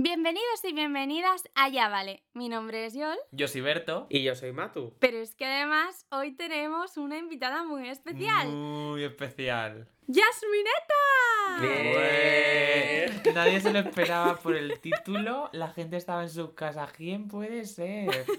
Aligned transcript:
Bienvenidos 0.00 0.62
y 0.62 0.72
bienvenidas 0.72 1.48
a 1.56 1.68
Ya 1.70 1.88
Vale. 1.88 2.22
Mi 2.32 2.48
nombre 2.48 2.86
es 2.86 2.94
Yol, 2.94 3.18
Yo 3.32 3.48
soy 3.48 3.62
Berto. 3.62 4.06
Y 4.08 4.22
yo 4.22 4.36
soy 4.36 4.52
Matu. 4.52 4.94
pero 5.00 5.18
es 5.18 5.34
que 5.34 5.44
además 5.44 6.06
hoy 6.12 6.36
tenemos 6.36 6.96
una 6.96 7.18
invitada 7.18 7.64
muy 7.64 7.88
especial. 7.88 8.46
Muy 8.46 9.02
especial. 9.02 9.88
¡Yasmineta! 10.06 11.60
Bien. 11.60 11.96
Ué, 11.96 13.32
Nadie 13.34 13.60
se 13.60 13.72
lo 13.72 13.80
esperaba 13.80 14.36
por 14.36 14.54
el 14.54 14.78
título. 14.78 15.50
La 15.52 15.70
gente 15.70 15.96
estaba 15.96 16.22
en 16.22 16.30
su 16.30 16.54
casa. 16.54 16.86
¿Quién 16.96 17.26
puede 17.26 17.64
ser? 17.64 18.24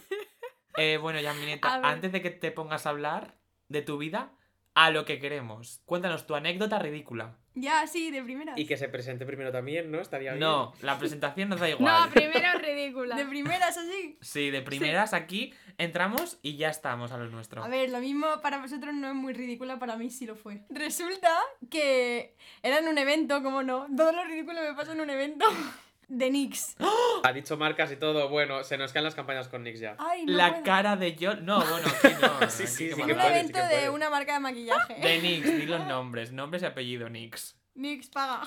Eh, 0.78 0.96
bueno, 0.96 1.20
Yasmineta, 1.20 1.82
antes 1.84 2.14
de 2.14 2.22
que 2.22 2.30
te 2.30 2.52
pongas 2.52 2.86
a 2.86 2.92
hablar 2.92 3.36
de 3.68 3.82
tu 3.82 3.98
vida, 3.98 4.32
a 4.80 4.92
lo 4.92 5.04
que 5.04 5.20
queremos. 5.20 5.82
Cuéntanos 5.86 6.26
tu 6.26 6.36
anécdota 6.36 6.80
ridícula. 6.80 7.36
Ya, 7.54 7.86
sí, 7.86 8.12
de 8.12 8.24
primeras. 8.24 8.58
Y 8.58 8.66
que 8.66 8.78
se 8.78 8.88
presente 8.88 9.26
primero 9.26 9.52
también, 9.52 9.92
¿no? 9.92 10.00
Estaría 10.00 10.32
bien. 10.32 10.40
No, 10.40 10.72
la 10.82 10.98
presentación 10.98 11.50
nos 11.50 11.60
da 11.60 11.68
igual. 11.70 12.06
No, 12.06 12.10
primero 12.14 12.58
ridícula. 12.60 13.18
De 13.18 13.26
primeras, 13.26 13.78
así. 13.78 14.18
Sí, 14.22 14.52
de 14.52 14.62
primeras 14.62 15.14
aquí 15.14 15.54
entramos 15.78 16.40
y 16.42 16.56
ya 16.56 16.70
estamos 16.70 17.12
a 17.12 17.18
lo 17.18 17.28
nuestro. 17.28 17.62
A 17.62 17.68
ver, 17.68 17.90
lo 17.90 18.00
mismo 18.00 18.28
para 18.42 18.60
vosotros 18.60 18.94
no 18.94 19.10
es 19.10 19.16
muy 19.16 19.34
ridícula, 19.34 19.80
para 19.80 19.98
mí 19.98 20.10
sí 20.10 20.26
lo 20.26 20.38
fue. 20.38 20.62
Resulta 20.70 21.38
que 21.70 22.38
era 22.64 22.80
en 22.80 22.88
un 22.88 22.98
evento, 22.98 23.44
¿cómo 23.44 23.64
no? 23.64 23.86
Todo 23.98 24.14
lo 24.14 24.24
ridículo 24.24 24.62
me 24.62 24.74
pasa 24.76 24.94
en 24.94 25.02
un 25.02 25.10
evento 25.10 25.46
de 26.10 26.30
Nix. 26.32 26.76
Ha 27.24 27.32
dicho 27.32 27.56
marcas 27.56 27.92
y 27.92 27.96
todo. 27.96 28.30
Bueno, 28.30 28.64
se 28.64 28.78
nos 28.78 28.92
caen 28.92 29.06
las 29.06 29.16
campañas 29.16 29.48
con 29.48 29.64
Nix 29.64 29.80
ya. 29.80 29.96
Ay, 30.00 30.26
no 30.26 30.34
la 30.34 30.50
puedo. 30.52 30.64
cara 30.64 30.96
de 30.96 31.16
yo. 31.16 31.36
No, 31.36 31.60
bueno, 31.60 31.88
aquí 31.88 32.14
no. 32.22 32.40
Sí, 32.50 32.64
aquí 32.64 32.72
sí, 32.72 32.92
sí 32.92 33.02
un 33.02 33.06
sí 33.08 33.12
evento 33.12 33.60
que 33.70 33.76
de 33.76 33.90
una 33.90 34.10
marca 34.10 34.34
de 34.34 34.40
maquillaje. 34.40 34.96
De 34.96 35.20
Nix, 35.22 35.46
di 35.58 35.66
los 35.66 35.86
nombres. 35.88 36.32
Nombres 36.32 36.64
y 36.64 36.66
apellido, 36.66 37.10
Nix. 37.10 37.56
Nix 37.76 38.10
paga. 38.10 38.42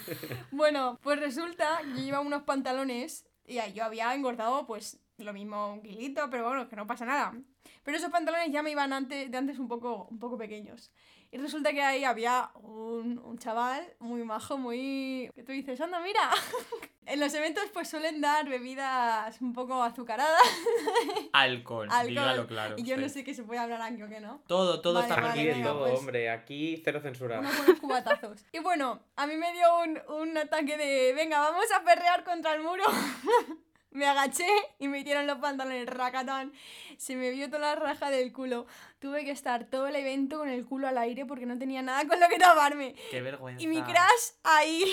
bueno, 0.50 0.98
pues 1.02 1.18
resulta 1.18 1.78
que 1.82 1.90
yo 1.90 1.96
llevaba 2.04 2.24
unos 2.24 2.42
pantalones 2.42 3.26
y 3.46 3.58
ahí 3.58 3.72
yo 3.72 3.84
había 3.84 4.14
engordado, 4.14 4.66
pues 4.66 5.00
lo 5.18 5.32
mismo 5.32 5.72
un 5.72 5.82
kilito, 5.82 6.28
pero 6.30 6.46
bueno, 6.46 6.68
que 6.68 6.76
no 6.76 6.86
pasa 6.86 7.06
nada. 7.06 7.32
Pero 7.82 7.96
esos 7.96 8.10
pantalones 8.10 8.52
ya 8.52 8.62
me 8.62 8.70
iban 8.70 8.92
antes, 8.92 9.30
de 9.30 9.36
antes 9.38 9.58
un 9.58 9.68
poco, 9.68 10.06
un 10.10 10.18
poco 10.18 10.36
pequeños. 10.36 10.92
Y 11.30 11.38
resulta 11.38 11.72
que 11.72 11.82
ahí 11.82 12.04
había 12.04 12.50
un, 12.54 13.18
un 13.18 13.38
chaval 13.38 13.82
muy 13.98 14.22
majo, 14.24 14.58
muy... 14.58 15.30
que 15.34 15.42
tú 15.42 15.52
dices, 15.52 15.80
anda, 15.80 16.00
mira. 16.00 16.30
en 17.06 17.20
los 17.20 17.32
eventos 17.34 17.64
pues 17.72 17.88
suelen 17.88 18.20
dar 18.20 18.48
bebidas 18.48 19.40
un 19.40 19.52
poco 19.52 19.82
azucaradas. 19.82 20.42
Alcohol, 21.32 21.88
alcohol. 21.90 22.08
dígalo 22.08 22.46
claro. 22.46 22.74
y 22.78 22.82
yo 22.82 22.96
no 22.96 23.08
sé 23.08 23.24
qué 23.24 23.34
se 23.34 23.44
puede 23.44 23.60
hablar 23.60 23.80
aquí 23.82 24.02
o 24.02 24.08
qué 24.08 24.20
no. 24.20 24.42
Todo, 24.46 24.80
todo 24.80 24.94
Vale, 24.94 25.08
está 25.08 25.20
vale, 25.20 25.40
Aquí 25.40 25.46
venga, 25.46 25.70
todo, 25.70 25.80
pues. 25.86 25.98
hombre. 25.98 26.30
Aquí 26.30 26.80
cero 26.84 27.00
censura. 27.00 27.40
unos 27.40 27.56
buenos 27.56 27.80
cubatazos. 27.80 28.44
Y 28.52 28.58
bueno, 28.58 29.00
a 29.16 29.26
mí 29.26 29.36
me 29.36 29.52
dio 29.52 29.66
un, 29.80 30.00
un 30.22 30.38
ataque 30.38 30.76
de, 30.76 31.12
venga, 31.14 31.38
vamos 31.40 31.66
a 31.74 31.84
perrear 31.84 32.24
contra 32.24 32.54
el 32.54 32.62
muro. 32.62 32.84
me 33.90 34.06
agaché 34.06 34.46
y 34.78 34.88
me 34.88 35.00
hicieron 35.00 35.26
los 35.26 35.38
pantalones 35.38 35.86
racatán. 35.86 36.52
Se 36.98 37.16
me 37.16 37.30
vio 37.30 37.46
toda 37.48 37.60
la 37.60 37.74
raja 37.76 38.10
del 38.10 38.32
culo. 38.32 38.66
Tuve 38.98 39.24
que 39.24 39.30
estar 39.30 39.64
todo 39.66 39.86
el 39.88 39.96
evento 39.96 40.38
con 40.38 40.48
el 40.48 40.64
culo 40.64 40.88
al 40.88 40.98
aire 40.98 41.26
porque 41.26 41.44
no 41.46 41.58
tenía 41.58 41.82
nada 41.82 42.06
con 42.08 42.18
lo 42.18 42.28
que 42.28 42.38
taparme. 42.38 42.94
Qué 43.10 43.20
vergüenza. 43.20 43.62
Y 43.62 43.66
mi 43.66 43.82
crush 43.82 43.96
ahí. 44.42 44.84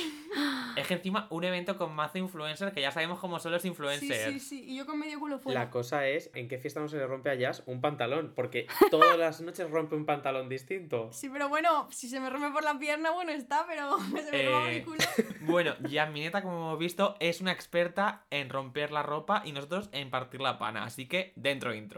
Es 0.75 0.87
que 0.87 0.95
encima 0.95 1.27
un 1.29 1.43
evento 1.43 1.77
con 1.77 1.93
mazo 1.95 2.17
influencers 2.17 2.73
que 2.73 2.81
ya 2.81 2.91
sabemos 2.91 3.19
cómo 3.19 3.39
son 3.39 3.51
los 3.53 3.61
Sí, 3.61 3.69
influencers. 3.69 4.33
sí, 4.33 4.39
sí. 4.39 4.63
Y 4.67 4.75
yo 4.77 4.85
con 4.85 4.99
medio 4.99 5.19
culo 5.19 5.39
fuera. 5.39 5.61
La 5.61 5.69
cosa 5.69 6.07
es, 6.07 6.29
¿en 6.33 6.47
qué 6.47 6.57
fiesta 6.57 6.79
no 6.79 6.87
se 6.89 6.97
le 6.97 7.07
rompe 7.07 7.29
a 7.29 7.35
Jazz 7.35 7.63
un 7.65 7.79
pantalón? 7.81 8.33
Porque 8.35 8.67
todas 8.91 9.17
las 9.17 9.39
noches 9.41 9.69
rompe 9.69 9.95
un 9.95 10.05
pantalón 10.05 10.49
distinto. 10.49 11.09
Sí, 11.13 11.29
pero 11.29 11.47
bueno, 11.49 11.87
si 11.91 12.09
se 12.09 12.19
me 12.19 12.29
rompe 12.29 12.49
por 12.51 12.63
la 12.63 12.77
pierna, 12.77 13.11
bueno 13.11 13.31
está, 13.31 13.65
pero 13.67 13.97
se 13.99 14.31
me 14.31 14.49
rompe 14.49 14.71
Eh, 14.73 14.77
el 14.77 14.83
culo. 14.85 14.97
Bueno, 15.41 15.75
Yasmineta, 15.89 16.41
como 16.41 16.55
hemos 16.57 16.79
visto, 16.79 17.15
es 17.19 17.41
una 17.41 17.51
experta 17.51 18.25
en 18.29 18.49
romper 18.49 18.91
la 18.91 19.03
ropa 19.03 19.41
y 19.45 19.51
nosotros 19.51 19.89
en 19.91 20.09
partir 20.09 20.39
la 20.41 20.57
pana. 20.57 20.83
Así 20.85 21.05
que, 21.07 21.33
dentro 21.35 21.73
intro. 21.73 21.92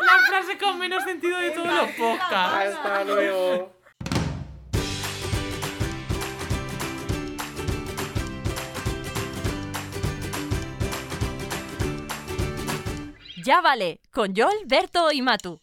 La 0.00 0.18
frase 0.28 0.58
con 0.58 0.78
menos 0.78 1.04
sentido 1.04 1.38
de 1.38 1.50
todos 1.50 1.66
los 1.66 1.90
podcasts. 1.92 2.76
Hasta 2.76 3.04
luego. 3.04 3.72
Ya 13.44 13.60
vale, 13.62 14.00
con 14.12 14.34
Yol, 14.34 14.52
Berto 14.66 15.10
y 15.10 15.22
Matu. 15.22 15.58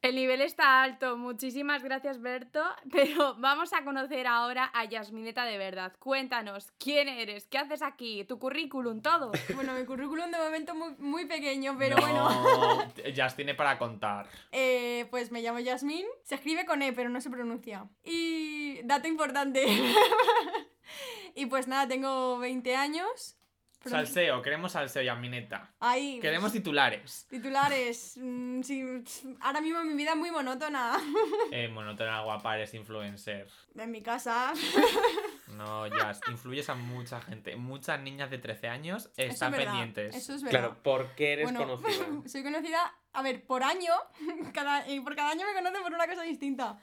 El 0.00 0.14
nivel 0.14 0.40
está 0.42 0.84
alto, 0.84 1.16
muchísimas 1.16 1.82
gracias 1.82 2.20
Berto, 2.20 2.62
pero 2.92 3.34
vamos 3.38 3.72
a 3.72 3.82
conocer 3.82 4.28
ahora 4.28 4.70
a 4.72 4.84
Yasmineta 4.84 5.44
de 5.44 5.58
verdad. 5.58 5.92
Cuéntanos, 5.98 6.70
¿quién 6.78 7.08
eres? 7.08 7.46
¿Qué 7.46 7.58
haces 7.58 7.82
aquí? 7.82 8.24
¿Tu 8.24 8.38
currículum? 8.38 9.00
Todo. 9.02 9.32
Bueno, 9.58 9.72
mi 9.72 9.84
currículum 9.84 10.30
de 10.30 10.38
momento 10.38 10.74
muy, 10.76 10.94
muy 10.98 11.26
pequeño, 11.26 11.74
pero 11.76 11.96
No, 11.96 12.02
bueno. 12.02 12.92
Jazz 13.12 13.34
tiene 13.34 13.56
para 13.56 13.76
contar. 13.76 14.28
Eh, 14.52 15.06
pues 15.10 15.32
me 15.32 15.42
llamo 15.42 15.58
Yasmín. 15.58 16.06
Se 16.22 16.36
escribe 16.36 16.64
con 16.64 16.80
E, 16.80 16.92
pero 16.92 17.08
no 17.08 17.20
se 17.20 17.28
pronuncia. 17.28 17.88
Y 18.04 18.80
dato 18.84 19.08
importante. 19.08 19.66
y 21.34 21.46
pues 21.46 21.66
nada, 21.66 21.88
tengo 21.88 22.38
20 22.38 22.76
años. 22.76 23.37
Salseo, 23.84 24.42
queremos 24.42 24.72
salseo, 24.72 25.02
Yasmineta. 25.02 25.70
Ahí. 25.80 26.18
Queremos 26.20 26.52
titulares. 26.52 27.26
Titulares. 27.30 28.18
mm, 28.20 28.62
sí, 28.62 28.84
ahora 29.40 29.60
mismo 29.60 29.82
mi 29.84 29.94
vida 29.94 30.10
es 30.10 30.16
muy 30.16 30.30
monótona. 30.30 30.96
Eh, 31.50 31.68
monótona 31.68 32.20
guapa, 32.22 32.56
eres 32.56 32.74
influencer. 32.74 33.48
En 33.76 33.90
mi 33.90 34.02
casa. 34.02 34.52
No, 35.56 35.86
Jazz, 35.86 36.20
influyes 36.28 36.68
a 36.68 36.74
mucha 36.74 37.20
gente. 37.22 37.56
Muchas 37.56 37.98
niñas 38.00 38.30
de 38.30 38.36
13 38.36 38.68
años 38.68 39.10
Eso 39.16 39.32
están 39.32 39.54
es 39.54 39.64
pendientes. 39.64 40.14
Eso 40.14 40.34
es 40.34 40.42
verdad. 40.42 40.60
Claro, 40.60 40.82
¿por 40.82 41.14
qué 41.14 41.32
eres 41.32 41.44
Bueno, 41.50 41.60
conocida? 41.80 42.06
soy 42.26 42.42
conocida, 42.42 42.94
a 43.14 43.22
ver, 43.22 43.44
por 43.46 43.62
año, 43.62 43.92
cada, 44.52 44.86
y 44.88 45.00
por 45.00 45.16
cada 45.16 45.30
año 45.30 45.46
me 45.46 45.54
conocen 45.54 45.82
por 45.82 45.92
una 45.94 46.06
cosa 46.06 46.22
distinta. 46.22 46.78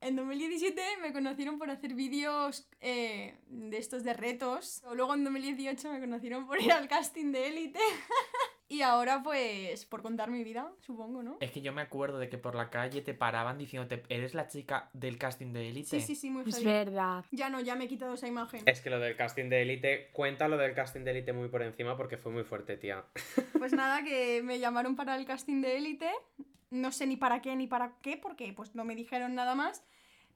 En 0.00 0.14
2017 0.14 0.80
me 1.00 1.12
conocieron 1.12 1.58
por 1.58 1.70
hacer 1.70 1.94
vídeos 1.94 2.68
eh, 2.80 3.38
de 3.48 3.78
estos 3.78 4.04
de 4.04 4.12
retos. 4.12 4.82
O 4.84 4.94
luego 4.94 5.14
en 5.14 5.24
2018 5.24 5.92
me 5.92 6.00
conocieron 6.00 6.46
por 6.46 6.60
ir 6.60 6.72
al 6.72 6.86
casting 6.86 7.32
de 7.32 7.48
élite. 7.48 7.80
y 8.68 8.82
ahora 8.82 9.22
pues 9.22 9.86
por 9.86 10.02
contar 10.02 10.30
mi 10.30 10.44
vida, 10.44 10.70
supongo, 10.80 11.22
¿no? 11.22 11.38
Es 11.40 11.50
que 11.50 11.62
yo 11.62 11.72
me 11.72 11.80
acuerdo 11.80 12.18
de 12.18 12.28
que 12.28 12.36
por 12.36 12.54
la 12.54 12.68
calle 12.68 13.00
te 13.00 13.14
paraban 13.14 13.56
diciéndote, 13.56 14.02
¿eres 14.10 14.34
la 14.34 14.48
chica 14.48 14.90
del 14.92 15.16
casting 15.18 15.52
de 15.54 15.70
élite? 15.70 15.88
Sí, 15.88 16.00
sí, 16.00 16.14
sí, 16.14 16.30
muy 16.30 16.42
Es 16.46 16.56
heavy. 16.56 16.66
verdad. 16.66 17.24
Ya 17.30 17.48
no, 17.48 17.60
ya 17.60 17.74
me 17.74 17.84
he 17.84 17.88
quitado 17.88 18.14
esa 18.14 18.28
imagen. 18.28 18.62
Es 18.66 18.82
que 18.82 18.90
lo 18.90 19.00
del 19.00 19.16
casting 19.16 19.48
de 19.48 19.62
élite, 19.62 20.10
cuenta 20.12 20.46
lo 20.46 20.58
del 20.58 20.74
casting 20.74 21.00
de 21.04 21.12
élite 21.12 21.32
muy 21.32 21.48
por 21.48 21.62
encima 21.62 21.96
porque 21.96 22.18
fue 22.18 22.32
muy 22.32 22.44
fuerte, 22.44 22.76
tía. 22.76 23.04
Pues 23.58 23.72
nada, 23.72 24.04
que 24.04 24.42
me 24.42 24.58
llamaron 24.58 24.94
para 24.94 25.16
el 25.16 25.24
casting 25.24 25.62
de 25.62 25.78
élite. 25.78 26.10
No 26.70 26.92
sé 26.92 27.06
ni 27.06 27.16
para 27.16 27.40
qué 27.42 27.54
ni 27.56 27.66
para 27.66 27.96
qué, 28.02 28.16
porque 28.16 28.52
pues 28.52 28.74
no 28.74 28.84
me 28.84 28.94
dijeron 28.94 29.34
nada 29.34 29.54
más. 29.54 29.84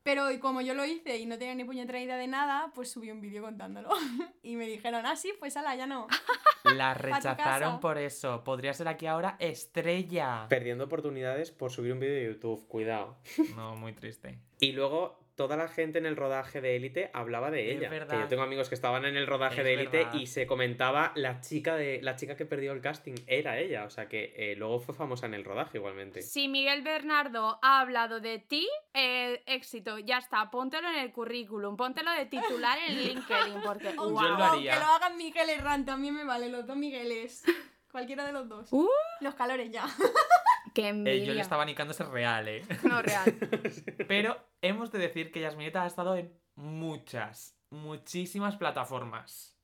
Pero 0.02 0.30
y 0.30 0.38
como 0.38 0.62
yo 0.62 0.72
lo 0.72 0.84
hice 0.86 1.18
y 1.18 1.26
no 1.26 1.36
tenía 1.38 1.54
ni 1.54 1.64
puñetera 1.64 2.00
idea 2.00 2.16
de 2.16 2.26
nada, 2.26 2.72
pues 2.74 2.90
subí 2.90 3.10
un 3.10 3.20
vídeo 3.20 3.42
contándolo. 3.42 3.90
y 4.42 4.56
me 4.56 4.66
dijeron, 4.66 5.04
ah, 5.04 5.16
sí, 5.16 5.32
pues 5.38 5.56
ala, 5.56 5.74
ya 5.76 5.86
no. 5.86 6.06
La 6.64 6.94
rechazaron 6.94 7.80
por 7.80 7.98
eso. 7.98 8.42
Podría 8.44 8.72
ser 8.72 8.88
aquí 8.88 9.06
ahora 9.06 9.36
estrella. 9.38 10.46
Perdiendo 10.48 10.84
oportunidades 10.84 11.50
por 11.50 11.70
subir 11.70 11.92
un 11.92 12.00
vídeo 12.00 12.14
de 12.14 12.24
YouTube, 12.34 12.66
cuidado. 12.66 13.18
No, 13.56 13.76
muy 13.76 13.92
triste. 13.92 14.38
Y 14.58 14.72
luego 14.72 15.18
toda 15.40 15.56
la 15.56 15.68
gente 15.68 15.98
en 15.98 16.04
el 16.04 16.16
rodaje 16.16 16.60
de 16.60 16.76
élite 16.76 17.10
hablaba 17.14 17.50
de 17.50 17.70
Es 17.72 17.78
ella. 17.78 17.88
verdad. 17.88 18.14
Que 18.14 18.20
yo 18.24 18.28
tengo 18.28 18.42
amigos 18.42 18.68
que 18.68 18.74
estaban 18.74 19.06
en 19.06 19.16
el 19.16 19.26
rodaje 19.26 19.60
Es 19.60 19.64
de 19.64 19.72
élite 19.72 20.06
y 20.12 20.26
se 20.26 20.46
comentaba 20.46 21.12
la 21.14 21.40
chica 21.40 21.76
de 21.76 21.98
la 22.02 22.14
chica 22.14 22.36
que 22.36 22.44
perdió 22.44 22.72
el 22.72 22.82
casting 22.82 23.14
era 23.26 23.58
ella, 23.58 23.84
o 23.86 23.90
sea 23.90 24.06
que 24.06 24.34
eh, 24.36 24.54
luego 24.56 24.80
fue 24.80 24.94
famosa 24.94 25.24
en 25.24 25.32
el 25.32 25.44
rodaje 25.44 25.78
igualmente. 25.78 26.20
Si 26.20 26.46
Miguel 26.48 26.82
Bernardo 26.82 27.58
ha 27.62 27.80
hablado 27.80 28.20
de 28.20 28.38
ti, 28.38 28.68
eh, 28.92 29.42
éxito, 29.46 29.98
ya 29.98 30.18
está, 30.18 30.50
póntelo 30.50 30.90
en 30.90 30.96
el 30.96 31.10
currículum, 31.10 31.74
póntelo 31.74 32.10
de 32.12 32.26
titular 32.26 32.78
en 32.86 32.98
LinkedIn, 33.02 33.62
porque 33.64 33.88
O, 33.96 34.10
Yo 34.20 34.28
lo 34.28 34.44
haría. 34.44 34.74
que 34.74 34.78
lo 34.80 34.86
hagan 34.86 35.16
Miguel 35.16 35.48
Herrán, 35.48 35.86
también 35.86 36.14
me 36.14 36.24
vale, 36.24 36.50
los 36.50 36.66
dos 36.66 36.76
Migueles. 36.76 37.44
Cualquiera 37.90 38.24
de 38.26 38.32
los 38.32 38.46
dos. 38.48 38.68
Uh. 38.72 38.86
Los 39.20 39.34
calores 39.34 39.70
ya. 39.70 39.84
Qué 40.74 40.88
Eh, 40.88 41.24
yo 41.24 41.34
le 41.34 41.40
estaba 41.40 41.64
nicándose 41.64 42.04
real, 42.04 42.48
¿eh? 42.48 42.62
No, 42.82 43.02
real. 43.02 43.24
Pero 44.08 44.36
hemos 44.62 44.90
de 44.92 44.98
decir 44.98 45.32
que 45.32 45.40
Yasmineta 45.40 45.82
ha 45.82 45.86
estado 45.86 46.16
en 46.16 46.32
muchas, 46.54 47.58
muchísimas 47.70 48.56
plataformas. 48.56 49.56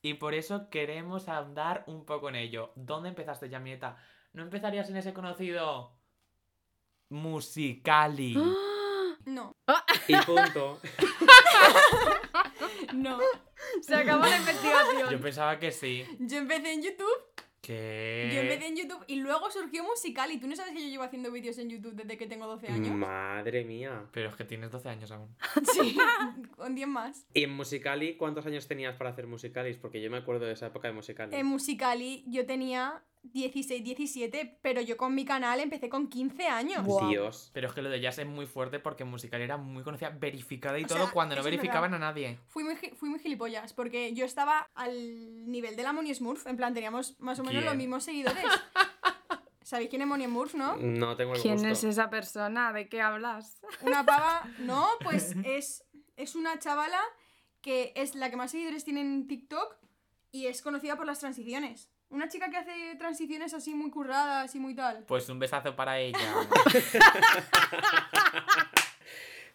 Y 0.00 0.14
por 0.14 0.34
eso 0.34 0.68
queremos 0.68 1.28
ahondar 1.28 1.84
un 1.86 2.04
poco 2.04 2.28
en 2.28 2.36
ello. 2.36 2.72
¿Dónde 2.74 3.08
empezaste, 3.08 3.48
Yasmineta? 3.48 3.96
¿No 4.32 4.42
empezarías 4.42 4.88
en 4.90 4.96
ese 4.96 5.12
conocido 5.12 5.96
Musicali? 7.08 8.36
No, 9.24 9.54
Y 10.08 10.16
punto. 10.16 10.80
no. 12.94 13.18
Se 13.80 13.94
acabó 13.94 14.26
la 14.26 14.36
investigación. 14.36 15.10
Yo 15.10 15.20
pensaba 15.20 15.58
que 15.58 15.70
sí. 15.70 16.04
Yo 16.18 16.38
empecé 16.38 16.72
en 16.72 16.82
YouTube 16.82 17.31
¿Qué? 17.62 18.28
Yo 18.34 18.40
empecé 18.40 18.66
en 18.66 18.76
YouTube 18.76 19.04
y 19.06 19.16
luego 19.16 19.48
surgió 19.50 19.84
Musical. 19.84 20.32
Y 20.32 20.40
tú 20.40 20.48
no 20.48 20.56
sabes 20.56 20.72
que 20.72 20.82
yo 20.82 20.88
llevo 20.88 21.04
haciendo 21.04 21.30
vídeos 21.30 21.56
en 21.58 21.70
YouTube 21.70 21.94
desde 21.94 22.18
que 22.18 22.26
tengo 22.26 22.48
12 22.48 22.66
años. 22.66 22.94
Madre 22.94 23.64
mía. 23.64 24.08
Pero 24.12 24.30
es 24.30 24.34
que 24.34 24.44
tienes 24.44 24.72
12 24.72 24.88
años 24.88 25.10
aún. 25.12 25.34
Sí, 25.72 25.96
con 26.56 26.74
10 26.74 26.88
más. 26.88 27.24
¿Y 27.32 27.44
en 27.44 27.50
Musicali 27.50 28.16
cuántos 28.16 28.44
años 28.46 28.66
tenías 28.66 28.96
para 28.96 29.10
hacer 29.10 29.28
Musicalis? 29.28 29.76
Porque 29.76 30.02
yo 30.02 30.10
me 30.10 30.18
acuerdo 30.18 30.44
de 30.44 30.52
esa 30.52 30.66
época 30.66 30.88
de 30.88 30.94
Musicali. 30.94 31.36
En 31.36 31.46
Musicali 31.46 32.24
yo 32.26 32.44
tenía 32.46 33.04
16, 33.24 33.84
17, 33.84 34.58
pero 34.62 34.80
yo 34.80 34.96
con 34.96 35.14
mi 35.14 35.24
canal 35.24 35.60
empecé 35.60 35.88
con 35.88 36.08
15 36.08 36.46
años. 36.48 36.84
Dios. 37.08 37.50
Pero 37.54 37.68
es 37.68 37.72
que 37.74 37.80
lo 37.82 37.88
de 37.88 38.00
Jazz 38.00 38.18
es 38.18 38.26
muy 38.26 38.46
fuerte 38.46 38.78
porque 38.80 39.04
musical 39.04 39.40
era 39.40 39.56
muy 39.56 39.82
conocida, 39.84 40.10
verificada 40.10 40.78
y 40.78 40.84
O 40.84 40.86
todo 40.88 40.98
sea, 41.04 41.10
cuando 41.12 41.36
no 41.36 41.42
verificaban 41.42 41.94
a 41.94 41.98
nadie. 41.98 42.38
Fui 42.48 42.64
muy, 42.64 42.74
gi- 42.76 42.90
fui 42.96 43.08
muy 43.08 43.20
gilipollas, 43.20 43.72
porque 43.72 44.12
yo 44.12 44.24
estaba 44.24 44.68
al 44.74 45.50
nivel 45.50 45.76
de 45.76 45.82
la 45.84 45.92
Moni 45.92 46.12
Smurf. 46.14 46.46
En 46.46 46.56
plan, 46.56 46.74
teníamos 46.74 47.18
más 47.20 47.38
o 47.38 47.42
menos 47.44 47.60
¿Quién? 47.60 47.64
los 47.66 47.76
mismos 47.76 48.04
seguidores. 48.04 48.44
¿Sabéis 49.62 49.88
quién 49.90 50.02
es 50.02 50.08
Moni 50.08 50.24
Smurf, 50.26 50.54
no? 50.54 50.76
No 50.76 51.16
tengo 51.16 51.34
el 51.34 51.40
¿Quién 51.40 51.54
gusto. 51.54 51.68
es 51.68 51.84
esa 51.84 52.10
persona? 52.10 52.72
¿De 52.72 52.88
qué 52.88 53.00
hablas? 53.00 53.60
Una 53.82 54.04
pava. 54.04 54.42
No, 54.58 54.86
pues 55.02 55.34
es, 55.44 55.84
es 56.16 56.34
una 56.34 56.58
chavala 56.58 57.00
que 57.60 57.92
es 57.94 58.14
la 58.16 58.28
que 58.28 58.36
más 58.36 58.50
seguidores 58.50 58.84
tiene 58.84 59.00
en 59.00 59.28
TikTok 59.28 59.76
y 60.32 60.46
es 60.46 60.60
conocida 60.62 60.96
por 60.96 61.06
las 61.06 61.20
transiciones. 61.20 61.88
Una 62.12 62.28
chica 62.28 62.50
que 62.50 62.58
hace 62.58 62.94
transiciones 62.98 63.54
así 63.54 63.74
muy 63.74 63.90
curradas 63.90 64.54
y 64.54 64.60
muy 64.60 64.74
tal. 64.74 65.04
Pues 65.08 65.28
un 65.28 65.38
besazo 65.38 65.74
para 65.74 65.98
ella. 65.98 66.18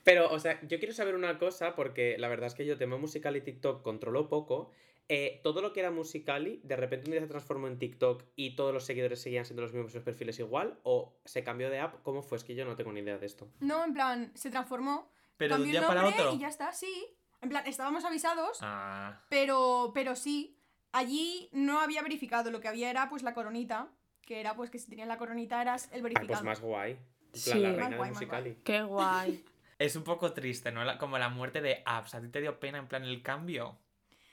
Pero, 0.04 0.31
o 0.31 0.39
sea, 0.39 0.59
yo 0.62 0.80
quiero 0.80 0.94
saber 0.94 1.15
una 1.15 1.38
cosa, 1.38 1.75
porque 1.75 2.15
la 2.18 2.30
verdad 2.30 2.48
es 2.48 2.56
que 2.56 2.65
yo 2.65 2.77
tema 2.77 2.98
musical 2.98 3.36
y 3.36 3.42
TikTok 3.42 3.83
controlo 3.83 4.30
poco. 4.30 4.71
Eh, 5.09 5.39
todo 5.44 5.62
lo 5.62 5.71
que 5.71 5.80
era 5.81 5.92
Musicali, 5.92 6.59
de 6.63 6.75
repente 6.75 7.06
un 7.07 7.12
día 7.12 7.21
se 7.21 7.27
transformó 7.27 7.68
en 7.68 7.77
TikTok 7.80 8.24
y 8.36 8.56
todos 8.56 8.74
los 8.74 8.86
seguidores 8.86 9.21
seguían 9.21 9.45
siendo 9.45 9.62
los 9.62 9.74
mismos 9.74 9.94
los 9.94 10.03
perfiles 10.03 10.39
igual, 10.39 10.80
o 10.83 11.13
se 11.25 11.44
cambió 11.44 11.69
de 11.69 11.80
app, 11.80 12.01
¿cómo 12.03 12.21
fue? 12.21 12.38
Es 12.38 12.44
que 12.44 12.56
yo 12.56 12.65
no 12.65 12.75
tengo 12.75 12.92
ni 12.92 13.01
idea 13.01 13.18
de 13.18 13.25
esto. 13.25 13.48
No, 13.60 13.83
en 13.86 13.94
plan, 13.94 14.31
se 14.36 14.50
transformó. 14.50 15.10
Pero 15.38 15.56
de 15.56 15.62
un 15.62 15.68
cambió 15.68 15.71
día 15.71 15.81
el 15.81 15.88
para 15.88 16.01
nombre 16.01 16.21
otro. 16.24 16.36
y 16.36 16.39
ya 16.39 16.48
está, 16.50 16.74
sí. 16.74 17.07
En 17.42 17.50
plan, 17.50 17.65
estábamos 17.68 18.03
avisados, 18.03 18.57
Ah, 18.62 19.21
pero, 19.30 19.92
pero 19.94 20.15
sí. 20.15 20.56
Allí 20.92 21.50
no 21.51 21.80
había 21.80 22.01
verificado, 22.01 22.51
lo 22.51 22.60
que 22.62 22.68
había 22.68 22.89
era 22.89 23.10
pues 23.10 23.24
la 23.24 23.34
coronita. 23.34 23.88
Que 24.22 24.39
era 24.42 24.56
pues 24.56 24.69
que 24.69 24.78
si 24.80 24.89
tenías 24.89 25.07
la 25.07 25.18
coronita 25.18 25.62
eras 25.62 25.89
el 25.94 26.00
Ah, 26.00 26.04
verificado. 26.04 26.28
pues 26.28 26.44
más 26.44 26.60
guay. 26.62 26.92
En 26.92 26.98
plan, 26.98 27.34
Sí. 27.34 27.60
la 27.60 27.69
Más 27.69 27.78
reina 27.78 27.88
guay, 27.88 27.92
de 27.92 27.98
más 27.98 28.10
Musicali. 28.22 28.57
Qué 28.63 28.81
guay. 28.84 29.45
es 29.80 29.95
un 29.95 30.04
poco 30.04 30.34
triste, 30.34 30.72
¿no? 30.72 30.84
La- 30.84 30.98
como 30.98 31.18
la 31.18 31.30
muerte 31.30 31.62
de 31.62 31.81
apps. 31.86 32.16
¿A 32.16 32.22
ti 32.22 32.28
te 32.30 32.42
dio 32.42 32.60
pena 32.60 32.78
en 32.80 32.88
plan 32.88 33.04
el 33.04 33.22
cambio? 33.22 33.78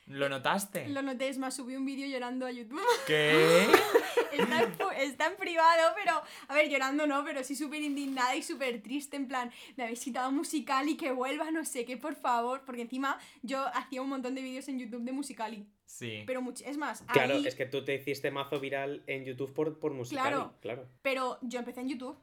¿Lo 0.06 0.28
notaste? 0.28 0.88
Lo 0.88 1.00
noté, 1.00 1.28
es 1.28 1.38
más, 1.38 1.54
subí 1.56 1.76
un 1.76 1.86
vídeo 1.86 2.06
llorando 2.06 2.44
a 2.44 2.50
YouTube. 2.50 2.82
¿Qué? 3.06 3.66
está, 4.32 4.62
en, 4.64 4.76
pu- 4.78 4.92
está 4.96 5.26
en 5.28 5.36
privado, 5.36 5.94
pero. 5.94 6.22
A 6.48 6.54
ver, 6.54 6.68
llorando 6.68 7.06
no, 7.06 7.24
pero 7.24 7.42
sí 7.44 7.54
súper 7.56 7.80
indignada 7.82 8.34
y 8.36 8.42
súper 8.42 8.82
triste. 8.82 9.16
En 9.16 9.28
plan, 9.28 9.50
me 9.76 9.84
habéis 9.84 10.00
citado 10.00 10.30
musical 10.32 10.88
y 10.88 10.96
que 10.96 11.12
vuelva, 11.12 11.50
no 11.52 11.64
sé 11.64 11.84
qué, 11.86 11.96
por 11.96 12.16
favor. 12.16 12.64
Porque 12.66 12.82
encima 12.82 13.18
yo 13.42 13.64
hacía 13.74 14.02
un 14.02 14.10
montón 14.10 14.34
de 14.34 14.42
vídeos 14.42 14.68
en 14.68 14.78
YouTube 14.78 15.04
de 15.04 15.12
Musicali. 15.12 15.66
Sí. 15.86 16.24
Pero 16.26 16.40
much- 16.40 16.62
es 16.66 16.76
más, 16.76 17.02
Claro, 17.12 17.34
ahí- 17.34 17.46
es 17.46 17.54
que 17.54 17.66
tú 17.66 17.84
te 17.84 17.94
hiciste 17.94 18.30
mazo 18.30 18.58
viral 18.58 19.02
en 19.06 19.24
YouTube 19.24 19.52
por, 19.52 19.78
por 19.78 19.92
Musicali. 19.92 20.28
Claro. 20.28 20.54
Claro. 20.60 20.88
Pero 21.02 21.38
yo 21.42 21.58
empecé 21.58 21.80
en 21.80 21.88
YouTube. 21.90 22.16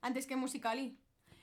Antes 0.00 0.26
que 0.26 0.34
en 0.34 0.40
Musicali. 0.40 0.98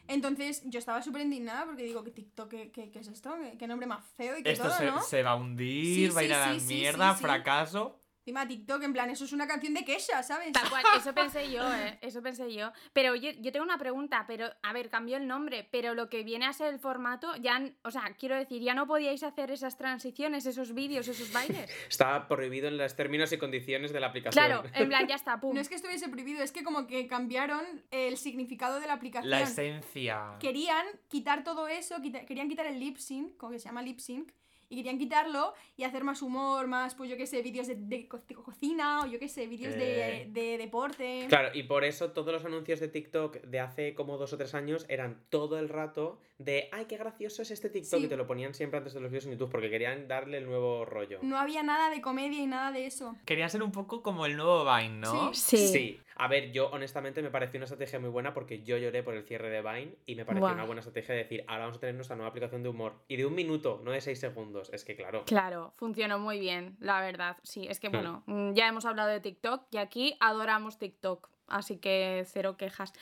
Entonces 0.07 0.63
yo 0.65 0.79
estaba 0.79 1.01
súper 1.01 1.21
indignada 1.21 1.65
porque 1.65 1.83
digo, 1.83 2.03
¿qué 2.03 2.11
TikTok? 2.11 2.49
¿Qué, 2.49 2.71
qué, 2.71 2.91
qué 2.91 2.99
es 2.99 3.07
esto? 3.07 3.33
¿Qué, 3.39 3.57
qué 3.57 3.67
nombre 3.67 3.87
más 3.87 4.03
feo 4.17 4.37
y 4.37 4.43
qué 4.43 4.51
Esto 4.51 4.65
todo, 4.67 4.77
se, 4.77 4.85
no? 4.87 5.01
se 5.01 5.23
va 5.23 5.31
a 5.31 5.35
hundir, 5.35 6.09
Sí, 6.09 6.15
va 6.15 6.21
a 6.21 6.23
ir 6.23 6.33
a 6.33 6.47
la 6.47 6.53
mierda, 6.59 7.11
sí, 7.11 7.17
sí. 7.17 7.23
fracaso. 7.23 8.00
Encima 8.21 8.47
TikTok, 8.47 8.83
en 8.83 8.93
plan, 8.93 9.09
eso 9.09 9.25
es 9.25 9.33
una 9.33 9.47
canción 9.47 9.73
de 9.73 9.83
Kesha, 9.83 10.21
¿sabes? 10.21 10.51
Tal 10.51 10.69
cual, 10.69 10.83
eso 10.95 11.11
pensé 11.11 11.51
yo, 11.51 11.63
¿eh? 11.73 11.97
Eso 12.01 12.21
pensé 12.21 12.53
yo. 12.53 12.71
Pero 12.93 13.13
oye, 13.13 13.35
yo 13.41 13.51
tengo 13.51 13.65
una 13.65 13.79
pregunta, 13.79 14.25
pero, 14.27 14.47
a 14.61 14.73
ver, 14.73 14.91
cambió 14.91 15.17
el 15.17 15.25
nombre, 15.25 15.67
pero 15.71 15.95
lo 15.95 16.07
que 16.07 16.21
viene 16.23 16.45
a 16.45 16.53
ser 16.53 16.71
el 16.71 16.79
formato, 16.79 17.35
ya, 17.37 17.59
o 17.83 17.89
sea, 17.89 18.03
quiero 18.19 18.35
decir, 18.35 18.61
ya 18.61 18.75
no 18.75 18.85
podíais 18.85 19.23
hacer 19.23 19.49
esas 19.49 19.75
transiciones, 19.75 20.45
esos 20.45 20.75
vídeos, 20.75 21.07
esos 21.07 21.33
bailes. 21.33 21.71
Estaba 21.89 22.27
prohibido 22.27 22.67
en 22.67 22.77
los 22.77 22.95
términos 22.95 23.31
y 23.31 23.39
condiciones 23.39 23.91
de 23.91 23.99
la 23.99 24.07
aplicación. 24.07 24.45
Claro, 24.45 24.63
en 24.75 24.87
plan, 24.87 25.07
ya 25.07 25.15
está, 25.15 25.39
pum. 25.41 25.55
No 25.55 25.59
es 25.61 25.67
que 25.67 25.75
estuviese 25.75 26.07
prohibido, 26.07 26.43
es 26.43 26.51
que 26.51 26.63
como 26.63 26.85
que 26.85 27.07
cambiaron 27.07 27.63
el 27.89 28.17
significado 28.17 28.79
de 28.79 28.85
la 28.85 28.93
aplicación. 28.93 29.31
La 29.31 29.41
esencia. 29.41 30.35
Querían 30.39 30.85
quitar 31.07 31.43
todo 31.43 31.67
eso, 31.67 31.99
quita- 31.99 32.23
querían 32.27 32.47
quitar 32.47 32.67
el 32.67 32.79
lip 32.79 32.97
sync, 32.97 33.35
como 33.37 33.53
que 33.53 33.57
se 33.57 33.65
llama 33.65 33.81
lip 33.81 33.97
sync, 33.97 34.31
y 34.71 34.77
querían 34.77 34.97
quitarlo 34.97 35.53
y 35.77 35.83
hacer 35.83 36.03
más 36.03 36.21
humor, 36.21 36.65
más, 36.67 36.95
pues 36.95 37.09
yo 37.09 37.17
qué 37.17 37.27
sé, 37.27 37.41
vídeos 37.41 37.67
de, 37.67 37.75
de 37.75 38.07
co- 38.07 38.21
de 38.27 38.33
cocina 38.35 39.01
o 39.03 39.05
yo 39.07 39.19
qué 39.19 39.27
sé, 39.27 39.45
vídeos 39.47 39.75
de, 39.75 40.21
Eh. 40.23 40.27
de 40.29 40.57
deporte. 40.57 41.25
Claro, 41.29 41.49
y 41.53 41.63
por 41.63 41.83
eso 41.83 42.11
todos 42.11 42.31
los 42.33 42.45
anuncios 42.45 42.79
de 42.79 42.87
TikTok 42.87 43.41
de 43.41 43.59
hace 43.59 43.93
como 43.93 44.17
dos 44.17 44.33
o 44.33 44.37
tres 44.37 44.55
años 44.55 44.85
eran 44.89 45.21
todo 45.29 45.59
el 45.59 45.69
rato 45.69 46.17
de 46.37 46.69
¡ay, 46.71 46.85
qué 46.85 46.97
gracioso 46.97 47.41
es 47.43 47.51
este 47.51 47.69
TikTok! 47.69 47.99
Sí. 47.99 48.05
Y 48.05 48.09
te 48.09 48.15
lo 48.17 48.25
ponían 48.25 48.53
siempre 48.53 48.77
antes 48.79 48.93
de 48.93 49.01
los 49.01 49.11
vídeos 49.11 49.25
en 49.25 49.33
YouTube 49.33 49.51
porque 49.51 49.69
querían 49.69 50.07
darle 50.07 50.37
el 50.39 50.45
nuevo 50.45 50.85
rollo. 50.85 51.19
No 51.21 51.37
había 51.37 51.61
nada 51.61 51.89
de 51.89 52.01
comedia 52.01 52.39
y 52.41 52.47
nada 52.47 52.71
de 52.71 52.85
eso. 52.87 53.15
Querían 53.25 53.49
ser 53.49 53.61
un 53.61 53.71
poco 53.71 54.01
como 54.01 54.25
el 54.25 54.35
nuevo 54.37 54.63
Vine, 54.65 54.97
¿no? 54.99 55.33
Sí. 55.33 55.57
Sí. 55.57 55.99
A 56.15 56.27
ver, 56.27 56.51
yo 56.51 56.69
honestamente 56.69 57.21
me 57.21 57.29
pareció 57.31 57.57
una 57.57 57.65
estrategia 57.65 57.99
muy 57.99 58.09
buena 58.09 58.33
porque 58.33 58.63
yo 58.63 58.77
lloré 58.77 59.03
por 59.03 59.13
el 59.13 59.23
cierre 59.23 59.49
de 59.49 59.61
Vine 59.61 59.95
y 60.05 60.15
me 60.15 60.25
pareció 60.25 60.47
una 60.53 60.65
buena 60.65 60.79
estrategia 60.81 61.15
decir, 61.15 61.43
ahora 61.47 61.63
vamos 61.63 61.77
a 61.77 61.79
tener 61.79 61.95
nuestra 61.95 62.15
nueva 62.15 62.29
aplicación 62.29 62.63
de 62.63 62.69
humor. 62.69 62.95
Y 63.07 63.17
de 63.17 63.25
un 63.25 63.35
minuto, 63.35 63.81
no 63.83 63.91
de 63.91 64.01
seis 64.01 64.19
segundos. 64.19 64.69
Es 64.73 64.85
que 64.85 64.95
claro. 64.95 65.23
Claro, 65.25 65.73
funcionó 65.77 66.19
muy 66.19 66.39
bien, 66.39 66.77
la 66.79 67.01
verdad. 67.01 67.37
Sí, 67.43 67.67
es 67.69 67.79
que 67.79 67.89
Hmm. 67.89 67.93
bueno, 67.93 68.23
mm, 68.25 68.53
ya 68.53 68.67
hemos 68.67 68.85
hablado 68.85 69.09
de 69.09 69.19
TikTok 69.19 69.65
y 69.71 69.77
aquí 69.77 70.15
adoramos 70.19 70.77
TikTok, 70.77 71.29
así 71.47 71.77
que 71.77 72.23
cero 72.27 72.57
quejas. 72.57 72.93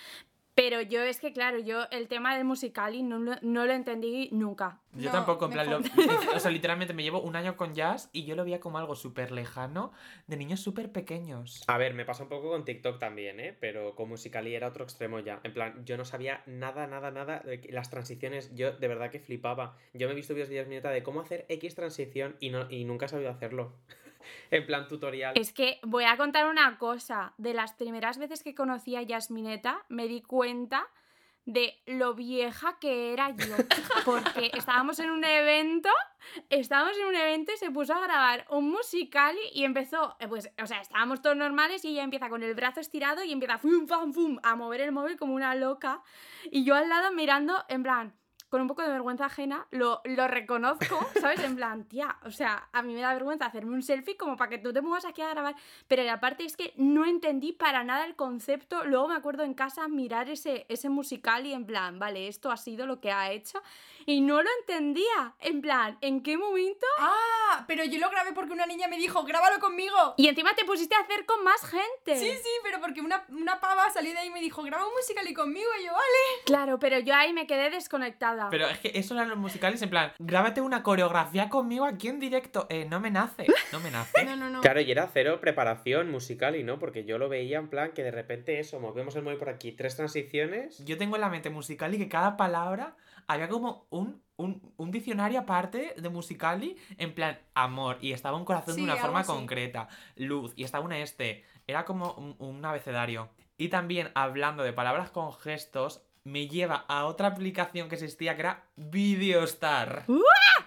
Pero 0.62 0.82
yo 0.82 1.02
es 1.04 1.22
que, 1.22 1.32
claro, 1.32 1.58
yo 1.60 1.86
el 1.90 2.10
tema 2.10 2.36
del 2.36 2.44
musicali 2.44 3.02
no, 3.02 3.18
lo- 3.18 3.38
no 3.42 3.66
lo 3.66 3.72
entendí 3.72 4.28
nunca. 4.34 4.82
Yo 4.94 5.06
No, 5.06 5.12
tampoco, 5.14 5.46
en 5.46 5.52
plan, 5.52 5.70
lo- 5.70 5.78
o 6.36 6.40
sea, 6.40 6.52
literalmente 6.52 6.94
me 6.94 7.02
llevo 7.02 7.22
un 7.22 7.38
año 7.38 7.56
con 7.56 7.74
jazz 7.74 8.10
y 8.12 8.26
yo 8.26 8.36
lo 8.36 8.44
veía 8.44 8.60
como 8.60 8.78
algo 8.78 8.96
súper 8.96 9.32
lejano 9.32 9.94
de 10.28 10.36
niños 10.36 10.60
súper 10.60 10.92
pequeños. 10.92 11.64
A 11.68 11.78
ver, 11.78 11.94
me 11.94 12.04
pasa 12.04 12.24
un 12.24 12.30
poco 12.30 12.50
con 12.50 12.66
TikTok 12.66 13.00
también, 13.00 13.40
¿eh? 13.40 13.56
Pero 13.58 13.96
con 13.96 14.10
Musical.ly 14.10 14.54
era 14.54 14.68
otro 14.68 14.84
extremo 14.84 15.22
ya. 15.22 15.40
En 15.44 15.54
plan, 15.54 15.86
yo 15.86 15.96
no 15.96 16.04
sabía 16.04 16.44
nada, 16.46 16.88
nada, 16.88 17.10
nada 17.10 17.40
de 17.40 17.62
que- 17.62 17.72
las 17.72 17.90
transiciones. 17.90 18.54
Yo 18.54 18.74
de 18.74 18.88
verdad 18.90 19.12
que 19.12 19.22
flipaba. 19.22 19.78
Yo 19.94 20.08
me 20.08 20.12
he 20.12 20.16
visto 20.16 20.34
vídeos 20.34 20.50
de 20.50 20.60
de 20.82 21.04
cómo 21.04 21.22
hacer 21.22 21.46
X 21.48 21.76
transición 21.76 22.36
y, 22.42 22.50
no, 22.50 22.70
y 22.70 22.84
nunca 22.84 23.06
he 23.06 23.10
sabido 23.10 23.30
hacerlo. 23.30 23.78
en 24.52 24.66
plan 24.66 24.88
tutorial. 24.88 25.34
Es 25.36 25.52
que 25.54 25.80
voy 25.84 26.06
a 26.06 26.18
contar 26.18 26.48
una 26.48 26.78
cosa. 26.78 27.34
De 27.38 27.54
las 27.54 27.74
primeras 27.74 28.18
veces 28.18 28.44
que 28.44 28.56
conocí 28.56 28.96
a 28.96 29.02
Yasmineta, 29.02 29.86
me 29.90 30.08
di 30.08 30.22
cuenta 30.22 30.88
de 31.46 31.82
lo 31.88 32.14
vieja 32.14 32.78
que 32.80 33.12
era 33.12 33.32
yo. 33.32 33.56
Porque 34.06 34.52
estábamos 34.54 35.00
en 35.00 35.10
un 35.10 35.24
evento, 35.24 35.90
estábamos 36.50 36.96
en 36.98 37.08
un 37.08 37.16
evento 37.16 37.52
y 37.52 37.58
se 37.58 37.72
puso 37.72 37.94
a 37.96 38.00
grabar 38.00 38.46
un 38.52 38.70
musical 38.70 39.36
y 39.54 39.64
empezó, 39.64 40.16
eh, 40.20 40.28
pues, 40.28 40.52
o 40.62 40.68
sea, 40.68 40.82
estábamos 40.82 41.22
todos 41.22 41.36
normales 41.36 41.84
y 41.86 41.90
ella 41.90 42.04
empieza 42.04 42.30
con 42.30 42.44
el 42.44 42.54
brazo 42.54 42.80
estirado 42.80 43.24
y 43.24 43.32
empieza 43.32 43.58
fum, 43.58 43.88
fum, 43.88 44.14
fum, 44.14 44.40
a 44.44 44.56
mover 44.56 44.82
el 44.82 44.92
móvil 44.92 45.18
como 45.18 45.34
una 45.34 45.56
loca. 45.56 46.02
Y 46.52 46.64
yo 46.64 46.76
al 46.76 46.88
lado 46.88 47.12
mirando, 47.14 47.66
en 47.68 47.82
plan, 47.82 48.14
con 48.50 48.62
un 48.62 48.68
poco 48.68 48.82
de 48.82 48.90
vergüenza 48.90 49.26
ajena, 49.26 49.68
lo, 49.72 50.02
lo 50.06 50.28
reconozco, 50.28 51.00
¿sabes? 51.20 51.40
En 51.44 51.56
plan, 51.56 51.86
tía, 51.86 52.18
o 52.26 52.32
sea, 52.32 52.68
a 52.74 52.82
mí 52.82 52.94
me 52.94 53.02
da 53.02 53.14
vergüenza 53.14 53.46
hacerme 53.46 53.74
un 53.74 53.84
selfie 53.84 54.18
como 54.18 54.36
para 54.38 54.50
que 54.50 54.58
tú 54.58 54.74
te 54.74 54.82
pongas 54.82 55.06
aquí 55.06 55.22
a 55.22 55.30
grabar. 55.30 55.56
Pero 55.88 56.04
la 56.04 56.20
parte 56.20 56.44
es 56.44 56.58
que 56.58 56.74
no 56.76 57.06
entendí 57.06 57.54
para 57.54 57.84
nada 57.84 58.06
el 58.06 58.16
concepto. 58.16 58.84
Luego 58.86 59.08
me 59.08 59.16
acuerdo 59.16 59.44
en 59.44 59.54
casa 59.54 59.88
mirar 59.88 60.30
ese, 60.30 60.66
ese 60.70 60.90
musical 60.90 61.46
y 61.46 61.54
en 61.54 61.66
plan, 61.66 62.00
vale, 62.00 62.28
esto 62.28 62.52
ha 62.52 62.58
sido 62.58 62.86
lo 62.86 63.00
que 63.00 63.12
ha 63.12 63.32
hecho. 63.32 63.62
Y 64.06 64.22
no 64.22 64.42
lo 64.42 64.50
entendía. 64.60 65.34
En 65.40 65.62
plan, 65.62 65.98
¿en 66.02 66.22
qué 66.22 66.38
momento? 66.38 66.86
Ah, 67.00 67.64
pero 67.68 67.84
yo 67.84 68.00
lo 68.00 68.10
grabé 68.10 68.34
porque 68.34 68.54
una 68.54 68.66
niña 68.66 68.88
me 68.88 68.98
dijo, 68.98 69.24
grábalo 69.24 69.60
conmigo. 69.60 70.14
Y 70.18 70.28
encima 70.28 70.56
te 70.56 70.66
pusiste 70.66 70.96
a 70.96 71.00
hacer 71.00 71.26
con 71.26 71.44
más 71.44 71.62
gente. 71.66 72.18
Sí, 72.18 72.32
sí, 72.32 72.50
pero 72.64 72.80
porque 72.80 73.02
una, 73.02 73.26
una 73.30 73.60
pava 73.60 73.90
salió 73.90 74.12
de 74.12 74.20
ahí 74.20 74.28
y 74.28 74.32
me 74.32 74.42
dijo, 74.42 74.64
graba 74.64 74.88
un 74.88 74.94
musical 74.94 75.28
y 75.28 75.34
conmigo. 75.34 75.70
Y 75.80 75.86
yo, 75.86 75.92
vale. 75.92 76.44
Claro, 76.46 76.80
pero 76.80 77.00
yo 77.00 77.16
ahí 77.16 77.34
me 77.34 77.48
quedé 77.48 77.70
desconectada. 77.70 78.50
Pero 78.50 78.68
es 78.68 78.80
que 78.80 78.92
eso 78.96 79.14
eran 79.14 79.30
los 79.30 79.38
musicales 79.38 79.82
en 79.82 79.90
plan, 79.90 80.14
grábate 80.20 80.62
una 80.62 80.84
coreografía 80.84 81.50
conmigo 81.50 81.86
aquí 81.86 82.08
en 82.08 82.20
directo. 82.20 82.68
Eh, 82.70 82.86
no 82.90 83.00
me 83.00 83.12
nace, 83.12 83.46
no 83.72 83.80
me 83.80 83.92
nace. 83.92 84.10
No, 84.30 84.36
no, 84.36 84.50
no. 84.50 84.62
Claro, 84.62 84.82
y 84.82 84.92
era 84.92 85.10
cero 85.12 85.40
preparación 85.42 86.12
musical 86.12 86.56
y 86.56 86.64
no, 86.64 86.78
porque 86.78 87.04
yo 87.04 87.18
lo 87.18 87.30
veía 87.30 87.58
en 87.58 87.68
plan 87.68 87.94
que 87.94 88.04
de 88.04 88.12
repente 88.12 88.60
eso, 88.60 88.80
movemos 88.80 89.16
el 89.16 89.24
móvil 89.24 89.40
por 89.40 89.50
aquí, 89.50 89.72
tres 89.72 89.96
transiciones. 89.96 90.84
Yo 90.86 90.98
tengo 90.98 91.16
en 91.16 91.22
la 91.22 91.30
mente 91.30 91.50
Musicali 91.50 91.98
que 91.98 92.10
cada 92.10 92.38
palabra 92.38 92.96
había 93.30 93.48
como 93.48 93.86
un, 93.92 94.22
un, 94.38 94.74
un 94.76 94.92
diccionario 94.92 95.40
aparte 95.40 95.94
de 95.98 96.10
Musicali, 96.10 96.76
en 96.98 97.14
plan 97.14 97.40
amor, 97.54 97.98
y 98.02 98.12
estaba 98.12 98.36
un 98.38 98.44
corazón 98.44 98.74
Sí, 98.76 98.82
de 98.82 98.86
una 98.92 98.98
forma 98.98 99.20
así. 99.22 99.32
concreta, 99.32 99.88
luz, 100.16 100.52
y 100.56 100.64
estaba 100.66 100.84
una 100.84 100.98
este. 101.00 101.46
Era 101.68 101.86
como 101.86 102.14
un, 102.14 102.36
un 102.40 102.66
abecedario. 102.66 103.30
Y 103.58 103.70
también 103.70 104.10
hablando 104.16 104.64
de 104.64 104.74
palabras 104.74 105.12
con 105.12 105.32
gestos, 105.34 106.02
me 106.24 106.48
lleva 106.48 106.86
a 106.88 107.06
otra 107.06 107.28
aplicación 107.30 107.88
que 107.88 107.96
existía 107.96 108.36
que 108.36 108.42
era 108.42 108.64
Videostar. 108.76 110.06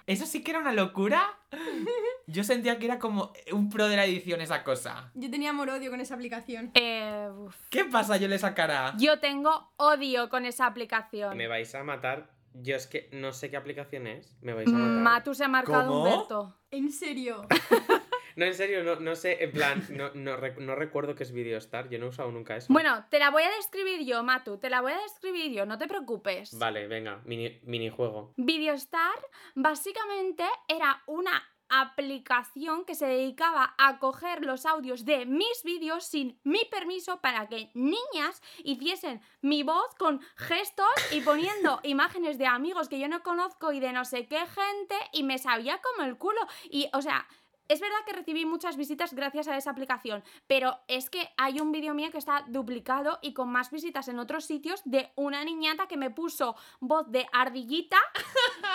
Eso 0.07 0.27
sí 0.27 0.43
que 0.43 0.51
era 0.53 0.61
una 0.61 0.73
locura. 0.73 1.39
Yo 2.27 2.45
sentía 2.45 2.79
que 2.79 2.87
era 2.87 2.99
como 2.99 3.33
un 3.53 3.69
pro 3.71 3.89
de 3.89 3.97
la 3.97 4.05
edición 4.05 4.41
esa 4.41 4.63
cosa. 4.65 5.11
Yo 5.15 5.31
tenía 5.31 5.51
amor-odio 5.51 5.91
con 5.91 6.01
esa 6.01 6.15
aplicación. 6.15 6.71
Eh, 6.75 7.29
uf. 7.37 7.57
¿Qué 7.71 7.85
pasa, 7.85 8.17
yo 8.17 8.29
le 8.29 8.39
sacará? 8.39 8.95
Yo 8.99 9.19
tengo 9.21 9.73
odio 9.77 10.29
con 10.29 10.47
esa 10.47 10.67
aplicación. 10.67 11.37
Me 11.37 11.49
vais 11.49 11.75
a 11.75 11.83
matar. 11.85 12.31
Yo 12.55 12.77
es 12.77 12.87
que 12.87 13.09
no 13.13 13.33
sé 13.33 13.51
qué 13.51 13.57
aplicación 13.57 14.07
es. 14.07 14.37
Me 14.43 14.53
vais 14.53 14.69
a 14.69 14.73
matar. 14.73 14.89
Matu 15.03 15.35
se 15.35 15.45
ha 15.45 15.49
marcado 15.49 15.89
¿Cómo? 15.89 16.03
Humberto. 16.05 16.57
En 16.71 16.91
serio. 16.93 17.47
No, 18.35 18.47
en 18.47 18.55
serio, 18.55 18.83
no, 18.83 18.97
no 18.97 19.15
sé. 19.15 19.45
En 19.45 19.53
plan, 19.53 19.87
no, 19.91 20.09
no, 20.15 20.39
rec- 20.39 20.57
no 20.57 20.75
recuerdo 20.75 21.15
qué 21.15 21.23
es 21.23 21.33
Videostar. 21.33 21.91
Yo 21.91 21.99
no 21.99 22.07
he 22.07 22.09
usado 22.09 22.33
nunca 22.33 22.57
eso. 22.57 22.73
Bueno, 22.73 23.05
te 23.11 23.19
la 23.19 23.29
voy 23.31 23.43
a 23.43 23.51
describir 23.51 24.07
yo, 24.07 24.23
Matu. 24.23 24.57
Te 24.57 24.71
la 24.71 24.81
voy 24.81 24.93
a 24.93 24.99
describir 25.03 25.53
yo, 25.53 25.67
no 25.67 25.77
te 25.77 25.87
preocupes. 25.87 26.59
Vale, 26.59 26.87
venga, 26.87 27.21
mini, 27.27 27.61
minijuego. 27.65 28.33
Videostar 28.39 29.13
básicamente 29.55 30.45
era 30.67 31.03
una 31.07 31.43
aplicación 31.81 32.85
que 32.85 32.95
se 32.95 33.07
dedicaba 33.07 33.75
a 33.79 33.99
coger 33.99 34.45
los 34.45 34.67
audios 34.67 35.05
de 35.05 35.27
mis 35.27 35.63
vídeos 35.65 36.05
sin 36.05 36.39
mi 36.45 36.65
permiso 36.71 37.21
para 37.21 37.49
que 37.49 37.71
niñas 37.75 38.43
hiciesen 38.63 39.23
mi 39.41 39.63
voz 39.63 39.95
con 39.99 40.21
gestos 40.37 40.87
y 41.13 41.23
poniendo 41.23 41.81
imágenes 41.83 42.39
de 42.39 42.47
amigos 42.47 42.89
que 42.89 42.99
yo 42.99 43.09
no 43.09 43.23
conozco 43.23 43.73
y 43.73 43.81
de 43.81 43.93
no 43.93 44.05
sé 44.05 44.27
qué 44.27 44.47
gente 44.47 44.97
y 45.13 45.23
me 45.23 45.39
sabía 45.39 45.81
como 45.81 46.07
el 46.07 46.19
culo. 46.19 46.41
Y, 46.71 46.89
o 46.93 47.01
sea, 47.01 47.27
es 47.69 47.81
verdad 47.81 47.97
que 48.07 48.13
recibí 48.13 48.45
muchas 48.45 48.77
visitas 48.77 49.15
gracias 49.15 49.49
a 49.49 49.57
esa 49.57 49.71
aplicación, 49.71 50.23
pero 50.47 50.79
es 50.89 51.09
que 51.11 51.29
hay 51.37 51.61
un 51.61 51.73
vídeo 51.73 51.95
mío 51.95 52.11
que 52.11 52.19
está 52.19 52.45
duplicado 52.49 53.19
y 53.23 53.33
con 53.33 53.51
más 53.51 53.71
visitas 53.71 54.09
en 54.09 54.19
otros 54.19 54.45
sitios 54.45 54.83
de 54.85 55.11
una 55.17 55.45
niñata 55.45 55.87
que 55.87 55.97
me 55.97 56.11
puso 56.11 56.57
voz 56.81 57.11
de 57.11 57.27
ardillita 57.33 57.99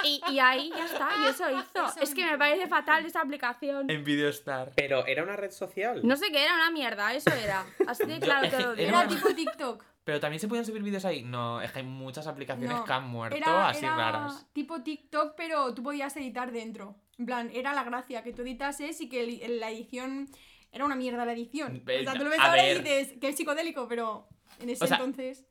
y, 0.04 0.22
y 0.30 0.40
ahí 0.40 0.72
ya 0.76 0.86
está, 0.86 1.10
y 1.24 1.28
eso 1.30 1.46
hizo. 1.52 1.86
Eso 1.86 2.00
Es 2.02 2.14
que 2.14 2.26
me 2.26 2.38
parece 2.38 2.68
fatal 2.68 3.06
esa 3.06 3.22
aplicación. 3.22 3.90
En 3.90 4.04
Videostar. 4.04 4.72
Pero 4.76 5.06
era 5.06 5.24
una 5.24 5.36
red 5.36 5.52
social. 5.52 6.02
No 6.04 6.16
sé 6.16 6.32
qué 6.32 6.44
era, 6.44 6.54
una 6.56 6.72
mierda, 6.72 7.14
eso 7.14 7.32
era. 7.32 7.66
Así 7.88 8.06
de 8.06 8.20
claro 8.22 8.50
te 8.50 8.60
lo 8.64 8.76
digo. 8.76 8.90
Era 8.90 9.08
tipo 9.08 9.28
TikTok. 9.34 9.84
Pero 10.04 10.20
también 10.22 10.40
se 10.40 10.48
podían 10.48 10.64
subir 10.66 10.82
vídeos 10.84 11.04
ahí. 11.04 11.22
No, 11.24 11.62
es 11.62 11.72
que 11.72 11.80
hay 11.80 11.86
muchas 11.86 12.28
aplicaciones 12.28 12.72
No, 12.78 12.86
que 12.86 12.94
han 12.94 13.08
muerto 13.10 13.36
Era, 13.36 13.68
así 13.70 13.84
era 13.86 13.96
raras. 13.96 14.48
tipo 14.54 14.82
TikTok, 14.82 15.34
pero 15.36 15.74
tú 15.74 15.84
podías 15.84 16.16
editar 16.16 16.52
dentro. 16.52 16.96
En 17.18 17.26
plan, 17.26 17.50
era 17.54 17.74
la 17.74 17.84
gracia, 17.84 18.24
que 18.24 18.32
tú 18.34 18.42
editases 18.44 19.02
y 19.02 19.10
que 19.10 19.24
el- 19.24 19.60
la 19.60 19.72
edición... 19.72 20.30
Era 20.72 20.84
una 20.86 20.96
mierda 20.96 21.24
la 21.26 21.32
edición. 21.34 21.82
O 21.82 22.04
sea, 22.04 22.14
tú 22.14 22.26
lo 22.26 22.30
ves 22.30 22.40
A 22.40 22.50
ahora 22.50 22.62
ver. 22.64 22.78
y 22.78 22.80
dices 22.82 23.14
que 23.22 23.30
es 23.30 23.36
psicodélico, 23.38 23.88
pero 23.88 24.28
en 24.60 24.70
ese 24.70 24.84
O 24.84 24.88
sea, 24.88 24.98
entonces... 24.98 25.46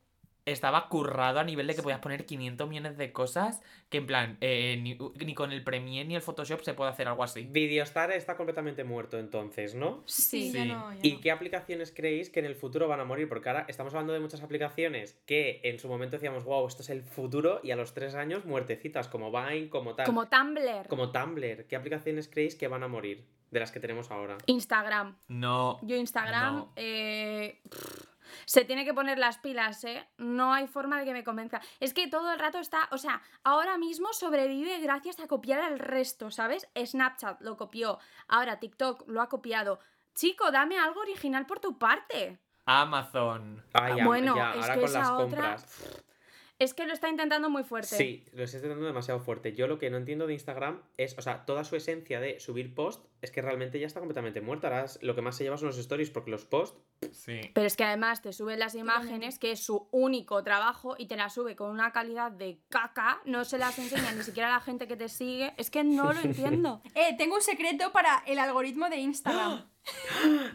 Estaba 0.47 0.89
currado 0.89 1.41
a 1.41 1.45
nivel 1.45 1.67
de 1.67 1.75
que 1.75 1.83
podías 1.83 1.99
poner 1.99 2.25
500 2.25 2.69
millones 2.69 2.97
de 2.97 3.13
cosas 3.13 3.61
que 3.89 3.99
en 3.99 4.07
plan, 4.07 4.39
eh, 4.41 4.79
ni, 4.81 4.97
ni 5.25 5.35
con 5.35 5.51
el 5.51 5.65
Premiere 5.65 6.07
ni 6.09 6.15
el 6.15 6.23
Photoshop 6.23 6.63
se 6.63 6.73
puede 6.73 6.91
hacer 6.91 7.09
algo 7.09 7.25
así. 7.25 7.43
Videostar 7.51 8.13
está 8.13 8.37
completamente 8.37 8.85
muerto 8.85 9.19
entonces, 9.19 9.75
¿no? 9.75 10.05
Sí, 10.07 10.51
Sí. 10.51 10.53
ya 10.53 10.65
no, 10.65 10.93
ya 10.95 11.01
¿Y 11.03 11.13
no. 11.15 11.21
qué 11.21 11.31
aplicaciones 11.33 11.93
creéis 11.95 12.31
que 12.31 12.39
en 12.39 12.47
el 12.47 12.55
futuro 12.55 12.87
van 12.87 13.01
a 13.01 13.05
morir? 13.05 13.29
Porque 13.29 13.49
ahora 13.49 13.65
estamos 13.69 13.93
hablando 13.93 14.13
de 14.13 14.21
muchas 14.21 14.41
aplicaciones 14.43 15.21
que 15.27 15.61
en 15.65 15.81
su 15.81 15.89
momento 15.89 16.17
decíamos, 16.17 16.45
wow, 16.45 16.65
esto 16.69 16.83
es 16.83 16.91
el 16.91 17.03
futuro, 17.03 17.61
y 17.65 17.73
a 17.73 17.77
los 17.77 17.93
tres 17.93 18.15
años 18.15 18.45
muertecitas, 18.45 19.09
como 19.09 19.33
Vine, 19.33 19.69
como 19.69 19.97
tal. 19.97 20.07
Como 20.07 20.29
Tumblr, 20.29 20.87
Como 20.89 21.11
Tumblr. 21.11 21.67
¿Qué 21.67 21.75
aplicaciones 21.75 22.29
creéis 22.29 22.55
que 22.55 22.69
van 22.69 22.85
a 22.85 22.89
morir 22.89 23.25
de 23.51 23.59
las 23.61 23.73
que 23.73 23.81
tenemos 23.81 24.13
ahora? 24.13 24.39
Instagram. 24.47 25.17
No. 25.27 25.81
Yo 25.83 25.97
Instagram, 25.97 26.55
No. 26.57 26.73
eh, 26.77 27.61
pff, 27.69 28.16
se 28.45 28.65
tiene 28.65 28.85
que 28.85 28.95
poner 28.95 29.19
las 29.19 29.39
pilas, 29.39 29.83
¿eh? 29.85 30.07
No 30.19 30.53
hay 30.53 30.67
forma 30.67 30.99
de 30.99 31.05
que 31.05 31.13
me 31.13 31.25
convenza. 31.25 31.61
Es 31.81 31.95
que 31.95 32.09
todo 32.09 32.33
el 32.33 32.39
rato 32.39 32.59
está, 32.59 32.89
o 32.93 32.99
sea, 32.99 33.23
ahora 33.45 33.79
mismo 33.79 34.13
sobrevive 34.13 34.79
gracias 34.81 35.21
a 35.21 35.27
copiar 35.27 35.61
al 35.61 35.79
resto, 35.79 36.31
¿sabes? 36.31 36.69
Snapchat 36.77 37.41
lo 37.43 37.57
copió, 37.57 37.99
ahora 38.29 38.59
TikTok 38.59 39.09
lo 39.09 39.21
ha 39.23 39.29
copiado. 39.29 39.79
Chico, 40.15 40.51
dame 40.51 40.79
algo 40.79 41.01
original 41.01 41.47
por 41.47 41.61
tu 41.61 41.79
parte. 41.79 42.39
Amazon. 42.65 43.63
Ah, 43.75 43.95
ya, 43.97 44.05
bueno, 44.05 44.35
ya, 44.35 44.55
es 44.55 44.63
ahora 44.63 44.75
que 44.75 44.81
con 44.81 44.89
esa 44.91 44.99
las 44.99 45.11
otra- 45.11 45.23
compras. 45.57 46.03
Es 46.59 46.73
que 46.73 46.87
lo 46.87 46.95
está 46.95 47.09
intentando 47.11 47.51
muy 47.51 47.65
fuerte. 47.65 47.97
Sí, 47.97 48.25
lo 48.33 48.43
estoy 48.45 48.61
tratando 48.61 48.87
demasiado 48.87 49.21
fuerte. 49.21 49.53
Yo 49.55 49.67
lo 49.67 49.79
que 49.79 49.91
no 49.91 49.99
entiendo 49.99 50.27
de 50.27 50.33
Instagram 50.33 50.83
es, 50.97 51.17
o 51.19 51.23
sea, 51.23 51.45
toda 51.45 51.65
su 51.65 51.77
esencia 51.77 52.19
de 52.19 52.41
subir 52.41 52.75
post 52.75 53.05
es 53.21 53.31
que 53.31 53.43
realmente 53.43 53.79
ya 53.79 53.87
está 53.87 54.01
completamente 54.01 54.41
muerta. 54.41 54.69
Ahora 54.69 54.85
es- 54.85 54.99
lo 55.03 55.15
que 55.15 55.21
más 55.23 55.37
se 55.37 55.45
lleva 55.45 55.59
son 55.59 55.69
los 55.69 55.79
stories, 55.79 56.11
porque 56.11 56.31
los 56.31 56.45
posts 56.47 56.79
Sí. 57.13 57.41
Pero 57.55 57.67
es 57.67 57.77
que 57.77 57.85
además 57.85 58.23
te 58.23 58.33
sube 58.33 58.57
las 58.57 58.75
imágenes, 58.75 59.39
que 59.39 59.53
es 59.53 59.61
su 59.63 59.87
único 59.93 60.43
trabajo, 60.43 60.95
y 60.99 61.07
te 61.09 61.17
las 61.17 61.35
sube 61.35 61.55
con 61.55 61.71
una 61.71 61.93
calidad 61.93 62.33
de 62.33 62.59
caca, 62.71 63.21
no 63.27 63.45
se 63.45 63.59
las 63.59 63.79
enseña 63.79 64.13
ni 64.13 64.23
siquiera 64.23 64.49
a 64.49 64.53
la 64.59 64.61
gente 64.65 64.89
que 64.89 64.97
te 64.97 65.11
sigue. 65.11 65.53
Es 65.59 65.71
que 65.71 65.85
no 65.85 66.13
lo 66.15 66.21
entiendo. 66.25 66.81
Eh, 66.95 67.15
tengo 67.19 67.35
un 67.37 67.43
secreto 67.43 67.93
para 67.93 68.23
el 68.27 68.39
algoritmo 68.39 68.89
de 68.89 68.97
Instagram. 68.97 69.69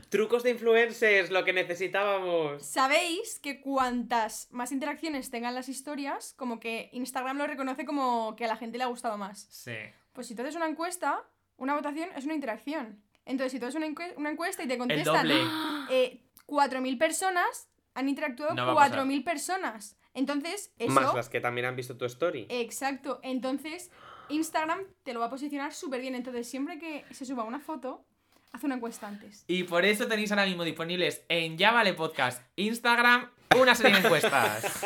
Trucos 0.09 0.43
de 0.43 0.51
influencers, 0.51 1.29
lo 1.31 1.43
que 1.45 1.53
necesitábamos. 1.53 2.63
¿Sabéis 2.65 3.39
que 3.39 3.61
cuantas 3.61 4.47
más 4.51 4.71
interacciones 4.71 5.29
tengan 5.31 5.55
las 5.55 5.69
historias, 5.69 6.33
como 6.37 6.59
que 6.59 6.89
Instagram 6.93 7.37
lo 7.37 7.47
reconoce 7.47 7.85
como 7.85 8.35
que 8.35 8.45
a 8.45 8.47
la 8.47 8.57
gente 8.57 8.77
le 8.77 8.83
ha 8.83 8.87
gustado 8.87 9.17
más? 9.17 9.47
Sí. 9.49 9.75
Pues 10.13 10.27
si 10.27 10.35
tú 10.35 10.41
haces 10.41 10.55
una 10.55 10.67
encuesta, 10.67 11.23
una 11.57 11.75
votación 11.75 12.09
es 12.15 12.25
una 12.25 12.33
interacción. 12.33 13.01
Entonces, 13.25 13.51
si 13.53 13.59
tú 13.59 13.65
haces 13.67 13.75
una, 13.75 13.87
encue- 13.87 14.13
una 14.17 14.31
encuesta 14.31 14.63
y 14.63 14.67
te 14.67 14.77
contestan 14.77 15.27
eh, 15.89 16.23
4.000 16.47 16.97
personas, 16.97 17.69
han 17.93 18.09
interactuado 18.09 18.53
No 18.55 18.65
va 18.67 18.71
a 18.85 18.89
pasar. 18.89 19.05
4.000 19.05 19.23
personas. 19.23 19.97
Entonces, 20.13 20.73
eso... 20.77 20.91
Más 20.91 21.13
las 21.13 21.29
que 21.29 21.39
también 21.39 21.67
han 21.67 21.75
visto 21.75 21.95
tu 21.95 22.03
story. 22.05 22.47
Exacto. 22.49 23.19
Entonces, 23.23 23.91
Instagram 24.29 24.81
te 25.03 25.13
lo 25.13 25.21
va 25.21 25.27
a 25.27 25.29
posicionar 25.29 25.73
súper 25.73 26.01
bien. 26.01 26.15
Entonces, 26.15 26.49
siempre 26.49 26.79
que 26.79 27.05
se 27.11 27.25
suba 27.25 27.43
una 27.43 27.59
foto, 27.61 28.05
haz 28.53 28.63
una 28.63 28.75
encuesta 28.75 29.07
antes. 29.07 29.43
Y 29.47 29.63
por 29.63 29.85
eso 29.85 30.07
tenéis 30.07 30.31
ahora 30.31 30.45
mismo 30.45 30.63
disponibles 30.63 31.23
en 31.29 31.57
Ya 31.57 31.71
Vale 31.71 31.93
Podcast, 31.93 32.43
Instagram, 32.55 33.29
una 33.59 33.75
serie 33.75 33.99
de 33.99 34.05
encuestas. 34.05 34.83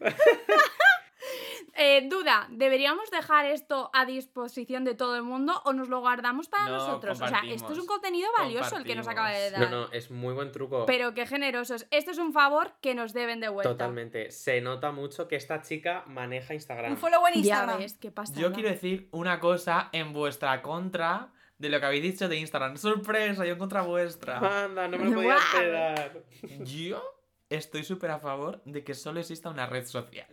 Eh, 1.74 2.06
duda, 2.08 2.46
¿deberíamos 2.50 3.10
dejar 3.10 3.46
esto 3.46 3.90
a 3.94 4.04
disposición 4.04 4.84
de 4.84 4.94
todo 4.94 5.16
el 5.16 5.22
mundo 5.22 5.62
o 5.64 5.72
nos 5.72 5.88
lo 5.88 6.00
guardamos 6.00 6.48
para 6.48 6.66
No, 6.66 6.72
nosotros? 6.76 7.20
O 7.20 7.26
sea, 7.26 7.40
esto 7.48 7.72
es 7.72 7.78
un 7.78 7.86
contenido 7.86 8.28
valioso 8.36 8.76
el 8.76 8.84
que 8.84 8.94
nos 8.94 9.08
acaba 9.08 9.30
de 9.30 9.50
dar. 9.50 9.60
No, 9.62 9.70
no, 9.70 9.92
es 9.92 10.10
muy 10.10 10.34
buen 10.34 10.52
truco. 10.52 10.84
Pero 10.86 11.14
qué 11.14 11.26
generosos. 11.26 11.86
Esto 11.90 12.10
es 12.10 12.18
un 12.18 12.34
favor 12.34 12.74
que 12.82 12.94
nos 12.94 13.14
deben 13.14 13.40
de 13.40 13.48
vuelta. 13.48 13.70
Totalmente. 13.70 14.30
Se 14.30 14.60
nota 14.60 14.92
mucho 14.92 15.28
que 15.28 15.36
esta 15.36 15.62
chica 15.62 16.04
maneja 16.06 16.52
Instagram. 16.52 16.92
Un 16.92 16.98
follow 16.98 17.26
en 17.28 17.34
Ya 17.34 17.38
Instagram. 17.56 17.78
ves, 17.78 17.96
qué 17.98 18.10
pasa. 18.10 18.34
Yo 18.38 18.52
quiero 18.52 18.68
decir 18.68 19.08
una 19.10 19.40
cosa 19.40 19.88
en 19.92 20.12
vuestra 20.12 20.60
contra 20.60 21.32
de 21.62 21.68
lo 21.68 21.78
que 21.78 21.86
habéis 21.86 22.02
dicho 22.02 22.28
de 22.28 22.36
Instagram. 22.36 22.76
¡Sorpresa! 22.76 23.46
Yo 23.46 23.52
en 23.52 23.58
contra 23.58 23.82
vuestra. 23.82 24.64
Anda, 24.64 24.88
no 24.88 24.98
me 24.98 25.04
lo 25.04 25.14
podía 25.14 25.36
esperar. 25.36 26.22
Yo 26.64 27.02
estoy 27.48 27.84
súper 27.84 28.10
a 28.10 28.18
favor 28.18 28.60
de 28.64 28.82
que 28.82 28.94
solo 28.94 29.20
exista 29.20 29.48
una 29.48 29.66
red 29.66 29.86
social. 29.86 30.26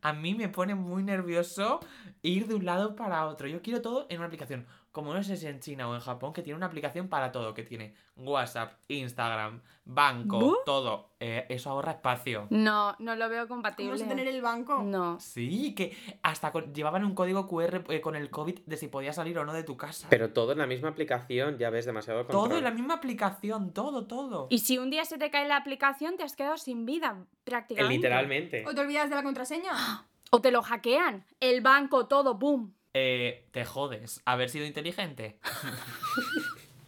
A 0.00 0.12
mí 0.12 0.34
me 0.34 0.48
pone 0.48 0.74
muy 0.74 1.04
nervioso 1.04 1.78
ir 2.22 2.48
de 2.48 2.54
un 2.56 2.64
lado 2.64 2.96
para 2.96 3.26
otro. 3.26 3.46
Yo 3.46 3.62
quiero 3.62 3.80
todo 3.80 4.06
en 4.10 4.18
una 4.18 4.26
aplicación. 4.26 4.66
Como 4.92 5.14
no 5.14 5.22
sé 5.22 5.38
si 5.38 5.46
en 5.46 5.58
China 5.60 5.88
o 5.88 5.94
en 5.94 6.00
Japón, 6.00 6.34
que 6.34 6.42
tiene 6.42 6.56
una 6.58 6.66
aplicación 6.66 7.08
para 7.08 7.32
todo. 7.32 7.54
Que 7.54 7.62
tiene 7.62 7.94
WhatsApp, 8.16 8.74
Instagram, 8.88 9.62
banco, 9.86 10.58
todo. 10.66 11.12
Eh, 11.18 11.46
eso 11.48 11.70
ahorra 11.70 11.92
espacio. 11.92 12.46
No, 12.50 12.94
no 12.98 13.16
lo 13.16 13.28
veo 13.30 13.48
¿Cómo 13.48 13.62
compatible. 13.62 13.92
vas 13.92 14.02
a 14.02 14.08
tener 14.08 14.28
el 14.28 14.42
banco? 14.42 14.82
No. 14.82 15.18
Sí, 15.18 15.74
que 15.74 15.96
hasta 16.22 16.52
con- 16.52 16.74
llevaban 16.74 17.04
un 17.06 17.14
código 17.14 17.46
QR 17.48 17.84
eh, 17.88 18.00
con 18.02 18.16
el 18.16 18.28
COVID 18.28 18.60
de 18.66 18.76
si 18.76 18.88
podías 18.88 19.16
salir 19.16 19.38
o 19.38 19.44
no 19.46 19.52
de 19.54 19.62
tu 19.64 19.76
casa. 19.78 20.08
Pero 20.10 20.30
todo 20.32 20.52
en 20.52 20.58
la 20.58 20.66
misma 20.66 20.90
aplicación, 20.90 21.56
ya 21.58 21.70
ves, 21.70 21.86
demasiado 21.86 22.20
control. 22.26 22.48
todo 22.48 22.58
en 22.58 22.64
la 22.64 22.70
misma 22.70 22.94
aplicación, 22.94 23.72
todo, 23.72 24.06
todo. 24.06 24.46
Y 24.50 24.58
si 24.58 24.76
un 24.78 24.90
día 24.90 25.04
se 25.06 25.16
te 25.16 25.30
cae 25.30 25.48
la 25.48 25.56
aplicación, 25.56 26.16
te 26.18 26.22
has 26.24 26.36
quedado 26.36 26.58
sin 26.58 26.84
vida, 26.84 27.24
prácticamente. 27.44 27.96
Literalmente. 27.96 28.64
¿O 28.66 28.74
te 28.74 28.80
olvidas 28.82 29.08
de 29.08 29.16
la 29.16 29.22
contraseña? 29.22 29.72
O 30.34 30.40
te 30.40 30.50
lo 30.50 30.62
hackean. 30.62 31.26
El 31.40 31.60
banco, 31.60 32.06
todo, 32.06 32.36
boom. 32.36 32.74
Eh, 32.94 33.48
te 33.52 33.64
jodes. 33.64 34.20
Haber 34.24 34.50
sido 34.50 34.66
inteligente. 34.66 35.38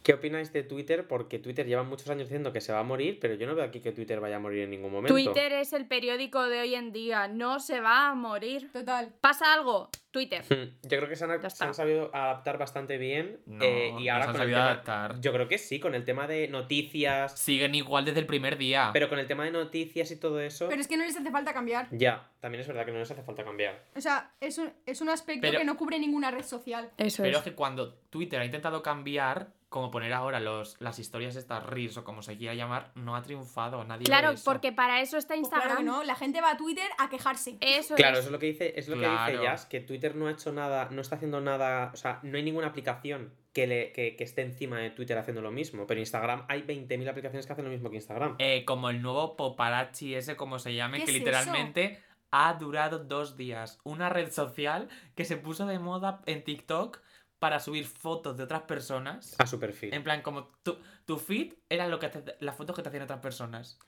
¿Qué 0.04 0.12
opináis 0.12 0.52
de 0.52 0.62
Twitter? 0.62 1.08
Porque 1.08 1.38
Twitter 1.38 1.66
lleva 1.66 1.82
muchos 1.82 2.10
años 2.10 2.28
diciendo 2.28 2.52
que 2.52 2.60
se 2.60 2.74
va 2.74 2.80
a 2.80 2.82
morir, 2.82 3.18
pero 3.20 3.36
yo 3.36 3.46
no 3.46 3.54
veo 3.54 3.64
aquí 3.64 3.80
que 3.80 3.90
Twitter 3.90 4.20
vaya 4.20 4.36
a 4.36 4.38
morir 4.38 4.64
en 4.64 4.70
ningún 4.70 4.92
momento. 4.92 5.14
Twitter 5.14 5.50
es 5.52 5.72
el 5.72 5.86
periódico 5.86 6.42
de 6.46 6.60
hoy 6.60 6.74
en 6.74 6.92
día. 6.92 7.26
No 7.26 7.58
se 7.58 7.80
va 7.80 8.10
a 8.10 8.14
morir. 8.14 8.70
Total. 8.70 9.14
¿Pasa 9.22 9.54
algo? 9.54 9.88
Twitter. 10.10 10.42
Hmm, 10.48 10.76
Yo 10.82 10.98
creo 10.98 11.08
que 11.08 11.16
se 11.16 11.24
han, 11.24 11.50
se 11.50 11.72
sabido 11.74 12.10
adaptar 12.14 12.58
bastante 12.58 12.98
bien. 12.98 13.40
No, 13.46 13.64
eh, 13.64 13.94
y 13.98 14.04
no 14.04 14.12
ahora 14.12 14.24
se 14.26 14.28
han 14.30 14.32
con 14.32 14.34
el 14.34 14.36
sabido 14.36 14.58
tema- 14.58 14.70
adaptar. 14.72 15.20
Yo 15.22 15.32
creo 15.32 15.48
que 15.48 15.56
sí, 15.56 15.80
con 15.80 15.94
el 15.94 16.04
tema 16.04 16.26
de 16.26 16.48
noticias. 16.48 17.38
Siguen 17.38 17.74
igual 17.74 18.04
desde 18.04 18.20
el 18.20 18.26
primer 18.26 18.58
día. 18.58 18.90
Pero 18.92 19.08
con 19.08 19.18
el 19.18 19.26
tema 19.26 19.44
de 19.46 19.52
noticias 19.52 20.10
y 20.10 20.16
todo 20.20 20.38
eso. 20.38 20.68
Pero 20.68 20.82
es 20.82 20.86
que 20.86 20.98
no 20.98 21.04
les 21.06 21.16
hace 21.16 21.30
falta 21.30 21.54
cambiar. 21.54 21.88
Ya, 21.92 22.30
también 22.40 22.60
es 22.60 22.68
verdad 22.68 22.84
que 22.84 22.92
no 22.92 22.98
les 22.98 23.10
hace 23.10 23.22
falta 23.22 23.42
cambiar. 23.42 23.82
O 23.96 24.00
sea, 24.02 24.32
es 24.38 24.58
un, 24.58 24.70
es 24.84 25.00
un 25.00 25.08
aspecto 25.08 25.40
Pero- 25.40 25.60
que 25.60 25.64
no 25.64 25.78
cubre 25.78 25.98
ninguna 25.98 26.30
red 26.30 26.44
social. 26.44 26.90
Eso 26.98 27.22
Pero 27.22 27.38
es. 27.38 27.46
es 27.46 27.50
que 27.50 27.54
cuando 27.56 27.94
Twitter 28.10 28.38
ha 28.38 28.44
intentado 28.44 28.82
cambiar, 28.82 29.48
como 29.74 29.90
poner 29.90 30.12
ahora 30.12 30.38
los, 30.38 30.80
las 30.80 31.00
historias 31.00 31.34
estas 31.34 31.64
Reels 31.66 31.96
o 31.96 32.04
como 32.04 32.22
se 32.22 32.36
quiera 32.36 32.54
llamar, 32.54 32.92
no 32.94 33.16
ha 33.16 33.22
triunfado. 33.22 33.82
Nadie 33.82 34.04
Claro, 34.04 34.28
ve 34.28 34.34
eso. 34.36 34.44
porque 34.44 34.70
para 34.70 35.00
eso 35.00 35.16
está 35.18 35.34
Pues 35.34 35.48
claro 35.48 35.64
Instagram. 35.64 35.78
que 35.78 35.82
no, 35.82 36.04
la 36.04 36.14
gente 36.14 36.40
va 36.40 36.52
a 36.52 36.56
Twitter 36.56 36.86
a 36.96 37.08
quejarse. 37.08 37.58
Eso 37.60 37.96
Claro, 37.96 38.12
es. 38.12 38.20
eso 38.20 38.28
es 38.28 38.32
lo 38.32 38.38
que 38.38 38.46
dice, 38.46 38.72
es 38.78 38.86
lo 38.86 38.94
que 39.00 39.08
dice 39.08 39.42
Jazz, 39.42 39.66
que 39.66 39.80
Twitter 39.80 40.14
no 40.14 40.28
ha 40.28 40.30
hecho 40.30 40.52
nada, 40.52 40.86
no 40.92 41.00
está 41.00 41.16
haciendo 41.16 41.40
nada, 41.40 41.90
o 41.92 41.96
sea, 41.96 42.20
no 42.22 42.36
hay 42.36 42.44
ninguna 42.44 42.68
aplicación 42.68 43.34
que, 43.52 43.66
le, 43.66 43.90
que, 43.90 44.14
que 44.14 44.22
esté 44.22 44.42
encima 44.42 44.78
de 44.78 44.90
Twitter 44.90 45.18
haciendo 45.18 45.42
lo 45.42 45.50
mismo, 45.50 45.88
pero 45.88 45.98
Instagram 45.98 46.44
hay 46.48 46.62
20.000 46.62 47.08
aplicaciones 47.10 47.44
que 47.44 47.52
hacen 47.52 47.64
lo 47.64 47.72
mismo 47.72 47.90
que 47.90 47.96
Instagram. 47.96 48.36
Eh, 48.38 48.64
como 48.64 48.90
el 48.90 49.02
nuevo 49.02 49.34
paparazzi 49.36 50.14
ese, 50.14 50.36
como 50.36 50.60
se 50.60 50.72
llame, 50.76 50.98
¿Qué 50.98 51.06
que 51.06 51.10
es 51.10 51.18
literalmente 51.18 52.00
ha 52.30 52.52
durado 52.54 52.98
dos 53.00 53.36
días. 53.36 53.80
Una 53.82 54.08
red 54.08 54.30
social 54.30 54.88
que 55.16 55.24
se 55.24 55.36
puso 55.36 55.66
de 55.66 55.80
moda 55.80 56.20
en 56.26 56.44
TikTok 56.44 57.00
para 57.44 57.60
subir 57.60 57.84
fotos 57.84 58.38
de 58.38 58.42
otras 58.44 58.62
personas. 58.62 59.34
A 59.38 59.46
su 59.46 59.60
perfil. 59.60 59.92
En 59.92 60.02
plan, 60.02 60.22
como 60.22 60.44
tu, 60.62 60.78
tu 61.04 61.18
feed 61.18 61.52
era 61.68 61.86
lo 61.88 61.98
que 61.98 62.08
te- 62.08 62.36
las 62.40 62.56
fotos 62.56 62.74
que 62.74 62.80
te 62.80 62.88
hacían 62.88 63.02
otras 63.02 63.20
personas. 63.20 63.78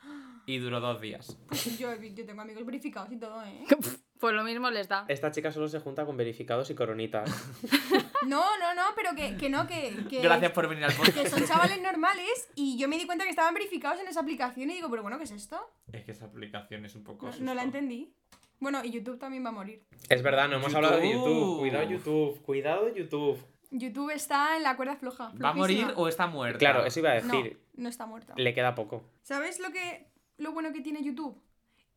Y 0.44 0.58
duró 0.58 0.78
dos 0.78 1.00
días. 1.00 1.38
Pues 1.48 1.78
yo, 1.78 1.94
yo 1.94 2.26
tengo 2.26 2.42
amigos 2.42 2.66
verificados 2.66 3.10
y 3.12 3.16
todo, 3.18 3.42
¿eh? 3.44 3.64
Pues 4.20 4.34
lo 4.34 4.44
mismo 4.44 4.70
les 4.70 4.88
da. 4.88 5.06
Esta 5.08 5.30
chica 5.30 5.50
solo 5.52 5.68
se 5.68 5.80
junta 5.80 6.04
con 6.04 6.18
verificados 6.18 6.68
y 6.68 6.74
coronitas. 6.74 7.30
No, 8.26 8.42
no, 8.58 8.74
no, 8.74 8.82
pero 8.96 9.14
que, 9.14 9.36
que 9.36 9.48
no, 9.48 9.66
que, 9.66 9.94
que, 10.10 10.20
Gracias 10.20 10.50
por 10.52 10.68
venir 10.68 10.84
al 10.84 10.90
que 10.90 10.96
podcast. 10.98 11.28
son 11.28 11.46
chavales 11.46 11.80
normales 11.90 12.48
y 12.56 12.76
yo 12.76 12.88
me 12.88 12.98
di 12.98 13.06
cuenta 13.06 13.24
que 13.24 13.30
estaban 13.30 13.54
verificados 13.54 14.00
en 14.00 14.08
esa 14.08 14.20
aplicación 14.20 14.68
y 14.70 14.74
digo, 14.74 14.90
pero 14.90 15.02
bueno, 15.02 15.16
¿qué 15.18 15.24
es 15.24 15.30
esto? 15.30 15.58
Es 15.92 16.04
que 16.04 16.12
esa 16.12 16.24
aplicación 16.26 16.84
es 16.84 16.94
un 16.96 17.04
poco. 17.04 17.26
No, 17.30 17.36
no 17.40 17.54
la 17.54 17.62
entendí. 17.62 18.12
Bueno, 18.60 18.82
y 18.84 18.90
YouTube 18.90 19.18
también 19.18 19.44
va 19.44 19.50
a 19.50 19.52
morir. 19.52 19.82
Es 20.08 20.22
verdad, 20.22 20.48
no 20.48 20.56
hemos 20.56 20.74
hablado 20.74 20.98
de 20.98 21.12
YouTube. 21.12 21.58
Cuidado 21.60 21.88
YouTube, 21.90 22.42
cuidado 22.42 22.94
YouTube. 22.94 23.38
YouTube 23.70 24.10
está 24.10 24.56
en 24.56 24.62
la 24.62 24.76
cuerda 24.76 24.96
floja. 24.96 25.32
¿Va 25.42 25.50
a 25.50 25.52
morir 25.52 25.86
o 25.96 26.08
está 26.08 26.26
muerta? 26.26 26.58
Claro, 26.58 26.84
eso 26.86 27.00
iba 27.00 27.10
a 27.10 27.14
decir. 27.14 27.60
no 27.74 27.88
está 27.88 28.06
muerta. 28.06 28.32
Le 28.36 28.54
queda 28.54 28.74
poco. 28.74 29.04
¿Sabes 29.22 29.60
lo 29.60 29.70
que 29.72 30.06
lo 30.38 30.52
bueno 30.52 30.72
que 30.72 30.80
tiene 30.80 31.02
YouTube? 31.02 31.36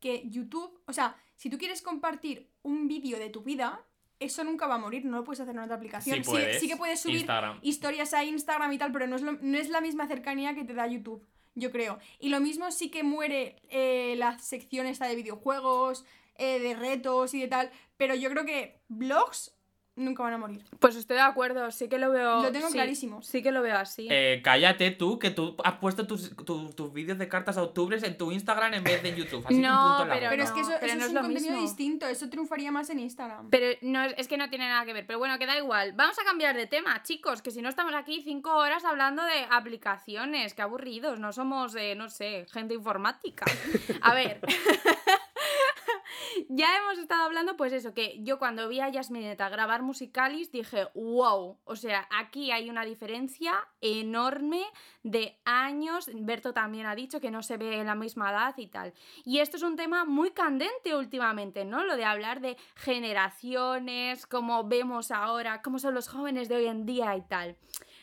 Que 0.00 0.22
YouTube, 0.28 0.80
o 0.86 0.92
sea, 0.92 1.16
si 1.36 1.48
tú 1.50 1.58
quieres 1.58 1.80
compartir 1.82 2.50
un 2.62 2.88
vídeo 2.88 3.18
de 3.18 3.30
tu 3.30 3.42
vida, 3.42 3.80
eso 4.18 4.44
nunca 4.44 4.66
va 4.66 4.74
a 4.74 4.78
morir, 4.78 5.04
no 5.04 5.18
lo 5.18 5.24
puedes 5.24 5.40
hacer 5.40 5.54
en 5.54 5.60
otra 5.62 5.76
aplicación. 5.76 6.16
Sí, 6.22 6.30
puedes. 6.30 6.60
sí 6.60 6.68
que 6.68 6.76
puedes 6.76 7.00
subir 7.00 7.16
Instagram. 7.18 7.58
historias 7.62 8.12
a 8.14 8.24
Instagram 8.24 8.72
y 8.72 8.78
tal, 8.78 8.92
pero 8.92 9.06
no 9.06 9.16
es, 9.16 9.22
lo- 9.22 9.38
no 9.40 9.56
es 9.58 9.70
la 9.70 9.80
misma 9.80 10.06
cercanía 10.08 10.54
que 10.54 10.64
te 10.64 10.74
da 10.74 10.86
YouTube, 10.86 11.24
yo 11.54 11.70
creo. 11.70 11.98
Y 12.18 12.28
lo 12.30 12.40
mismo 12.40 12.70
sí 12.70 12.90
que 12.90 13.02
muere 13.02 13.56
eh, 13.70 14.14
la 14.16 14.38
sección 14.38 14.86
esta 14.86 15.06
de 15.06 15.16
videojuegos, 15.16 16.04
eh, 16.40 16.58
de 16.58 16.74
retos 16.74 17.34
y 17.34 17.40
de 17.40 17.48
tal, 17.48 17.70
pero 17.96 18.14
yo 18.16 18.28
creo 18.30 18.44
que 18.44 18.80
blogs 18.88 19.54
nunca 19.96 20.22
van 20.22 20.32
a 20.32 20.38
morir. 20.38 20.64
Pues 20.78 20.96
estoy 20.96 21.16
de 21.16 21.22
acuerdo, 21.22 21.70
sí 21.70 21.86
que 21.90 21.98
lo 21.98 22.10
veo. 22.10 22.42
Lo 22.42 22.50
tengo 22.50 22.68
sí, 22.68 22.72
clarísimo. 22.72 23.20
Sí 23.20 23.42
que 23.42 23.52
lo 23.52 23.60
veo 23.60 23.76
así. 23.76 24.08
Eh, 24.10 24.40
cállate 24.42 24.92
tú, 24.92 25.18
que 25.18 25.30
tú 25.30 25.54
has 25.62 25.74
puesto 25.74 26.06
tus, 26.06 26.34
tu- 26.36 26.70
tus 26.70 26.90
vídeos 26.94 27.18
de 27.18 27.28
cartas 27.28 27.58
a 27.58 27.62
octubres 27.62 28.02
en 28.04 28.16
tu 28.16 28.32
Instagram 28.32 28.72
en 28.72 28.82
vez 28.84 29.02
de 29.02 29.10
en 29.10 29.16
YouTube. 29.16 29.44
Así 29.44 29.56
que 29.56 29.60
No, 29.60 29.96
punto 29.98 30.14
pero 30.30 30.42
es 30.42 30.50
que 30.52 30.60
eso, 30.60 30.70
pero 30.80 30.86
eso 30.86 30.96
no 30.96 31.02
es 31.04 31.10
es 31.10 31.16
un 31.16 31.22
contenido 31.22 31.50
mismo. 31.52 31.60
distinto, 31.66 32.06
eso 32.06 32.30
triunfaría 32.30 32.72
más 32.72 32.88
en 32.88 33.00
Instagram. 33.00 33.50
Pero 33.50 33.76
no, 33.82 34.02
es 34.04 34.26
que 34.26 34.38
no 34.38 34.48
tiene 34.48 34.68
nada 34.68 34.86
que 34.86 34.94
ver. 34.94 35.06
Pero 35.06 35.18
bueno, 35.18 35.38
que 35.38 35.44
da 35.44 35.58
igual. 35.58 35.92
Vamos 35.92 36.18
a 36.18 36.24
cambiar 36.24 36.56
de 36.56 36.66
tema, 36.66 37.02
chicos. 37.02 37.42
Que 37.42 37.50
si 37.50 37.60
no 37.60 37.68
estamos 37.68 37.92
aquí 37.92 38.22
cinco 38.22 38.56
horas 38.56 38.86
hablando 38.86 39.22
de 39.22 39.44
aplicaciones. 39.50 40.54
Qué 40.54 40.62
aburridos. 40.62 41.18
No 41.20 41.34
somos, 41.34 41.74
eh, 41.74 41.94
no 41.94 42.08
sé, 42.08 42.46
gente 42.50 42.72
informática. 42.72 43.44
A 44.00 44.14
ver. 44.14 44.40
ya 46.48 46.76
hemos 46.78 46.98
estado 46.98 47.24
hablando, 47.24 47.56
pues 47.56 47.72
eso, 47.72 47.94
que 47.94 48.22
yo 48.22 48.38
cuando 48.38 48.68
vi 48.68 48.80
a 48.80 48.88
Yasmineta 48.88 49.48
grabar 49.48 49.82
musicalis 49.82 50.50
dije, 50.52 50.88
wow. 50.94 51.58
O 51.64 51.76
sea, 51.76 52.08
aquí 52.10 52.50
hay 52.50 52.70
una 52.70 52.84
diferencia 52.84 53.52
enorme 53.80 54.62
de 55.02 55.38
años. 55.44 56.10
Berto 56.12 56.52
también 56.52 56.86
ha 56.86 56.94
dicho 56.94 57.20
que 57.20 57.30
no 57.30 57.42
se 57.42 57.56
ve 57.56 57.80
en 57.80 57.86
la 57.86 57.94
misma 57.94 58.30
edad 58.30 58.54
y 58.56 58.66
tal. 58.66 58.92
Y 59.24 59.38
esto 59.38 59.56
es 59.56 59.62
un 59.62 59.76
tema 59.76 60.04
muy 60.04 60.30
candente 60.30 60.94
últimamente, 60.94 61.64
¿no? 61.64 61.84
Lo 61.84 61.96
de 61.96 62.04
hablar 62.04 62.40
de 62.40 62.56
generaciones, 62.76 64.26
cómo 64.26 64.64
vemos 64.64 65.10
ahora, 65.10 65.62
cómo 65.62 65.78
son 65.78 65.94
los 65.94 66.08
jóvenes 66.08 66.48
de 66.48 66.56
hoy 66.56 66.66
en 66.66 66.86
día 66.86 67.16
y 67.16 67.22
tal. 67.22 67.56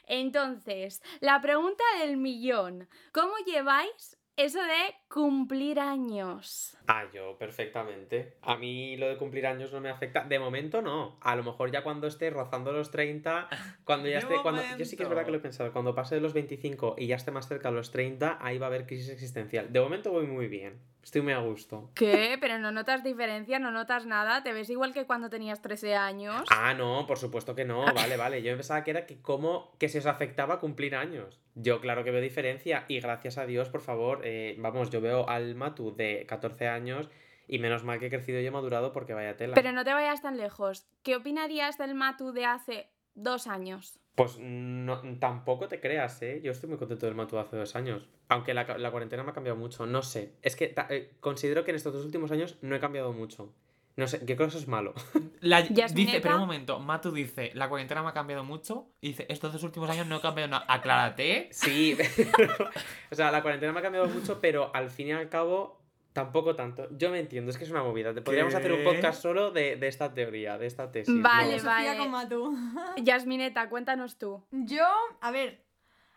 Entonces, 0.08 1.04
la 1.20 1.42
pregunta 1.42 1.84
del 2.00 2.18
millón, 2.18 2.88
¿cómo 3.12 3.34
lleváis 3.46 4.17
eso 4.38 4.60
de 4.62 4.96
cumplir 5.10 5.80
años? 5.80 6.78
Ah, 6.88 7.06
yo 7.14 7.38
perfectamente. 7.38 8.38
A 8.42 8.56
mí 8.56 8.96
lo 8.96 9.10
de 9.10 9.18
cumplir 9.18 9.48
años 9.48 9.74
no 9.74 9.82
me 9.82 9.90
afecta. 9.90 10.24
De 10.24 10.40
momento 10.40 10.82
no. 10.82 11.18
A 11.22 11.36
lo 11.36 11.44
mejor 11.44 11.72
ya 11.72 11.84
cuando 11.84 12.08
esté 12.08 12.30
rozando 12.30 12.72
los 12.72 12.92
30, 12.92 13.50
cuando 13.84 14.08
ya 14.08 14.20
esté. 14.20 14.36
Cuando... 14.42 14.62
Yo 14.78 14.86
sí 14.86 14.96
que 14.96 15.04
es 15.04 15.10
verdad 15.10 15.26
que 15.26 15.32
lo 15.32 15.38
he 15.38 15.42
pensado. 15.42 15.74
Cuando 15.74 15.96
pase 15.96 16.16
de 16.16 16.22
los 16.22 16.34
25 16.34 16.96
y 16.98 17.08
ya 17.08 17.16
esté 17.16 17.32
más 17.32 17.48
cerca 17.48 17.70
de 17.70 17.76
los 17.76 17.92
30, 17.92 18.38
ahí 18.40 18.58
va 18.58 18.68
a 18.68 18.70
haber 18.70 18.86
crisis 18.86 19.10
existencial. 19.10 19.74
De 19.74 19.80
momento 19.82 20.12
voy 20.12 20.28
muy 20.28 20.48
bien. 20.48 20.80
Estoy 21.08 21.22
muy 21.22 21.32
a 21.32 21.40
gusto. 21.40 21.90
¿Qué? 21.96 22.38
Pero 22.42 22.60
no 22.60 22.74
notas 22.74 23.02
diferencia, 23.02 23.60
no 23.60 23.72
notas 23.72 24.06
nada, 24.06 24.44
te 24.44 24.52
ves 24.52 24.70
igual 24.70 24.92
que 24.92 25.06
cuando 25.06 25.30
tenías 25.30 25.62
13 25.62 25.96
años. 25.96 26.44
Ah, 26.50 26.74
no, 26.74 27.08
por 27.08 27.18
supuesto 27.18 27.56
que 27.56 27.64
no. 27.64 27.86
Vale, 27.96 28.18
vale. 28.18 28.42
Yo 28.42 28.54
pensaba 28.56 28.84
que 28.84 28.92
era 28.92 29.06
que 29.06 29.22
cómo 29.22 29.72
que 29.80 29.88
se 29.88 30.00
os 30.00 30.06
afectaba 30.06 30.60
cumplir 30.60 30.98
años. 30.98 31.40
Yo 31.56 31.80
claro 31.80 32.04
que 32.04 32.12
veo 32.12 32.20
diferencia 32.20 32.84
y 32.90 33.00
gracias 33.00 33.38
a 33.38 33.46
Dios, 33.46 33.70
por 33.70 33.80
favor, 33.80 34.20
eh, 34.26 34.58
vamos, 34.60 34.90
yo 34.90 35.00
veo 35.00 35.30
al 35.30 35.56
Matu 35.56 35.96
de 35.96 36.26
14 36.28 36.68
años 36.68 37.10
y 37.48 37.60
menos 37.60 37.86
mal 37.86 38.00
que 38.00 38.08
he 38.08 38.10
crecido 38.10 38.42
y 38.42 38.46
he 38.46 38.52
madurado 38.52 38.92
porque 38.92 39.14
vaya 39.14 39.38
tela. 39.38 39.56
Pero 39.56 39.72
no 39.72 39.86
te 39.86 39.94
vayas 39.94 40.22
tan 40.22 40.36
lejos. 40.36 40.90
¿Qué 41.04 41.16
opinarías 41.16 41.78
del 41.78 41.96
Matu 41.96 42.34
de 42.34 42.44
hace 42.44 42.92
dos 43.16 43.48
años? 43.48 44.02
Pues 44.18 44.40
no, 44.40 45.00
tampoco 45.20 45.68
te 45.68 45.80
creas, 45.80 46.20
¿eh? 46.24 46.42
Yo 46.44 46.52
estoy 46.52 46.68
muy 46.70 46.80
contento 46.80 47.06
del 47.06 47.14
Matu 47.14 47.38
hace 47.38 47.56
dos 47.56 47.76
años. 47.76 48.10
Aunque 48.30 48.56
la, 48.56 48.64
la 48.80 48.90
cuarentena 48.90 49.22
me 49.24 49.30
ha 49.30 49.34
cambiado 49.34 49.60
mucho, 49.60 49.86
no 49.86 50.02
sé. 50.02 50.34
Es 50.42 50.56
que 50.56 50.68
ta- 50.70 50.88
eh, 50.90 51.12
considero 51.20 51.64
que 51.64 51.70
en 51.70 51.76
estos 51.78 51.94
dos 51.94 52.04
últimos 52.04 52.32
años 52.32 52.58
no 52.64 52.76
he 52.76 52.80
cambiado 52.80 53.14
mucho. 53.14 53.54
No 53.96 54.08
sé, 54.08 54.18
yo 54.26 54.36
creo 54.36 54.38
que 54.38 54.46
eso 54.48 54.58
es 54.58 54.68
malo. 54.68 54.96
La- 55.42 55.62
dice, 55.62 56.20
pero 56.20 56.34
un 56.36 56.42
momento, 56.42 56.80
Matu 56.80 57.12
dice, 57.12 57.52
la 57.54 57.70
cuarentena 57.70 58.02
me 58.02 58.10
ha 58.10 58.14
cambiado 58.14 58.44
mucho. 58.44 58.88
Y 59.02 59.10
dice, 59.10 59.28
estos 59.30 59.54
dos 59.54 59.62
últimos 59.62 59.88
años 59.92 60.08
no 60.08 60.18
he 60.18 60.22
cambiado 60.22 60.50
nada. 60.50 60.66
Aclárate. 60.68 61.50
Sí, 61.52 61.96
pero- 62.36 62.70
o 63.12 63.16
sea, 63.16 63.32
la 63.32 63.44
cuarentena 63.44 63.72
me 63.72 63.80
ha 63.80 63.84
cambiado 63.84 64.08
mucho, 64.08 64.40
pero 64.42 64.72
al 64.76 64.90
fin 64.90 65.10
y 65.10 65.12
al 65.12 65.30
cabo 65.30 65.77
tampoco 66.18 66.56
tanto. 66.56 66.88
Yo 66.98 67.12
me 67.12 67.20
entiendo, 67.20 67.52
es 67.52 67.60
que 67.60 67.64
es 67.64 67.70
una 67.70 67.84
movida. 67.84 68.12
Te 68.12 68.24
podríamos 68.24 68.56
hacer 68.56 68.74
un 68.74 68.84
podcast 68.84 69.22
solo 69.22 69.52
de, 69.52 69.76
de 69.76 69.88
esta 69.88 70.16
teoría, 70.16 70.58
de 70.58 70.66
esta 70.66 70.92
tesis. 70.92 71.14
Vale, 71.22 71.62
vale. 71.62 72.10
Matu. 72.10 72.58
Yasmineta, 73.04 73.70
cuéntanos 73.70 74.18
tú. 74.18 74.44
Yo, 74.50 74.88
a 75.22 75.30
ver, 75.30 75.64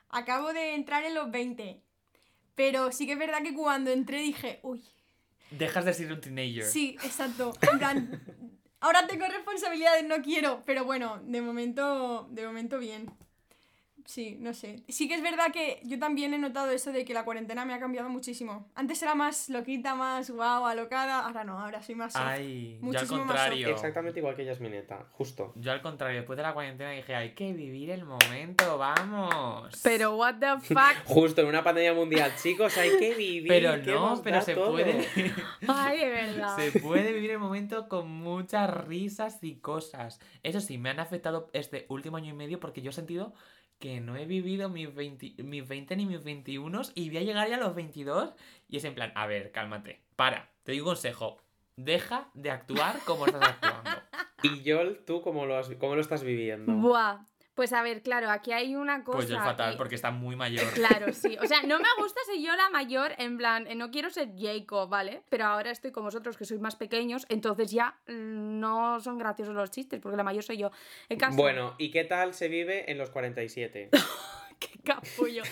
acabo 0.09 0.55
de 0.55 0.75
entrar 0.75 1.05
en 1.05 1.15
los 1.15 1.31
20. 1.31 1.83
Pero 2.55 2.93
sí 2.93 3.05
que 3.05 3.13
es 3.13 3.19
verdad 3.19 3.43
que 3.43 3.53
cuando 3.53 3.91
entré 3.91 4.21
dije, 4.21 4.61
uy, 4.63 4.83
Dejas 5.51 5.85
de 5.85 5.93
ser 5.93 6.11
un 6.11 6.19
teenager. 6.23 6.65
sí, 6.65 6.97
exacto. 7.03 7.53
En 7.71 7.79
plan, 7.79 8.23
ahora 8.81 9.07
tengo 9.07 9.27
responsabilidades, 9.27 10.09
no 10.09 10.23
quiero. 10.23 10.63
Pero 10.65 10.87
bueno, 10.87 11.21
de 11.27 11.43
momento, 11.43 12.27
de 12.31 12.47
momento 12.47 12.79
bien. 12.79 13.11
Sí, 14.11 14.37
no 14.41 14.55
sé. 14.55 14.83
Sí 14.89 15.07
que 15.07 15.15
es 15.15 15.23
verdad 15.23 15.53
que 15.53 15.79
yo 15.85 15.97
también 16.01 16.35
he 16.35 16.39
notado 16.39 16.73
eso 16.73 16.91
de 16.91 17.05
que 17.05 17.15
la 17.15 17.25
cuarentena 17.25 17.65
me 17.65 17.75
ha 17.75 17.79
cambiado 17.79 18.09
muchísimo. 18.09 18.69
Antes 18.75 19.01
era 19.05 19.15
más 19.15 19.49
loquita, 19.49 19.95
más 19.95 20.29
guau, 20.33 20.67
alocada. 20.67 21.21
Ahora 21.25 21.45
no, 21.45 21.57
ahora 21.61 21.81
soy 21.81 21.95
más 21.95 22.15
soft. 22.15 22.25
Ay, 22.27 22.81
yo 22.83 22.89
al 22.89 22.93
más 22.95 23.05
contrario. 23.07 23.69
Exactamente 23.69 24.19
igual 24.19 24.35
que 24.35 24.45
Yasmineta, 24.45 25.07
justo. 25.13 25.53
Yo 25.55 25.71
al 25.71 25.81
contrario, 25.81 26.17
después 26.17 26.37
de 26.37 26.43
la 26.43 26.53
cuarentena 26.55 26.91
dije, 26.91 27.15
hay 27.15 27.35
que 27.35 27.53
vivir 27.53 27.91
el 27.91 28.05
momento, 28.05 28.79
vamos. 28.79 29.81
Pero, 29.81 30.17
what 30.17 30.41
the 30.41 30.59
fuck. 30.61 30.81
Justo 31.05 31.43
en 31.43 31.47
una 31.47 31.63
pandemia 31.63 31.95
mundial, 31.95 32.33
chicos, 32.43 32.77
hay 32.79 32.99
que 32.99 33.15
vivir. 33.15 33.47
Pero 33.47 33.81
¿qué 33.81 33.93
no, 33.93 34.21
pero 34.25 34.43
se 34.43 34.55
todo? 34.57 34.73
puede. 34.73 35.07
Ay, 35.69 36.01
de 36.01 36.09
verdad. 36.09 36.57
Se 36.57 36.81
puede 36.81 37.13
vivir 37.13 37.31
el 37.31 37.39
momento 37.39 37.89
con 37.89 38.11
muchas 38.11 38.69
risas 38.89 39.39
y 39.43 39.61
cosas. 39.61 40.19
Eso 40.43 40.61
sí, 40.61 40.79
me 40.79 40.91
han 40.91 40.99
afectado 40.99 41.49
este 41.53 41.87
último 41.89 42.17
año 42.17 42.31
y 42.31 42.37
medio 42.37 42.59
porque 42.59 42.83
yo 42.83 42.91
he 42.91 42.93
sentido 42.93 43.35
que 43.81 44.01
no 44.01 44.15
he 44.17 44.27
vivido 44.27 44.69
mis 44.69 44.95
20, 44.95 45.43
mis 45.43 45.67
20 45.67 45.97
ni 45.97 46.07
mis 46.07 46.23
21 46.23 46.83
y 46.95 47.09
voy 47.09 47.19
a 47.19 47.23
llegar 47.23 47.49
ya 47.49 47.57
a 47.57 47.61
los 47.61 47.75
22 47.75 48.33
y 48.69 48.77
es 48.77 48.85
en 48.85 48.95
plan, 48.95 49.11
a 49.17 49.27
ver, 49.27 49.51
cálmate, 49.51 50.01
para, 50.15 50.51
te 50.63 50.73
digo 50.73 50.85
un 50.91 50.95
consejo, 50.95 51.39
deja 51.77 52.29
de 52.35 52.51
actuar 52.53 53.01
como 53.05 53.27
estás 53.27 53.43
actuando. 53.43 53.91
Y 54.43 54.63
Yol, 54.63 55.03
¿tú 55.07 55.21
cómo 55.21 55.45
lo, 55.45 55.57
has- 55.59 55.71
cómo 55.79 55.95
lo 55.97 56.01
estás 56.01 56.23
viviendo? 56.23 56.73
Buah. 56.73 57.19
Pues 57.55 57.73
a 57.73 57.83
ver, 57.83 58.03
claro, 58.03 58.31
aquí 58.31 58.53
hay 58.53 58.75
una 58.75 59.05
cosa. 59.05 59.19
Pues 59.19 59.29
yo 59.29 59.37
es 59.37 59.43
fatal 59.43 59.77
porque 59.77 59.95
está 59.95 60.11
muy 60.11 60.37
mayor. 60.37 60.65
Claro, 60.75 61.13
sí. 61.13 61.37
O 61.43 61.47
sea, 61.47 61.63
no 61.63 61.79
me 61.79 61.89
gusta 61.99 62.21
ser 62.27 62.41
yo 62.41 62.55
la 62.57 62.71
mayor, 62.71 63.13
en 63.19 63.37
plan, 63.37 63.67
eh, 63.67 63.75
no 63.75 63.91
quiero 63.91 64.11
ser 64.11 64.31
Jacob, 64.37 64.89
¿vale? 64.89 65.23
Pero 65.29 65.45
ahora 65.45 65.71
estoy 65.71 65.91
con 65.91 66.05
vosotros 66.05 66.37
que 66.37 66.45
sois 66.45 66.61
más 66.61 66.77
pequeños, 66.77 67.27
entonces 67.29 67.71
ya 67.71 67.99
mm, 68.07 68.61
no 68.61 69.01
son 69.01 69.19
graciosos 69.19 69.55
los 69.55 69.71
chistes, 69.71 70.01
porque 70.01 70.17
la 70.17 70.23
mayor 70.23 70.43
soy 70.43 70.59
yo. 70.59 70.71
El 71.09 71.19
caso, 71.19 71.37
Bueno, 71.37 71.75
¿y 71.79 71.91
qué 71.91 72.05
tal 72.05 72.35
se 72.35 72.49
vive 72.49 72.91
en 72.91 72.99
los 72.99 73.11
47? 73.11 73.91
qué 74.73 74.79
capullo. 74.85 75.43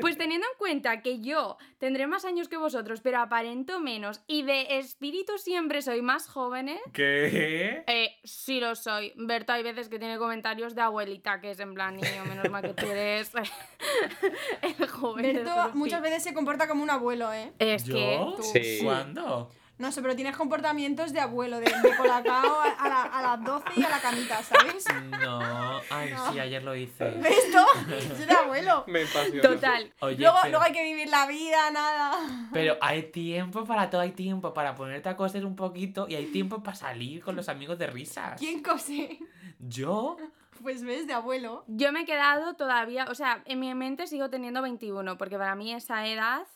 Pues 0.00 0.16
teniendo 0.18 0.46
en 0.50 0.58
cuenta 0.58 1.02
que 1.02 1.20
yo 1.20 1.58
tendré 1.78 2.06
más 2.06 2.24
años 2.24 2.48
que 2.48 2.56
vosotros, 2.56 3.00
pero 3.02 3.18
aparento 3.20 3.78
menos, 3.78 4.22
y 4.26 4.42
de 4.42 4.78
espíritu 4.78 5.38
siempre 5.38 5.82
soy 5.82 6.00
más 6.02 6.26
jóvenes, 6.26 6.80
¿Qué? 6.92 7.84
eh, 7.86 8.16
sí 8.24 8.60
lo 8.60 8.74
soy. 8.74 9.12
Berta 9.16 9.54
hay 9.54 9.62
veces 9.62 9.88
que 9.88 9.98
tiene 9.98 10.18
comentarios 10.18 10.74
de 10.74 10.80
abuelita, 10.82 11.40
que 11.40 11.50
es 11.50 11.60
en 11.60 11.74
plan, 11.74 11.94
niño, 11.96 12.24
menos 12.26 12.48
mal 12.50 12.62
que 12.62 12.74
tú 12.74 12.86
eres 12.86 13.30
el 14.62 14.86
joven. 14.88 15.22
Berto 15.34 15.54
grupi". 15.64 15.78
muchas 15.78 16.02
veces 16.02 16.22
se 16.22 16.34
comporta 16.34 16.66
como 16.68 16.82
un 16.82 16.90
abuelo, 16.90 17.32
¿eh? 17.32 17.52
Es 17.58 17.84
que... 17.84 18.16
¿Yo? 18.16 18.34
tú- 18.36 18.42
Sí. 18.42 18.80
¿Cuándo? 18.82 19.50
No 19.76 19.90
sé, 19.90 20.02
pero 20.02 20.14
tienes 20.14 20.36
comportamientos 20.36 21.12
de 21.12 21.20
abuelo, 21.20 21.58
de, 21.58 21.64
de 21.66 21.96
colacao 21.96 22.60
a, 22.60 22.68
a 22.78 22.88
la- 22.88 23.02
a 23.02 23.22
las 23.36 23.44
12 23.44 23.64
y 23.76 23.82
a 23.82 23.88
la 23.90 24.00
camita, 24.00 24.40
¿sabes? 24.42 24.84
No. 25.20 25.80
Ay, 25.90 26.12
No. 26.12 26.32
sí, 26.32 26.38
ayer 26.38 26.62
lo 26.62 26.76
hice. 26.76 27.10
¿Ves 27.10 27.38
esto? 27.46 27.66
Es 27.90 28.26
de 28.26 28.34
abuelo. 28.34 28.84
Me 28.86 29.02
apasiona. 29.02 29.42
Total. 29.42 29.92
Oye, 30.00 30.16
luego, 30.18 30.36
pero, 30.42 30.50
luego 30.50 30.64
hay 30.64 30.72
que 30.72 30.82
vivir 30.84 31.08
la 31.08 31.26
vida, 31.26 31.70
nada. 31.72 32.12
pero 32.52 32.76
hay 32.80 33.02
tiempo 33.10 33.64
para 33.64 33.90
todo, 33.90 34.00
hay 34.00 34.12
tiempo 34.12 34.54
para 34.54 34.76
ponerte 34.76 35.08
a 35.08 35.16
coser 35.16 35.44
un 35.44 35.56
poquito 35.56 36.06
y 36.08 36.14
hay 36.14 36.26
tiempo 36.26 36.62
para 36.62 36.76
salir 36.76 37.22
con 37.24 37.34
los 37.34 37.48
amigos 37.48 37.76
de 37.78 37.88
risas. 37.88 38.38
¿Quién 38.38 38.62
cose? 38.62 39.18
¿Yo? 39.58 40.16
Pues 40.62 40.82
ves, 40.84 41.06
de 41.08 41.12
abuelo. 41.14 41.64
Yo 41.66 41.90
me 41.92 42.02
he 42.02 42.04
quedado 42.04 42.54
todavía, 42.54 43.06
o 43.10 43.14
sea, 43.16 43.42
en 43.44 43.58
mi 43.58 43.74
mente 43.74 44.06
sigo 44.06 44.30
teniendo 44.30 44.62
21, 44.62 45.18
porque 45.18 45.36
para 45.36 45.54
mí 45.56 45.72
esa 45.74 46.06
edad, 46.06 46.46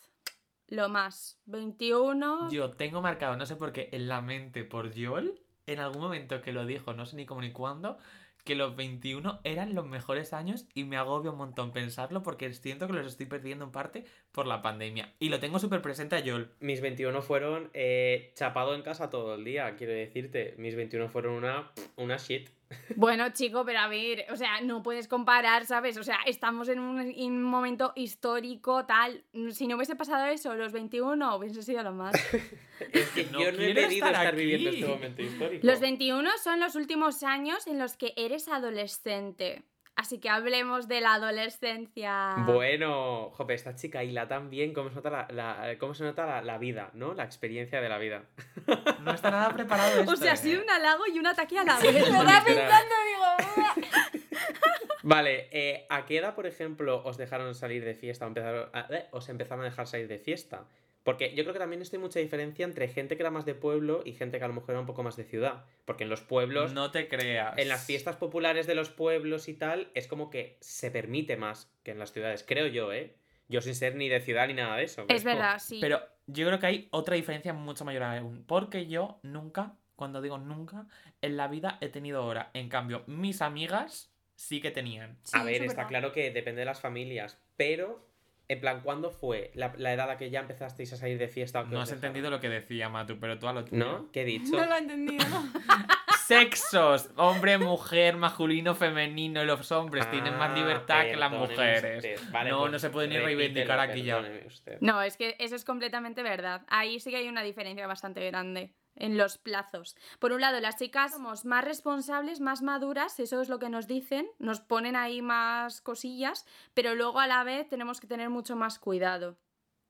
lo 0.69 0.89
más. 0.89 1.39
21. 1.45 2.49
Yo 2.51 2.71
tengo 2.71 3.01
marcado, 3.01 3.35
no 3.35 3.45
sé 3.45 3.55
por 3.55 3.71
qué, 3.71 3.89
en 3.91 4.07
la 4.07 4.21
mente 4.21 4.63
por 4.63 4.93
Yol, 4.93 5.39
en 5.67 5.79
algún 5.79 6.01
momento 6.01 6.41
que 6.41 6.53
lo 6.53 6.65
dijo, 6.65 6.93
no 6.93 7.05
sé 7.05 7.15
ni 7.15 7.25
cómo 7.25 7.41
ni 7.41 7.51
cuándo, 7.51 7.97
que 8.43 8.55
los 8.55 8.75
21 8.75 9.41
eran 9.43 9.75
los 9.75 9.85
mejores 9.85 10.33
años 10.33 10.65
y 10.73 10.83
me 10.83 10.97
agobia 10.97 11.31
un 11.31 11.37
montón 11.37 11.71
pensarlo 11.71 12.23
porque 12.23 12.51
siento 12.53 12.87
que 12.87 12.93
los 12.93 13.05
estoy 13.05 13.25
perdiendo 13.25 13.65
en 13.65 13.71
parte 13.71 14.05
por 14.31 14.47
la 14.47 14.61
pandemia. 14.61 15.13
Y 15.19 15.29
lo 15.29 15.39
tengo 15.39 15.59
súper 15.59 15.81
presente 15.81 16.15
a 16.15 16.19
Yol. 16.19 16.51
Mis 16.59 16.81
21 16.81 17.21
fueron 17.21 17.69
eh, 17.73 18.31
chapado 18.35 18.75
en 18.75 18.81
casa 18.81 19.09
todo 19.09 19.35
el 19.35 19.43
día, 19.43 19.75
quiero 19.75 19.93
decirte. 19.93 20.55
Mis 20.57 20.75
21 20.75 21.09
fueron 21.09 21.33
una, 21.33 21.71
una 21.97 22.17
shit. 22.17 22.49
Bueno, 22.95 23.29
chico, 23.29 23.65
pero 23.65 23.79
a 23.79 23.87
ver, 23.87 24.25
o 24.31 24.35
sea, 24.35 24.61
no 24.61 24.83
puedes 24.83 25.07
comparar, 25.07 25.65
¿sabes? 25.65 25.97
O 25.97 26.03
sea, 26.03 26.19
estamos 26.25 26.69
en 26.69 26.79
un, 26.79 26.99
en 27.01 27.31
un 27.33 27.43
momento 27.43 27.93
histórico, 27.95 28.85
tal. 28.85 29.23
Si 29.51 29.67
no 29.67 29.75
hubiese 29.75 29.95
pasado 29.95 30.25
eso, 30.27 30.53
los 30.55 30.71
21 30.71 31.35
hubiese 31.35 31.63
sido 31.63 31.83
lo 31.83 31.93
más. 31.93 32.13
Es 32.93 33.09
que 33.09 33.25
No 33.25 33.41
yo 33.41 33.51
no 33.51 33.61
he 33.61 33.73
pedido 33.73 34.07
estar 34.07 34.13
estar 34.13 34.35
viviendo 34.35 34.69
este 34.69 34.85
momento 34.85 35.21
histórico. 35.21 35.67
Los 35.67 35.81
21 35.81 36.29
son 36.41 36.61
los 36.61 36.75
últimos 36.75 37.23
años 37.23 37.67
en 37.67 37.77
los 37.77 37.97
que 37.97 38.13
eres 38.15 38.47
adolescente. 38.47 39.63
Así 39.99 40.17
que 40.19 40.29
hablemos 40.29 40.87
de 40.87 41.01
la 41.01 41.15
adolescencia. 41.15 42.35
Bueno, 42.45 43.31
jope, 43.31 43.53
esta 43.53 43.75
chica 43.75 44.01
Hila 44.01 44.29
también, 44.29 44.73
cómo 44.73 44.87
se 44.89 44.95
nota 44.95 45.09
la, 45.09 45.27
la- 45.31 45.77
cómo 45.77 45.93
se 45.93 46.05
nota 46.05 46.25
la, 46.25 46.41
la 46.41 46.57
vida, 46.57 46.89
¿no? 46.93 47.13
La 47.13 47.25
experiencia 47.25 47.81
de 47.81 47.89
la 47.89 47.97
vida. 47.97 48.23
No 49.01 49.13
está 49.13 49.29
nada 49.31 49.51
preparado 49.53 49.99
esto. 49.99 50.11
O 50.11 50.15
sea, 50.15 50.31
ha 50.31 50.35
¿eh? 50.35 50.37
sido 50.37 50.61
un 50.63 50.69
halago 50.69 51.03
y 51.07 51.19
un 51.19 51.27
ataque 51.27 51.57
a 51.59 51.63
la 51.65 51.77
vez. 51.79 51.93
Lo 51.93 51.99
estaba 51.99 52.23
Literal. 52.23 52.45
pensando, 52.45 52.95
digo. 53.09 53.79
Vale, 55.03 55.47
eh, 55.51 55.85
¿a 55.89 56.05
qué 56.05 56.17
edad, 56.17 56.35
por 56.35 56.45
ejemplo, 56.47 57.01
os 57.03 57.17
dejaron 57.17 57.53
salir 57.55 57.83
de 57.83 57.95
fiesta 57.95 58.25
o 58.25 58.27
empezaron 58.29 58.69
a- 58.73 58.87
eh, 58.89 59.07
os 59.11 59.27
empezaron 59.29 59.61
a 59.65 59.69
dejar 59.69 59.87
salir 59.87 60.07
de 60.07 60.19
fiesta? 60.19 60.63
Porque 61.09 61.33
yo 61.33 61.43
creo 61.43 61.53
que 61.53 61.59
también 61.59 61.81
hay 61.91 61.97
mucha 61.97 62.19
diferencia 62.19 62.63
entre 62.65 62.87
gente 62.87 63.17
que 63.17 63.23
era 63.23 63.31
más 63.31 63.43
de 63.43 63.55
pueblo 63.55 64.03
y 64.05 64.13
gente 64.13 64.37
que 64.37 64.45
a 64.45 64.47
lo 64.47 64.53
mejor 64.53 64.69
era 64.71 64.79
un 64.79 64.85
poco 64.85 65.01
más 65.01 65.15
de 65.17 65.23
ciudad. 65.23 65.65
Porque 65.85 66.03
en 66.03 66.09
los 66.11 66.21
pueblos, 66.21 66.71
No 66.73 66.91
te 66.91 67.07
creas. 67.07 67.57
en 67.57 67.67
las 67.67 67.83
fiestas 67.83 68.15
populares 68.15 68.67
de 68.67 68.75
los 68.75 68.91
pueblos 68.91 69.47
y 69.47 69.55
tal, 69.55 69.89
es 69.95 70.05
como 70.05 70.29
que 70.29 70.57
se 70.61 70.91
permite 70.91 71.35
más 71.35 71.73
que 71.81 71.89
en 71.89 71.97
las 71.97 72.11
ciudades, 72.13 72.43
creo 72.47 72.67
yo, 72.67 72.93
¿eh? 72.93 73.15
Yo 73.47 73.59
sin 73.61 73.73
ser 73.73 73.95
ni 73.95 74.07
de 74.07 74.19
ciudad 74.21 74.45
ni 74.47 74.53
nada 74.53 74.75
de 74.75 74.83
eso. 74.83 75.05
Es 75.07 75.23
como- 75.23 75.33
verdad, 75.35 75.57
sí. 75.57 75.79
Pero 75.81 75.99
yo 76.27 76.45
creo 76.45 76.59
que 76.59 76.67
hay 76.67 76.87
otra 76.91 77.15
diferencia 77.15 77.53
mucho 77.53 77.85
mayor 77.85 78.03
aún. 78.03 78.43
Porque 78.45 78.85
yo 78.85 79.19
nunca, 79.23 79.73
cuando 79.95 80.21
digo 80.21 80.37
nunca, 80.37 80.85
en 81.23 81.37
la 81.37 81.47
vida 81.47 81.79
he 81.81 81.89
tenido 81.89 82.23
hora. 82.23 82.51
En 82.53 82.69
cambio, 82.69 83.01
mis 83.07 83.41
amigas 83.41 84.13
sí 84.35 84.61
que 84.61 84.69
tenían. 84.69 85.17
Sí, 85.23 85.39
a 85.39 85.43
ver, 85.43 85.55
está 85.63 85.67
verdad. 85.73 85.87
claro 85.87 86.11
que 86.11 86.29
depende 86.29 86.59
de 86.59 86.65
las 86.65 86.79
familias, 86.81 87.41
pero 87.57 88.07
en 88.49 88.59
plan, 88.59 88.81
¿cuándo 88.81 89.11
fue 89.11 89.51
la, 89.53 89.71
la 89.77 89.93
edad 89.93 90.05
a 90.05 90.13
la 90.13 90.17
que 90.17 90.31
ya 90.31 90.39
empezasteis 90.39 90.91
a 90.93 90.97
salir 90.97 91.19
de 91.19 91.27
fiesta? 91.27 91.63
No 91.63 91.79
has 91.81 91.91
entendido 91.91 92.29
lo 92.31 92.39
que 92.39 92.49
decía 92.49 92.89
Matu, 92.89 93.19
pero 93.19 93.37
tú 93.37 93.47
a 93.47 93.53
lo 93.53 93.63
tuyo. 93.63 93.77
¿No? 93.85 94.11
¿Qué 94.11 94.23
he 94.23 94.25
dicho? 94.25 94.57
No 94.57 94.65
lo 94.65 94.73
he 94.75 94.79
entendido. 94.79 95.23
Sexos, 96.25 97.09
hombre, 97.15 97.57
mujer, 97.57 98.15
masculino, 98.17 98.75
femenino. 98.75 99.43
Los 99.45 99.71
hombres 99.71 100.09
tienen 100.11 100.37
más 100.37 100.51
Ah, 100.51 100.55
libertad 100.55 101.03
que 101.05 101.15
las 101.15 101.31
mujeres. 101.31 102.31
Vale, 102.31 102.49
no, 102.51 102.59
pues 102.59 102.71
no 102.71 102.79
se 102.79 102.89
puede 102.89 103.07
ni 103.07 103.17
reivindicar 103.17 103.79
aquí 103.79 104.03
ya. 104.03 104.19
usted. 104.45 104.77
No, 104.81 105.01
es 105.01 105.17
que 105.17 105.35
eso 105.39 105.55
es 105.55 105.63
completamente 105.65 106.21
verdad. 106.23 106.61
Ahí 106.67 106.99
sí 106.99 107.09
que 107.11 107.17
hay 107.17 107.27
una 107.27 107.41
diferencia 107.43 107.87
bastante 107.87 108.25
grande 108.27 108.71
en 108.99 109.17
los 109.17 109.37
plazos. 109.37 109.95
Por 110.19 110.31
un 110.31 110.41
lado, 110.41 110.59
las 110.59 110.77
chicas 110.77 111.13
somos 111.13 111.45
más 111.45 111.63
responsables, 111.63 112.39
más 112.39 112.61
maduras, 112.61 113.19
eso 113.19 113.41
es 113.41 113.49
lo 113.49 113.59
que 113.59 113.69
nos 113.69 113.87
dicen, 113.87 114.27
nos 114.37 114.59
ponen 114.59 114.95
ahí 114.95 115.21
más 115.21 115.81
cosillas, 115.81 116.45
pero 116.73 116.95
luego 116.95 117.19
a 117.19 117.27
la 117.27 117.43
vez 117.43 117.67
tenemos 117.67 117.99
que 117.99 118.07
tener 118.07 118.29
mucho 118.29 118.55
más 118.55 118.79
cuidado. 118.79 119.37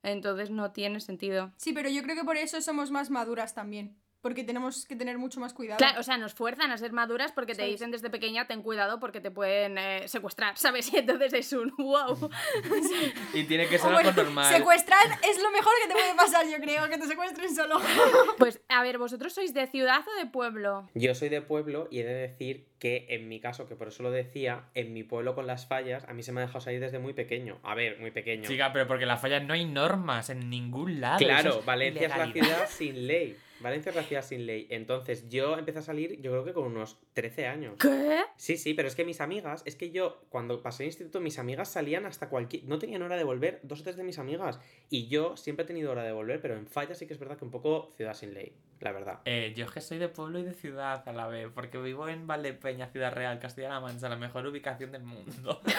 Entonces 0.04 0.50
no 0.50 0.72
tiene 0.72 1.00
sentido. 1.02 1.52
Sí, 1.58 1.74
pero 1.74 1.89
yo 1.89 2.04
creo 2.04 2.15
que 2.15 2.24
por 2.24 2.38
eso 2.38 2.62
somos 2.62 2.89
más 2.91 3.10
maduras 3.10 3.54
también. 3.54 3.98
Porque 4.22 4.44
tenemos 4.44 4.86
que 4.86 4.96
tener 4.98 5.18
mucho 5.18 5.40
más 5.40 5.54
cuidado. 5.54 5.78
Claro, 5.78 6.02
o 6.02 6.04
sea, 6.04 6.18
nos 6.18 6.34
fuerzan 6.34 6.72
a 6.72 6.78
ser 6.78 6.92
maduras 6.92 7.32
porque 7.32 7.56
te 7.56 7.64
dicen 7.64 7.90
desde 7.90 8.10
pequeña 8.10 8.48
ten 8.48 8.62
cuidado 8.62 9.00
porque 9.00 9.22
te 9.22 9.32
pueden 9.32 9.78
eh, 9.78 10.08
secuestrar, 10.08 10.58
¿sabes? 10.58 10.92
Y 10.94 10.98
entonces 10.98 11.34
es 11.34 11.54
un 11.54 11.74
wow. 11.78 12.30
Y 13.34 13.44
tiene 13.44 13.68
que 13.68 13.78
ser 13.78 13.92
bueno, 13.92 14.10
algo 14.10 14.24
normal. 14.24 14.54
secuestrar 14.54 15.06
es 15.24 15.42
lo 15.42 15.52
mejor 15.52 15.72
que 15.82 15.88
te 15.88 15.94
puede 15.94 16.16
pasar, 16.16 16.46
yo 16.48 16.58
creo, 16.58 16.90
que 16.90 16.98
te 16.98 17.08
secuestren 17.08 17.56
solo. 17.56 17.80
Pues 18.38 18.62
a 18.70 18.82
ver, 18.84 18.98
¿vosotros 18.98 19.34
sois 19.34 19.54
de 19.54 19.68
ciudad 19.68 20.04
o 20.08 20.20
de 20.20 20.30
pueblo? 20.30 20.90
Yo 20.94 21.14
soy 21.16 21.30
de 21.30 21.42
pueblo 21.42 21.88
y 21.92 22.00
he 22.00 22.06
de 22.06 22.14
decir 22.14 22.68
que 22.80 23.06
en 23.10 23.28
mi 23.28 23.40
caso, 23.40 23.68
que 23.68 23.76
por 23.76 23.90
eso 23.90 24.04
lo 24.04 24.12
decía, 24.12 24.70
en 24.74 24.94
mi 24.94 25.04
pueblo 25.04 25.36
con 25.36 25.48
las 25.48 25.68
fallas, 25.68 26.06
a 26.08 26.14
mí 26.14 26.24
se 26.24 26.32
me 26.32 26.42
ha 26.42 26.46
dejado 26.46 26.62
salir 26.62 26.80
desde 26.80 27.00
muy 27.00 27.14
pequeño. 27.14 27.60
A 27.64 27.76
ver, 27.76 28.00
muy 28.00 28.12
pequeño. 28.12 28.48
Chica, 28.48 28.72
pero 28.72 28.88
porque 28.88 29.04
en 29.04 29.10
las 29.10 29.22
fallas 29.22 29.44
no 29.44 29.54
hay 29.54 29.66
normas 29.66 30.30
en 30.30 30.50
ningún 30.50 31.02
lado. 31.02 31.18
Claro, 31.20 31.60
es 31.60 31.66
Valencia 31.66 32.08
es 32.08 32.18
la 32.18 32.32
ciudad 32.32 32.70
sin 32.70 33.08
ley. 33.08 33.38
Valencia 33.62 33.89
es 33.89 33.95
la 33.95 34.04
ciudad 34.04 34.24
sin 34.24 34.45
ley. 34.45 34.67
Entonces 34.69 35.30
yo 35.30 35.58
empecé 35.58 35.80
a 35.80 35.82
salir, 35.82 36.22
yo 36.22 36.32
creo 36.32 36.45
que 36.45 36.54
con 36.54 36.65
unos 36.65 36.98
13 37.13 37.48
años. 37.48 37.76
¿Qué? 37.80 38.22
Sí, 38.38 38.58
sí, 38.58 38.74
pero 38.74 38.88
es 38.88 38.95
que 38.95 39.06
mis 39.06 39.22
amigas, 39.22 39.63
es 39.65 39.76
que 39.76 39.91
yo 39.91 40.22
cuando 40.30 40.62
pasé 40.62 40.84
el 40.84 40.88
instituto, 40.88 41.19
mis 41.19 41.39
amigas 41.39 41.69
salían 41.69 42.06
hasta 42.06 42.30
cualquier. 42.30 42.63
No 42.65 42.80
tenían 42.80 43.02
hora 43.02 43.17
de 43.17 43.24
volver, 43.24 43.60
dos 43.63 43.82
o 43.82 43.84
tres 43.84 43.98
de 43.98 44.04
mis 44.04 44.19
amigas. 44.19 44.60
Y 44.89 45.08
yo 45.08 45.36
siempre 45.38 45.63
he 45.63 45.67
tenido 45.67 45.91
hora 45.91 46.04
de 46.04 46.12
volver, 46.12 46.41
pero 46.41 46.56
en 46.56 46.67
fallas 46.67 46.98
sí 46.98 47.08
que 47.08 47.13
es 47.13 47.19
verdad 47.19 47.38
que 47.38 47.45
un 47.45 47.52
poco 47.52 47.93
ciudad 47.98 48.13
sin 48.13 48.34
ley, 48.34 48.54
la 48.80 48.91
verdad. 48.91 49.19
Eh, 49.26 49.54
yo 49.56 49.65
es 49.65 49.72
que 49.72 49.82
soy 49.82 49.98
de 49.98 50.10
pueblo 50.10 50.39
y 50.39 50.43
de 50.43 50.54
ciudad 50.54 51.08
a 51.08 51.13
la 51.13 51.28
vez, 51.28 51.50
porque 51.54 51.78
vivo 51.78 52.08
en 52.08 52.28
Valdepeña, 52.28 52.88
Ciudad 52.88 53.13
Real, 53.13 53.39
Castilla-La 53.39 53.80
Mancha, 53.80 54.10
la 54.10 54.15
mejor 54.15 54.45
ubicación 54.48 54.91
del 54.91 55.04
mundo. 55.04 55.62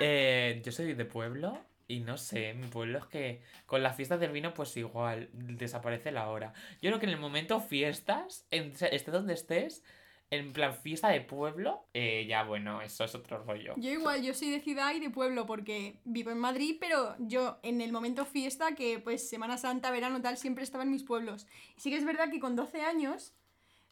Eh, 0.00 0.62
yo 0.64 0.70
soy 0.70 0.94
de 0.94 1.04
pueblo 1.04 1.58
y 1.88 2.00
no 2.00 2.18
sé, 2.18 2.52
mi 2.54 2.66
pueblo 2.68 2.98
es 2.98 3.06
que 3.06 3.40
con 3.66 3.82
las 3.82 3.96
fiestas 3.96 4.20
del 4.20 4.30
vino 4.30 4.52
pues 4.54 4.76
igual, 4.76 5.30
desaparece 5.32 6.12
la 6.12 6.28
hora. 6.28 6.52
Yo 6.82 6.90
creo 6.90 6.98
que 7.00 7.06
en 7.06 7.12
el 7.12 7.18
momento 7.18 7.60
fiestas, 7.60 8.46
en, 8.50 8.72
esté 8.92 9.10
donde 9.10 9.32
estés, 9.34 9.82
en 10.30 10.52
plan 10.52 10.74
fiesta 10.74 11.08
de 11.08 11.22
pueblo, 11.22 11.86
eh, 11.94 12.26
ya 12.28 12.44
bueno, 12.44 12.82
eso 12.82 13.04
es 13.04 13.14
otro 13.14 13.42
rollo. 13.42 13.72
Yo 13.78 13.90
igual, 13.90 14.22
yo 14.22 14.34
soy 14.34 14.50
de 14.50 14.60
ciudad 14.60 14.94
y 14.94 15.00
de 15.00 15.08
pueblo 15.08 15.46
porque 15.46 16.00
vivo 16.04 16.30
en 16.30 16.38
Madrid, 16.38 16.76
pero 16.78 17.16
yo 17.18 17.58
en 17.62 17.80
el 17.80 17.92
momento 17.92 18.26
fiesta, 18.26 18.74
que 18.74 18.98
pues 18.98 19.26
Semana 19.26 19.56
Santa, 19.56 19.90
verano, 19.90 20.20
tal, 20.20 20.36
siempre 20.36 20.64
estaba 20.64 20.84
en 20.84 20.90
mis 20.90 21.04
pueblos. 21.04 21.46
Y 21.76 21.80
sí 21.80 21.88
que 21.90 21.96
es 21.96 22.04
verdad 22.04 22.30
que 22.30 22.40
con 22.40 22.54
12 22.56 22.82
años 22.82 23.32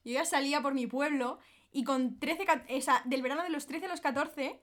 yo 0.04 0.12
ya 0.12 0.26
salía 0.26 0.60
por 0.60 0.74
mi 0.74 0.86
pueblo 0.86 1.38
y 1.72 1.84
con 1.84 2.18
13, 2.18 2.44
ca- 2.44 2.66
o 2.68 2.80
sea, 2.82 3.00
del 3.06 3.22
verano 3.22 3.42
de 3.42 3.48
los 3.50 3.64
13 3.66 3.86
a 3.86 3.88
los 3.88 4.02
14 4.02 4.60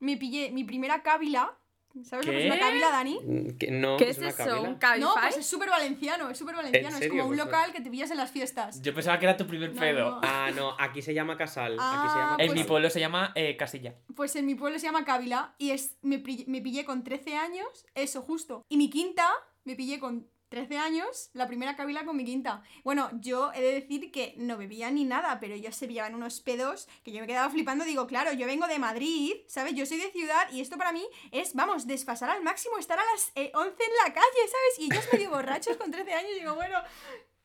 me 0.00 0.16
pillé 0.16 0.50
mi 0.50 0.64
primera 0.64 1.04
cábila. 1.04 1.56
¿Sabes 2.04 2.26
lo 2.26 2.32
que 2.32 2.38
es 2.40 2.46
una 2.46 2.54
¿Qué? 2.54 2.60
cábila, 2.60 2.90
Dani? 2.90 3.18
Mm, 3.22 3.80
No, 3.80 3.96
¿Qué 3.96 4.04
que 4.06 4.10
es 4.12 4.18
una 4.18 4.28
eso? 4.28 4.62
¿Un 4.62 4.74
Cabify? 4.76 5.00
No, 5.00 5.14
pues 5.20 5.36
es 5.36 5.46
súper 5.46 5.68
valenciano, 5.68 6.30
es 6.30 6.38
súper 6.38 6.56
valenciano. 6.56 6.96
Es 6.98 7.08
como 7.08 7.26
un 7.26 7.36
local 7.36 7.72
que 7.72 7.80
te 7.80 7.90
pillas 7.90 8.10
en 8.10 8.16
las 8.16 8.30
fiestas. 8.30 8.80
Yo 8.82 8.94
pensaba 8.94 9.18
que 9.18 9.26
era 9.26 9.36
tu 9.36 9.46
primer 9.46 9.72
No, 9.74 9.80
pedo. 9.80 10.10
no. 10.12 10.20
Ah, 10.22 10.50
no, 10.54 10.74
aquí 10.78 11.02
se 11.02 11.12
llama 11.14 11.36
casal. 11.36 11.72
aquí 11.74 11.80
se 11.80 11.84
Ah, 11.84 12.14
llama 12.16 12.36
En 12.38 12.46
pues- 12.48 12.58
mi 12.60 12.64
pueblo 12.64 12.90
se 12.90 13.00
llama 13.00 13.32
eh, 13.34 13.56
Casilla. 13.56 13.94
Pues 14.16 14.34
en 14.36 14.46
mi 14.46 14.54
pueblo 14.54 14.78
se 14.78 14.86
llama 14.86 15.04
Cávila 15.04 15.54
y 15.58 15.70
es, 15.70 15.96
me, 16.02 16.18
me 16.46 16.60
pillé 16.62 16.84
con 16.84 17.04
13 17.04 17.36
años, 17.36 17.86
eso 17.94 18.22
justo. 18.22 18.64
Y 18.68 18.76
mi 18.76 18.88
quinta, 18.90 19.28
me 19.64 19.76
pillé 19.76 19.98
con 20.00 20.26
13 20.52 20.76
años, 20.76 21.30
la 21.32 21.46
primera 21.46 21.76
Cávila 21.76 22.04
con 22.04 22.14
mi 22.14 22.26
quinta. 22.26 22.62
Bueno, 22.84 23.08
yo 23.14 23.50
he 23.54 23.62
de 23.62 23.72
decir 23.72 24.12
que 24.12 24.34
no 24.36 24.58
bebía 24.58 24.90
ni 24.90 25.06
nada, 25.06 25.40
pero 25.40 25.54
ellos 25.54 25.74
se 25.74 25.88
pillaban 25.88 26.14
unos 26.14 26.42
pedos 26.42 26.88
que 27.02 27.10
yo 27.10 27.22
me 27.22 27.26
quedaba 27.26 27.48
flipando. 27.48 27.86
Digo, 27.86 28.06
claro, 28.06 28.34
yo 28.34 28.46
vengo 28.46 28.66
de 28.66 28.78
Madrid, 28.78 29.32
¿sabes? 29.48 29.74
Yo 29.74 29.86
soy 29.86 29.96
de 29.96 30.12
ciudad 30.12 30.52
y 30.52 30.60
esto 30.60 30.76
para 30.76 30.92
mí 30.92 31.02
es, 31.30 31.54
vamos, 31.54 31.86
desfasar 31.86 32.28
al 32.28 32.42
máximo, 32.42 32.76
estar 32.76 32.98
a 32.98 33.02
las 33.12 33.32
eh, 33.34 33.50
11 33.54 33.70
en 33.70 33.96
la 34.06 34.12
calle, 34.12 34.40
¿sabes? 34.44 34.78
Y 34.78 34.84
ellos 34.92 35.08
medio 35.10 35.30
borrachos 35.30 35.78
con 35.78 35.90
13 35.90 36.12
años. 36.12 36.32
Digo, 36.38 36.54
bueno, 36.54 36.78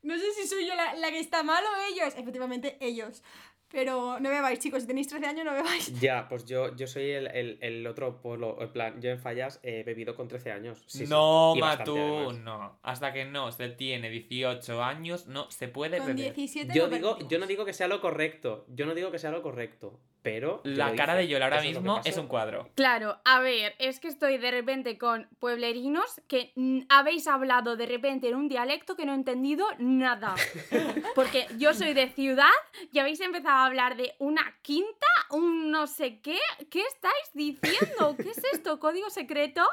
no 0.02 0.18
sé 0.18 0.34
si 0.34 0.46
soy 0.46 0.68
yo 0.68 0.76
la, 0.76 0.94
la 0.96 1.10
que 1.10 1.20
está 1.20 1.44
mal 1.44 1.64
o 1.64 1.82
ellos. 1.90 2.14
Efectivamente, 2.18 2.78
ellos. 2.82 3.24
Pero 3.70 4.20
no 4.20 4.30
bebáis, 4.30 4.60
chicos. 4.60 4.82
Si 4.82 4.88
tenéis 4.88 5.08
13 5.10 5.26
años, 5.26 5.46
no 5.46 5.54
bebáis. 5.54 6.00
Ya, 6.00 6.28
pues 6.30 6.46
yo, 6.46 6.74
yo 6.76 6.88
soy 6.88 7.12
el, 7.12 7.28
el- 7.28 7.58
el 7.62 7.86
otro 7.86 8.22
polo. 8.22 8.58
En 8.62 8.72
plan, 8.72 9.02
yo 9.02 9.10
en 9.10 9.20
fallas 9.20 9.60
he 9.62 9.84
bebido 9.84 10.16
con 10.16 10.28
13 10.28 10.52
años. 10.52 10.84
Sí, 10.88 11.06
no, 11.08 11.54
Matú, 11.56 12.32
no. 12.34 12.80
Hasta 12.82 13.12
que 13.12 13.26
no 13.26 13.52
se 13.52 13.70
tiene 13.70 14.10
18 14.10 14.82
años, 14.84 15.28
no 15.28 15.52
se 15.52 15.68
puede 15.68 15.98
Con 15.98 16.08
beber. 16.16 16.34
17 16.34 16.74
Yo 16.74 16.88
no 16.88 16.96
digo, 16.96 17.18
yo 17.28 17.40
no 17.40 17.46
digo 17.48 17.66
que 17.66 17.74
sea 17.74 17.88
lo 17.88 18.00
correcto. 18.00 18.66
Yo 18.70 18.86
no 18.86 18.96
digo 18.96 19.12
que 19.12 19.20
sea 19.20 19.32
lo 19.32 19.42
correcto. 19.42 20.00
Pero. 20.22 20.62
La 20.64 20.94
cara 20.96 21.16
de 21.16 21.22
dice. 21.22 21.34
Yola 21.34 21.46
ahora 21.46 21.58
es 21.60 21.64
mismo 21.64 22.02
es 22.04 22.18
un 22.18 22.28
cuadro. 22.28 22.70
Claro, 22.76 23.20
a 23.24 23.40
ver, 23.40 23.76
es 23.80 24.00
que 24.00 24.08
estoy 24.08 24.38
de 24.38 24.52
repente 24.52 24.98
con 24.98 25.28
pueblerinos 25.40 26.22
que 26.28 26.54
habéis 26.90 27.28
hablado 27.28 27.76
de 27.76 27.86
repente 27.86 28.30
en 28.30 28.36
un 28.36 28.48
dialecto 28.50 28.96
que 28.96 29.06
no 29.06 29.14
he 29.14 29.16
entendido 29.16 29.66
nada. 29.78 30.36
Porque 31.16 31.48
yo 31.58 31.74
soy 31.74 31.94
de 31.94 32.10
ciudad 32.10 32.52
y 32.92 33.00
habéis 33.00 33.22
empezado 33.22 33.58
a 33.58 33.66
hablar 33.66 33.96
de 33.96 34.16
una 34.20 34.56
quinta, 34.62 35.08
un 35.30 35.72
no 35.72 35.88
sé 35.88 36.20
qué. 36.20 36.38
¿Qué 36.70 36.82
estáis 36.82 37.32
diciendo? 37.34 38.16
¿Qué 38.18 38.30
es 38.30 38.44
esto? 38.54 38.80
¿Código 38.80 39.10
secreto? 39.10 39.64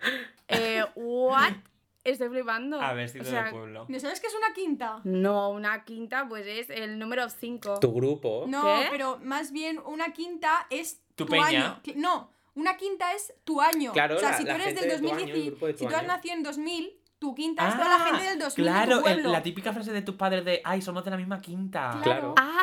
Eh, 0.52 0.82
¿what? 0.96 1.52
Estoy 2.02 2.28
flipando. 2.30 2.80
A 2.80 2.92
ver 2.94 3.08
si 3.08 3.18
O 3.20 3.22
de 3.24 3.30
sea, 3.30 3.50
pueblo. 3.50 3.84
¿No 3.88 4.00
sabes 4.00 4.20
qué 4.20 4.26
es 4.28 4.34
una 4.34 4.54
quinta? 4.54 5.00
No, 5.04 5.50
una 5.50 5.84
quinta 5.84 6.26
pues 6.28 6.46
es 6.46 6.70
el 6.70 6.98
número 6.98 7.28
5. 7.28 7.78
Tu 7.80 7.92
grupo. 7.92 8.44
No, 8.48 8.62
¿Qué? 8.62 8.86
pero 8.90 9.18
más 9.22 9.52
bien 9.52 9.78
una 9.84 10.12
quinta 10.12 10.66
es 10.70 11.02
Tu 11.14 11.26
tu, 11.26 11.30
peña. 11.32 11.44
año. 11.46 11.80
No, 11.96 12.30
una 12.54 12.76
quinta 12.78 13.12
es 13.12 13.34
tu 13.44 13.60
año. 13.60 13.92
Claro, 13.92 14.16
o 14.16 14.18
sea, 14.18 14.30
la- 14.30 14.36
si 14.38 14.44
tú 14.44 14.50
eres 14.50 14.74
del 14.74 14.76
de 14.76 14.80
tu 14.80 14.92
año, 14.94 14.96
el 14.96 15.18
2010, 15.20 15.46
grupo 15.50 15.66
de 15.66 15.72
tu 15.74 15.78
si 15.80 15.86
tú 15.86 15.94
has 15.94 16.06
nacido 16.06 16.34
en 16.34 16.42
2000, 16.42 17.00
tu 17.18 17.34
quinta 17.34 17.68
es 17.68 17.74
toda 17.76 17.98
la 17.98 18.04
gente 18.06 18.24
del 18.30 18.38
2000 18.38 18.64
de 18.64 18.70
Ah, 18.70 18.74
claro, 18.84 18.90
tu 19.02 19.06
el- 19.08 19.14
pueblo. 19.14 19.32
la 19.32 19.42
típica 19.42 19.72
frase 19.74 19.92
de 19.92 20.00
tus 20.02 20.14
padres 20.14 20.42
de, 20.46 20.62
ay, 20.64 20.80
somos 20.80 21.04
de 21.04 21.10
la 21.10 21.16
misma 21.18 21.40
quinta. 21.42 22.00
Claro. 22.02 22.34
Ah, 22.38 22.62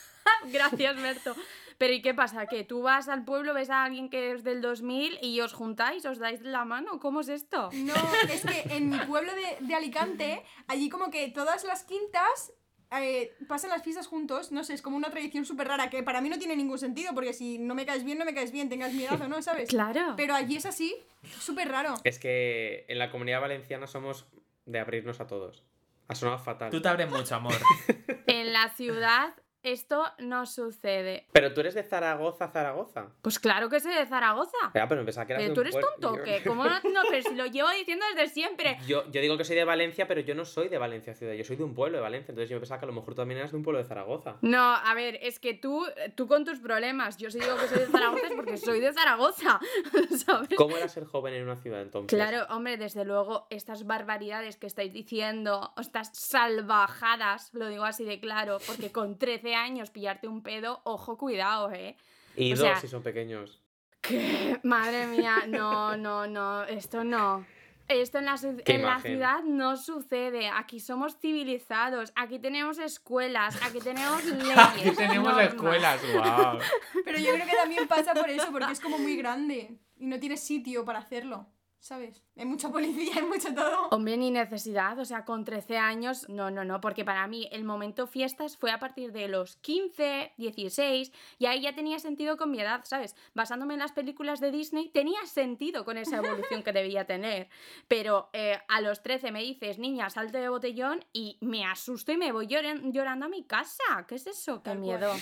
gracias, 0.52 1.02
Berto. 1.02 1.34
Pero 1.78 1.94
¿y 1.94 2.02
qué 2.02 2.12
pasa? 2.12 2.46
¿Que 2.46 2.64
tú 2.64 2.82
vas 2.82 3.08
al 3.08 3.24
pueblo, 3.24 3.54
ves 3.54 3.70
a 3.70 3.84
alguien 3.84 4.10
que 4.10 4.32
es 4.32 4.44
del 4.44 4.60
2000 4.60 5.18
y 5.22 5.40
os 5.40 5.52
juntáis, 5.52 6.04
os 6.04 6.18
dais 6.18 6.42
la 6.42 6.64
mano? 6.64 6.98
¿Cómo 6.98 7.20
es 7.20 7.28
esto? 7.28 7.70
No, 7.72 7.94
es 8.28 8.44
que 8.44 8.74
en 8.74 8.90
mi 8.90 8.98
pueblo 8.98 9.32
de, 9.34 9.64
de 9.64 9.74
Alicante, 9.74 10.42
allí 10.66 10.88
como 10.88 11.10
que 11.10 11.28
todas 11.28 11.64
las 11.64 11.84
quintas 11.84 12.52
eh, 12.90 13.34
pasan 13.46 13.70
las 13.70 13.82
fiestas 13.82 14.06
juntos, 14.06 14.50
no 14.50 14.64
sé, 14.64 14.72
es 14.72 14.80
como 14.80 14.96
una 14.96 15.10
tradición 15.10 15.44
súper 15.44 15.68
rara 15.68 15.90
que 15.90 16.02
para 16.02 16.20
mí 16.22 16.30
no 16.30 16.38
tiene 16.38 16.56
ningún 16.56 16.78
sentido, 16.78 17.12
porque 17.14 17.34
si 17.34 17.58
no 17.58 17.74
me 17.74 17.84
caes 17.84 18.02
bien, 18.02 18.18
no 18.18 18.24
me 18.24 18.34
caes 18.34 18.50
bien, 18.50 18.68
tengas 18.68 18.94
mi 18.94 19.04
edad 19.04 19.20
o 19.20 19.28
no, 19.28 19.42
¿sabes? 19.42 19.68
Claro. 19.68 20.14
Pero 20.16 20.34
allí 20.34 20.56
es 20.56 20.64
así, 20.64 20.96
súper 21.38 21.68
raro. 21.68 21.94
Es 22.04 22.18
que 22.18 22.86
en 22.88 22.98
la 22.98 23.10
comunidad 23.10 23.40
valenciana 23.40 23.86
somos 23.86 24.26
de 24.64 24.78
abrirnos 24.78 25.20
a 25.20 25.26
todos. 25.26 25.64
Ha 26.08 26.14
sonado 26.14 26.38
fatal. 26.38 26.70
Tú 26.70 26.80
te 26.80 26.88
abres 26.88 27.10
mucho, 27.10 27.34
amor. 27.34 27.54
En 28.26 28.52
la 28.52 28.68
ciudad 28.70 29.34
esto 29.62 30.04
no 30.18 30.46
sucede. 30.46 31.26
Pero 31.32 31.52
tú 31.52 31.60
eres 31.60 31.74
de 31.74 31.82
Zaragoza, 31.82 32.48
Zaragoza. 32.48 33.08
Pues 33.22 33.38
claro 33.38 33.68
que 33.68 33.80
soy 33.80 33.94
de 33.94 34.06
Zaragoza. 34.06 34.56
Ya, 34.74 34.86
pero 34.88 35.04
pensaba 35.04 35.26
que 35.26 35.34
eras 35.34 35.42
¿Pero 35.42 35.50
de 35.50 35.54
tú 35.54 35.60
eres 35.60 35.74
tonto 35.74 36.22
qué? 36.22 36.42
¿Cómo 36.46 36.64
no? 36.64 36.70
No, 36.70 37.02
pero 37.10 37.22
si 37.22 37.34
lo 37.34 37.46
llevo 37.46 37.68
diciendo 37.70 38.04
desde 38.14 38.32
siempre. 38.32 38.78
Yo, 38.86 39.10
yo 39.10 39.20
digo 39.20 39.36
que 39.36 39.44
soy 39.44 39.56
de 39.56 39.64
Valencia, 39.64 40.06
pero 40.06 40.20
yo 40.20 40.34
no 40.34 40.44
soy 40.44 40.68
de 40.68 40.78
Valencia 40.78 41.14
ciudad. 41.14 41.34
Yo 41.34 41.44
soy 41.44 41.56
de 41.56 41.64
un 41.64 41.74
pueblo 41.74 41.98
de 41.98 42.02
Valencia. 42.02 42.32
Entonces 42.32 42.50
yo 42.50 42.58
pensaba 42.58 42.78
que 42.78 42.86
a 42.86 42.88
lo 42.88 42.94
mejor 42.94 43.14
tú 43.14 43.16
también 43.16 43.38
eras 43.38 43.50
de 43.50 43.56
un 43.56 43.62
pueblo 43.62 43.78
de 43.78 43.84
Zaragoza. 43.84 44.36
No, 44.42 44.74
a 44.74 44.94
ver, 44.94 45.18
es 45.22 45.38
que 45.38 45.54
tú, 45.54 45.86
tú 46.14 46.26
con 46.26 46.44
tus 46.44 46.60
problemas. 46.60 47.16
Yo 47.16 47.30
sí 47.30 47.38
digo 47.38 47.56
que 47.56 47.68
soy 47.68 47.78
de 47.80 47.86
Zaragoza 47.86 48.26
es 48.26 48.34
porque 48.34 48.56
soy 48.56 48.80
de 48.80 48.92
Zaragoza. 48.92 49.60
¿Sabes? 50.24 50.48
¿Cómo 50.56 50.76
era 50.76 50.88
ser 50.88 51.04
joven 51.04 51.34
en 51.34 51.44
una 51.44 51.56
ciudad 51.56 51.82
entonces? 51.82 52.16
Claro, 52.16 52.46
hombre, 52.54 52.76
desde 52.76 53.04
luego, 53.04 53.46
estas 53.50 53.86
barbaridades 53.86 54.56
que 54.56 54.66
estáis 54.66 54.92
diciendo, 54.92 55.72
estas 55.78 56.10
salvajadas, 56.12 57.52
lo 57.54 57.68
digo 57.68 57.84
así 57.84 58.04
de 58.04 58.20
claro, 58.20 58.58
porque 58.66 58.90
con 58.92 59.18
13 59.18 59.47
años 59.54 59.90
pillarte 59.90 60.28
un 60.28 60.42
pedo, 60.42 60.80
ojo, 60.84 61.16
cuidado, 61.18 61.70
¿eh? 61.72 61.96
Y 62.36 62.52
o 62.52 62.56
dos 62.56 62.64
sea- 62.64 62.80
si 62.80 62.88
son 62.88 63.02
pequeños. 63.02 63.62
¿Qué? 64.00 64.58
Madre 64.62 65.06
mía, 65.08 65.44
no, 65.48 65.96
no, 65.96 66.26
no, 66.26 66.64
esto 66.64 67.02
no. 67.04 67.44
Esto 67.88 68.18
en 68.18 68.26
la, 68.26 68.36
en 68.66 68.82
la 68.82 69.00
ciudad 69.00 69.42
no 69.44 69.76
sucede. 69.78 70.48
Aquí 70.50 70.78
somos 70.78 71.16
civilizados, 71.18 72.12
aquí 72.16 72.38
tenemos 72.38 72.78
escuelas, 72.78 73.58
aquí 73.62 73.78
tenemos 73.80 74.22
leyes. 74.26 74.58
Aquí 74.58 74.90
tenemos 74.90 75.28
normas. 75.32 75.46
escuelas, 75.48 76.00
wow. 76.12 76.58
Pero 77.04 77.18
yo 77.18 77.32
creo 77.32 77.46
que 77.46 77.56
también 77.56 77.88
pasa 77.88 78.12
por 78.12 78.28
eso, 78.28 78.52
porque 78.52 78.72
es 78.72 78.80
como 78.80 78.98
muy 78.98 79.16
grande 79.16 79.78
y 79.96 80.06
no 80.06 80.20
tienes 80.20 80.40
sitio 80.44 80.84
para 80.84 80.98
hacerlo, 80.98 81.46
¿sabes? 81.80 82.22
Hay 82.36 82.44
mucha 82.46 82.70
policía, 82.70 83.12
hay 83.16 83.22
mucho 83.22 83.54
todo. 83.54 83.88
Hombre, 83.90 84.16
ni 84.16 84.30
necesidad, 84.30 84.98
o 84.98 85.04
sea, 85.04 85.24
con 85.24 85.44
13 85.44 85.78
años, 85.78 86.28
no, 86.28 86.50
no, 86.50 86.64
no, 86.64 86.80
porque 86.80 87.04
para 87.04 87.26
mí 87.26 87.48
el 87.52 87.64
momento 87.64 88.06
fiestas 88.06 88.56
fue 88.56 88.70
a 88.70 88.78
partir 88.78 89.12
de 89.12 89.28
los 89.28 89.56
15, 89.56 90.32
16, 90.36 91.12
y 91.38 91.46
ahí 91.46 91.60
ya 91.62 91.74
tenía 91.74 91.98
sentido 91.98 92.36
con 92.36 92.50
mi 92.50 92.60
edad, 92.60 92.80
¿sabes? 92.84 93.16
Basándome 93.34 93.74
en 93.74 93.80
las 93.80 93.92
películas 93.92 94.40
de 94.40 94.50
Disney, 94.50 94.88
tenía 94.90 95.24
sentido 95.26 95.84
con 95.84 95.98
esa 95.98 96.16
evolución 96.18 96.62
que 96.62 96.72
debía 96.72 97.06
tener. 97.06 97.48
Pero 97.86 98.28
eh, 98.32 98.58
a 98.68 98.80
los 98.80 99.02
13 99.02 99.32
me 99.32 99.40
dices, 99.42 99.78
niña, 99.78 100.10
salte 100.10 100.38
de 100.38 100.48
botellón, 100.48 101.04
y 101.12 101.38
me 101.40 101.64
asusto 101.64 102.12
y 102.12 102.16
me 102.16 102.32
voy 102.32 102.46
lloran- 102.48 102.92
llorando 102.92 103.26
a 103.26 103.28
mi 103.28 103.44
casa. 103.44 103.82
¿Qué 104.06 104.16
es 104.16 104.26
eso? 104.26 104.62
¡Qué 104.62 104.70
Tal 104.70 104.78
miedo! 104.78 105.12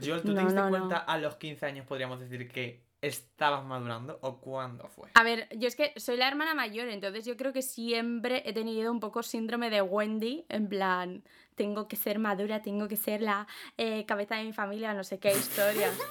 Yo, 0.00 0.20
¿tú 0.22 0.28
te 0.34 0.34
No, 0.34 0.40
diste 0.42 0.54
no, 0.54 0.64
no. 0.64 0.70
cuenta 0.70 0.96
a 0.98 1.18
los 1.18 1.36
15 1.36 1.66
años, 1.66 1.86
podríamos 1.86 2.20
decir, 2.20 2.48
que 2.50 2.85
estabas 3.08 3.64
madurando 3.64 4.18
o 4.22 4.40
cuándo 4.40 4.88
fue? 4.88 5.08
A 5.14 5.22
ver, 5.22 5.48
yo 5.56 5.68
es 5.68 5.76
que 5.76 5.92
soy 5.96 6.16
la 6.16 6.28
hermana 6.28 6.54
mayor, 6.54 6.88
entonces 6.88 7.24
yo 7.24 7.36
creo 7.36 7.52
que 7.52 7.62
siempre 7.62 8.42
he 8.46 8.52
tenido 8.52 8.90
un 8.92 9.00
poco 9.00 9.22
síndrome 9.22 9.70
de 9.70 9.82
Wendy, 9.82 10.44
en 10.48 10.68
plan, 10.68 11.22
tengo 11.54 11.88
que 11.88 11.96
ser 11.96 12.18
madura, 12.18 12.62
tengo 12.62 12.88
que 12.88 12.96
ser 12.96 13.22
la 13.22 13.46
eh, 13.76 14.04
cabeza 14.06 14.36
de 14.36 14.44
mi 14.44 14.52
familia, 14.52 14.94
no 14.94 15.04
sé 15.04 15.18
qué 15.18 15.32
historias. 15.32 15.96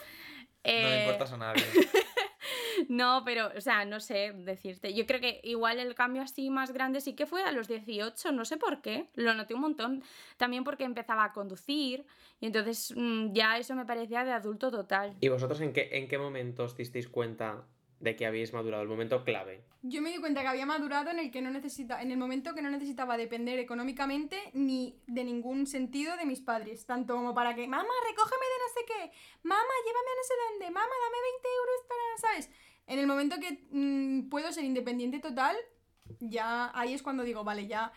No 0.65 0.71
le 0.71 0.95
Eh, 0.97 1.01
importas 1.03 1.31
a 1.31 1.37
nadie. 1.37 1.63
no, 2.89 3.23
pero, 3.25 3.51
o 3.55 3.61
sea, 3.61 3.85
no 3.85 3.99
sé 3.99 4.33
decirte. 4.33 4.93
Yo 4.93 5.05
creo 5.05 5.19
que 5.19 5.39
igual 5.43 5.79
el 5.79 5.95
cambio 5.95 6.21
así 6.21 6.49
más 6.49 6.71
grande 6.71 7.01
sí 7.01 7.13
que 7.13 7.25
fue 7.25 7.43
a 7.43 7.51
los 7.51 7.67
18, 7.67 8.31
no 8.31 8.45
sé 8.45 8.57
por 8.57 8.81
qué. 8.81 9.09
Lo 9.15 9.33
noté 9.33 9.53
un 9.53 9.61
montón. 9.61 10.03
También 10.37 10.63
porque 10.63 10.83
empezaba 10.83 11.23
a 11.23 11.33
conducir 11.33 12.05
y 12.39 12.47
entonces 12.47 12.93
mm, 12.95 13.33
ya 13.33 13.57
eso 13.57 13.75
me 13.75 13.85
parecía 13.85 14.23
de 14.23 14.31
adulto 14.31 14.71
total. 14.71 15.15
¿Y 15.21 15.29
vosotros 15.29 15.61
en 15.61 15.73
qué, 15.73 15.89
en 15.93 16.07
qué 16.07 16.17
momento 16.17 16.63
os 16.63 16.75
disteis 16.75 17.07
cuenta 17.07 17.65
de 17.99 18.15
que 18.15 18.25
habéis 18.25 18.53
madurado? 18.53 18.83
El 18.83 18.89
momento 18.89 19.23
clave. 19.23 19.63
Yo 19.81 20.01
me 20.01 20.11
di 20.11 20.17
cuenta 20.17 20.41
que 20.41 20.47
había 20.47 20.65
madurado 20.65 21.11
en 21.11 21.19
el 21.19 21.31
que 21.31 21.41
no 21.41 21.49
necesita, 21.49 22.01
en 22.01 22.11
el 22.11 22.17
momento 22.17 22.53
que 22.53 22.61
no 22.61 22.69
necesitaba 22.69 23.17
depender 23.17 23.59
económicamente 23.59 24.37
ni 24.53 24.99
de 25.07 25.23
ningún 25.23 25.67
sentido 25.67 26.17
de 26.17 26.25
mis 26.25 26.41
padres, 26.41 26.85
tanto 26.85 27.15
como 27.15 27.33
para 27.33 27.55
que, 27.55 27.67
mamá, 27.67 27.93
recógeme 28.09 28.45
de 28.45 28.59
no 28.59 28.73
sé 28.73 28.85
qué, 28.85 29.17
mamá, 29.43 29.73
llévame 29.85 30.09
a 30.09 30.15
no 30.15 30.23
sé 30.23 30.33
dónde, 30.49 30.65
mamá, 30.71 30.95
dame 31.03 31.17
20 31.33 31.47
euros 31.57 31.75
para, 31.87 32.33
¿sabes? 32.33 32.51
En 32.87 32.99
el 32.99 33.07
momento 33.07 33.37
que 33.39 33.65
mm, 33.71 34.29
puedo 34.29 34.51
ser 34.51 34.63
independiente 34.63 35.19
total, 35.19 35.55
ya 36.19 36.71
ahí 36.77 36.93
es 36.93 37.01
cuando 37.01 37.23
digo, 37.23 37.43
vale, 37.43 37.67
ya 37.67 37.91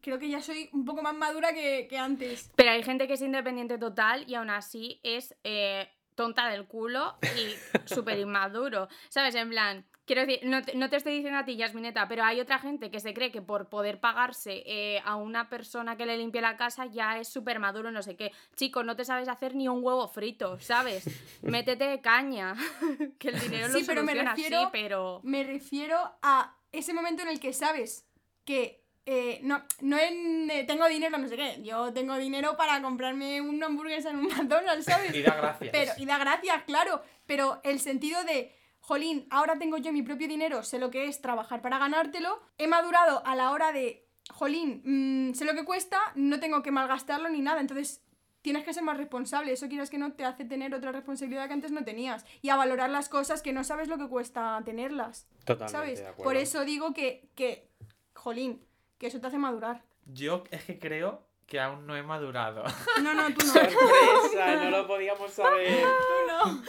creo 0.00 0.18
que 0.18 0.28
ya 0.28 0.40
soy 0.40 0.68
un 0.72 0.84
poco 0.84 1.02
más 1.02 1.14
madura 1.14 1.52
que, 1.52 1.86
que 1.88 1.98
antes. 1.98 2.50
Pero 2.54 2.70
hay 2.70 2.82
gente 2.82 3.06
que 3.06 3.14
es 3.14 3.22
independiente 3.22 3.78
total 3.78 4.24
y 4.28 4.34
aún 4.34 4.50
así 4.50 5.00
es 5.02 5.34
eh, 5.44 5.88
tonta 6.16 6.48
del 6.48 6.66
culo 6.66 7.14
y 7.36 7.54
súper 7.94 8.18
inmaduro. 8.18 8.88
¿Sabes? 9.08 9.34
En 9.36 9.50
plan, 9.50 9.86
quiero 10.06 10.22
decir, 10.26 10.40
no 10.44 10.62
te, 10.62 10.74
no 10.74 10.88
te 10.90 10.96
estoy 10.96 11.14
diciendo 11.14 11.38
a 11.38 11.44
ti, 11.44 11.56
Yasmineta, 11.56 12.08
pero 12.08 12.24
hay 12.24 12.40
otra 12.40 12.58
gente 12.58 12.90
que 12.90 12.98
se 13.00 13.14
cree 13.14 13.30
que 13.30 13.42
por 13.42 13.68
poder 13.68 14.00
pagarse 14.00 14.62
eh, 14.66 15.00
a 15.04 15.16
una 15.16 15.48
persona 15.48 15.96
que 15.96 16.06
le 16.06 16.16
limpie 16.16 16.40
la 16.40 16.56
casa 16.56 16.86
ya 16.86 17.18
es 17.18 17.28
súper 17.28 17.58
maduro, 17.60 17.90
no 17.92 18.02
sé 18.02 18.16
qué. 18.16 18.32
Chico, 18.56 18.82
no 18.82 18.96
te 18.96 19.04
sabes 19.04 19.28
hacer 19.28 19.54
ni 19.54 19.68
un 19.68 19.84
huevo 19.84 20.08
frito, 20.08 20.58
¿sabes? 20.58 21.04
Métete 21.42 22.00
caña, 22.00 22.54
que 23.18 23.28
el 23.28 23.38
dinero 23.40 23.68
lo 23.68 23.74
Sí, 23.78 23.84
pero 23.86 24.02
me 24.02 24.14
refiero- 24.14 24.70
pero... 24.72 25.20
Me 25.22 25.44
refiero 25.44 25.98
a 26.22 26.56
ese 26.72 26.92
momento 26.94 27.22
en 27.22 27.28
el 27.28 27.40
que 27.40 27.52
sabes 27.52 28.06
que 28.44 28.85
eh, 29.08 29.38
no, 29.44 29.62
no 29.80 29.98
en 29.98 30.50
eh, 30.50 30.64
tengo 30.64 30.88
dinero, 30.88 31.16
no 31.16 31.28
sé 31.28 31.36
qué. 31.36 31.62
Yo 31.62 31.92
tengo 31.92 32.16
dinero 32.16 32.56
para 32.56 32.82
comprarme 32.82 33.40
una 33.40 33.66
hamburguesa 33.66 34.10
en 34.10 34.16
un 34.16 34.26
McDonald's, 34.36 34.84
¿sabes? 34.84 35.14
Y 35.14 35.22
da 35.22 35.36
gracias. 35.36 35.70
Pero, 35.70 35.92
y 35.96 36.06
da 36.06 36.18
gracias, 36.18 36.64
claro. 36.64 37.02
Pero 37.24 37.60
el 37.62 37.78
sentido 37.78 38.24
de, 38.24 38.52
jolín, 38.80 39.26
ahora 39.30 39.58
tengo 39.58 39.78
yo 39.78 39.92
mi 39.92 40.02
propio 40.02 40.26
dinero, 40.26 40.62
sé 40.64 40.80
lo 40.80 40.90
que 40.90 41.06
es 41.06 41.22
trabajar 41.22 41.62
para 41.62 41.78
ganártelo. 41.78 42.42
He 42.58 42.66
madurado 42.66 43.24
a 43.24 43.36
la 43.36 43.52
hora 43.52 43.72
de, 43.72 44.08
jolín, 44.30 44.82
mm, 44.84 45.34
sé 45.34 45.44
lo 45.44 45.54
que 45.54 45.64
cuesta, 45.64 45.98
no 46.16 46.40
tengo 46.40 46.62
que 46.62 46.72
malgastarlo 46.72 47.28
ni 47.28 47.40
nada. 47.40 47.60
Entonces, 47.60 48.02
tienes 48.42 48.64
que 48.64 48.74
ser 48.74 48.82
más 48.82 48.96
responsable. 48.96 49.52
Eso 49.52 49.68
quieras 49.68 49.90
que 49.90 49.98
no 49.98 50.14
te 50.14 50.24
hace 50.24 50.44
tener 50.44 50.74
otra 50.74 50.92
responsabilidad 50.92 51.46
que 51.46 51.54
antes 51.54 51.72
no 51.72 51.84
tenías. 51.84 52.24
Y 52.42 52.48
a 52.48 52.56
valorar 52.56 52.90
las 52.90 53.08
cosas 53.08 53.42
que 53.42 53.52
no 53.52 53.64
sabes 53.64 53.88
lo 53.88 53.98
que 53.98 54.08
cuesta 54.08 54.60
tenerlas. 54.64 55.28
Totalmente. 55.44 55.72
¿Sabes? 55.72 55.98
de 56.00 56.06
acuerdo. 56.06 56.24
Por 56.24 56.36
eso 56.36 56.64
digo 56.64 56.92
que, 56.92 57.28
que, 57.34 57.68
jolín, 58.14 58.66
que 58.98 59.06
eso 59.08 59.20
te 59.20 59.26
hace 59.26 59.38
madurar. 59.38 59.82
Yo 60.06 60.44
es 60.50 60.64
que 60.64 60.78
creo 60.78 61.26
que 61.46 61.60
aún 61.60 61.86
no 61.86 61.96
he 61.96 62.02
madurado. 62.02 62.64
No, 63.02 63.14
no, 63.14 63.26
tú 63.34 63.44
no. 63.46 63.52
¡Sorpresa! 63.52 64.64
No 64.64 64.70
lo 64.70 64.86
podíamos 64.86 65.32
saber. 65.32 65.82
tú 65.82 66.26
no. 66.28 66.62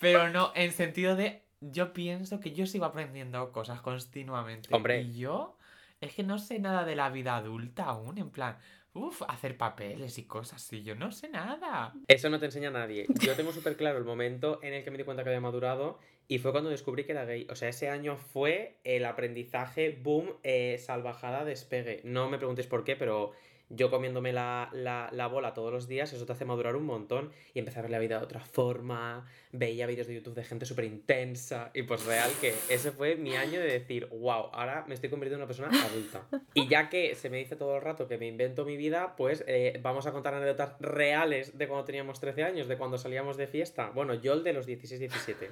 Pero 0.00 0.30
no, 0.30 0.52
en 0.54 0.72
sentido 0.72 1.16
de. 1.16 1.42
Yo 1.60 1.92
pienso 1.92 2.40
que 2.40 2.52
yo 2.52 2.66
sigo 2.66 2.84
aprendiendo 2.84 3.52
cosas 3.52 3.80
continuamente. 3.80 4.68
Hombre. 4.74 5.02
Y 5.02 5.18
yo. 5.18 5.56
Es 6.00 6.14
que 6.14 6.24
no 6.24 6.38
sé 6.38 6.58
nada 6.58 6.84
de 6.84 6.96
la 6.96 7.10
vida 7.10 7.36
adulta 7.36 7.84
aún. 7.84 8.18
En 8.18 8.30
plan. 8.30 8.58
Uf, 8.94 9.22
hacer 9.28 9.56
papeles 9.56 10.18
y 10.18 10.24
cosas 10.24 10.62
así. 10.62 10.82
Yo 10.82 10.94
no 10.94 11.12
sé 11.12 11.28
nada. 11.30 11.94
Eso 12.08 12.28
no 12.28 12.38
te 12.38 12.46
enseña 12.46 12.70
nadie. 12.70 13.06
Yo 13.20 13.34
tengo 13.36 13.52
súper 13.52 13.76
claro 13.76 13.96
el 13.98 14.04
momento 14.04 14.58
en 14.62 14.74
el 14.74 14.84
que 14.84 14.90
me 14.90 14.98
di 14.98 15.04
cuenta 15.04 15.22
que 15.22 15.30
había 15.30 15.40
madurado 15.40 15.98
y 16.32 16.38
fue 16.38 16.50
cuando 16.50 16.70
descubrí 16.70 17.04
que 17.04 17.12
era 17.12 17.26
gay. 17.26 17.46
O 17.50 17.54
sea, 17.54 17.68
ese 17.68 17.90
año 17.90 18.16
fue 18.16 18.78
el 18.84 19.04
aprendizaje, 19.04 19.90
boom, 20.02 20.32
eh, 20.42 20.78
salvajada, 20.78 21.44
despegue. 21.44 22.00
No 22.04 22.30
me 22.30 22.38
preguntéis 22.38 22.66
por 22.66 22.84
qué, 22.84 22.96
pero 22.96 23.32
yo 23.74 23.90
comiéndome 23.90 24.32
la, 24.32 24.68
la, 24.72 25.08
la 25.12 25.26
bola 25.26 25.54
todos 25.54 25.72
los 25.72 25.88
días, 25.88 26.12
eso 26.12 26.26
te 26.26 26.32
hace 26.32 26.44
madurar 26.44 26.76
un 26.76 26.84
montón 26.84 27.32
y 27.54 27.58
empecé 27.58 27.78
a 27.78 27.82
ver 27.82 27.90
la 27.90 27.98
vida 27.98 28.18
de 28.18 28.24
otra 28.24 28.40
forma, 28.40 29.26
veía 29.50 29.86
vídeos 29.86 30.06
de 30.06 30.14
YouTube 30.14 30.34
de 30.34 30.44
gente 30.44 30.66
súper 30.66 30.84
intensa 30.84 31.70
y 31.72 31.82
pues 31.82 32.04
real 32.04 32.30
que 32.40 32.54
ese 32.68 32.92
fue 32.92 33.16
mi 33.16 33.34
año 33.34 33.60
de 33.60 33.66
decir, 33.66 34.08
wow, 34.10 34.50
ahora 34.52 34.84
me 34.86 34.94
estoy 34.94 35.08
convirtiendo 35.08 35.42
en 35.42 35.42
una 35.42 35.46
persona 35.46 35.86
adulta. 35.86 36.26
Y 36.54 36.68
ya 36.68 36.90
que 36.90 37.14
se 37.14 37.30
me 37.30 37.38
dice 37.38 37.56
todo 37.56 37.76
el 37.76 37.82
rato 37.82 38.08
que 38.08 38.18
me 38.18 38.26
invento 38.26 38.64
mi 38.64 38.76
vida, 38.76 39.16
pues 39.16 39.42
eh, 39.46 39.78
vamos 39.82 40.06
a 40.06 40.12
contar 40.12 40.34
anécdotas 40.34 40.78
reales 40.80 41.56
de 41.56 41.66
cuando 41.66 41.84
teníamos 41.84 42.20
13 42.20 42.44
años, 42.44 42.68
de 42.68 42.76
cuando 42.76 42.98
salíamos 42.98 43.38
de 43.38 43.46
fiesta. 43.46 43.90
Bueno, 43.90 44.14
yo 44.14 44.34
el 44.34 44.44
de 44.44 44.52
los 44.52 44.68
16-17. 44.68 45.48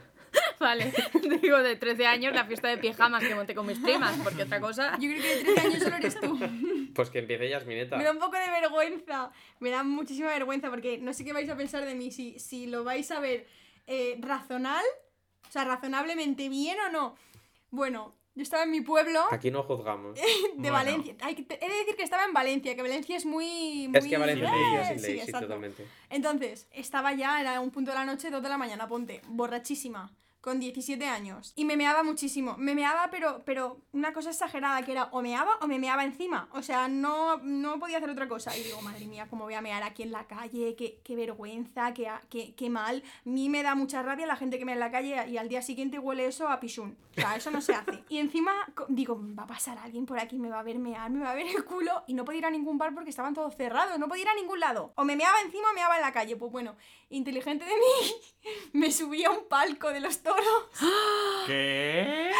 Vale, 0.60 0.92
digo 1.42 1.58
de 1.62 1.74
13 1.76 2.06
años 2.06 2.34
la 2.34 2.44
fiesta 2.44 2.68
de 2.68 2.76
pijamas 2.76 3.24
que 3.24 3.34
monté 3.34 3.54
con 3.54 3.66
mis 3.66 3.78
primas, 3.78 4.14
porque 4.22 4.42
otra 4.42 4.60
cosa... 4.60 4.92
Yo 5.00 5.08
creo 5.08 5.22
que 5.22 5.28
de 5.36 5.44
13 5.54 5.60
años 5.60 5.82
solo 5.82 5.96
eres 5.96 6.20
tú. 6.20 6.38
Pues 6.94 7.08
que 7.08 7.20
empiece 7.20 7.48
Yasmineta. 7.48 7.96
Me 7.96 8.02
da 8.04 8.10
un 8.10 8.18
poco 8.18 8.36
de 8.36 8.50
vergüenza. 8.50 9.30
Me 9.60 9.70
da 9.70 9.84
muchísima 9.84 10.26
vergüenza 10.28 10.68
porque 10.70 10.98
no 10.98 11.14
sé 11.14 11.24
qué 11.24 11.32
vais 11.32 11.48
a 11.48 11.56
pensar 11.56 11.84
de 11.84 11.94
mí. 11.94 12.10
Si, 12.10 12.36
si 12.40 12.66
lo 12.66 12.82
vais 12.82 13.08
a 13.12 13.20
ver 13.20 13.46
eh, 13.86 14.18
razonal, 14.20 14.84
o 15.48 15.52
sea, 15.52 15.64
razonablemente 15.64 16.48
bien 16.48 16.76
o 16.80 16.90
no. 16.90 17.14
Bueno, 17.70 18.16
yo 18.34 18.42
estaba 18.42 18.64
en 18.64 18.72
mi 18.72 18.80
pueblo 18.80 19.20
Aquí 19.30 19.52
no 19.52 19.62
juzgamos. 19.62 20.14
de 20.16 20.22
Bueno. 20.56 20.72
Valencia. 20.72 21.14
Hay 21.20 21.36
que- 21.36 21.42
he 21.60 21.68
de 21.68 21.74
decir 21.76 21.94
que 21.96 22.02
estaba 22.02 22.24
en 22.24 22.32
Valencia, 22.32 22.74
que 22.74 22.82
Valencia 22.82 23.16
es 23.16 23.24
muy. 23.24 23.86
muy 23.88 23.96
Es 23.98 24.06
que 24.06 24.18
Valencia 24.18 24.52
Eh, 24.52 24.94
es 24.96 25.02
sí, 25.02 25.20
sí, 25.24 25.32
totalmente. 25.32 25.86
Entonces, 26.10 26.66
estaba 26.72 27.14
ya, 27.14 27.40
era 27.40 27.60
un 27.60 27.70
punto 27.70 27.92
de 27.92 27.96
la 27.98 28.04
noche, 28.04 28.30
dos 28.30 28.42
de 28.42 28.48
la 28.48 28.58
mañana, 28.58 28.88
ponte, 28.88 29.22
borrachísima, 29.28 30.10
con 30.40 30.58
17 30.58 31.04
años. 31.06 31.52
Y 31.56 31.64
me 31.64 31.76
meaba 31.76 32.02
muchísimo. 32.02 32.56
Me 32.56 32.74
meaba, 32.74 33.08
pero, 33.10 33.42
pero 33.44 33.80
una 33.92 34.12
cosa 34.12 34.30
exagerada, 34.30 34.82
que 34.82 34.92
era 34.92 35.04
o 35.12 35.22
meaba 35.22 35.56
o 35.60 35.66
me 35.66 35.78
meaba 35.78 36.04
encima. 36.04 36.48
O 36.52 36.62
sea, 36.62 36.88
no, 36.88 37.38
no 37.38 37.78
podía 37.78 37.98
hacer 37.98 38.10
otra 38.10 38.28
cosa. 38.28 38.56
Y 38.56 38.62
digo, 38.62 38.80
madre 38.82 39.06
mía, 39.06 39.26
cómo 39.28 39.44
voy 39.44 39.54
a 39.54 39.60
mear 39.60 39.82
aquí 39.82 40.02
en 40.02 40.12
la 40.12 40.26
calle, 40.26 40.74
qué, 40.76 41.00
qué 41.04 41.16
vergüenza, 41.16 41.92
qué, 41.92 42.10
qué, 42.28 42.54
qué 42.54 42.70
mal. 42.70 43.02
A 43.26 43.28
mí 43.28 43.48
me 43.48 43.62
da 43.62 43.74
mucha 43.74 44.02
rabia 44.02 44.26
la 44.26 44.36
gente 44.36 44.58
que 44.58 44.64
me 44.64 44.70
en 44.72 44.80
la 44.80 44.90
calle 44.90 45.28
y 45.28 45.36
al 45.36 45.48
día 45.48 45.62
siguiente 45.62 45.98
huele 45.98 46.26
eso 46.26 46.48
a 46.48 46.60
pichún. 46.60 46.96
O 47.16 47.20
sea, 47.20 47.36
eso 47.36 47.50
no 47.50 47.60
se 47.60 47.74
hace. 47.74 48.04
Y 48.08 48.18
encima 48.18 48.52
digo, 48.88 49.20
va 49.38 49.42
a 49.42 49.46
pasar 49.46 49.78
alguien 49.78 50.06
por 50.06 50.18
aquí, 50.18 50.38
me 50.38 50.48
va 50.48 50.60
a 50.60 50.62
ver 50.62 50.78
mear, 50.78 51.10
me 51.10 51.20
va 51.20 51.32
a 51.32 51.34
ver 51.34 51.46
el 51.46 51.64
culo 51.64 52.04
y 52.06 52.14
no 52.14 52.24
podía 52.24 52.38
ir 52.38 52.46
a 52.46 52.50
ningún 52.50 52.78
bar 52.78 52.94
porque 52.94 53.10
estaban 53.10 53.34
todos 53.34 53.56
cerrados, 53.56 53.98
no 53.98 54.08
podía 54.08 54.22
ir 54.22 54.28
a 54.28 54.34
ningún 54.34 54.60
lado. 54.60 54.92
O 54.96 55.04
me 55.04 55.16
meaba 55.16 55.40
encima 55.44 55.70
o 55.70 55.74
meaba 55.74 55.96
en 55.96 56.02
la 56.02 56.12
calle. 56.12 56.36
Pues 56.36 56.52
bueno, 56.52 56.76
inteligente 57.10 57.64
de 57.64 57.74
mí, 57.74 58.14
me 58.72 58.90
subí 58.90 59.24
a 59.24 59.30
un 59.30 59.48
palco 59.48 59.92
de 59.92 60.00
los 60.00 60.22
toros 60.22 60.64
¿Qué? 61.46 62.30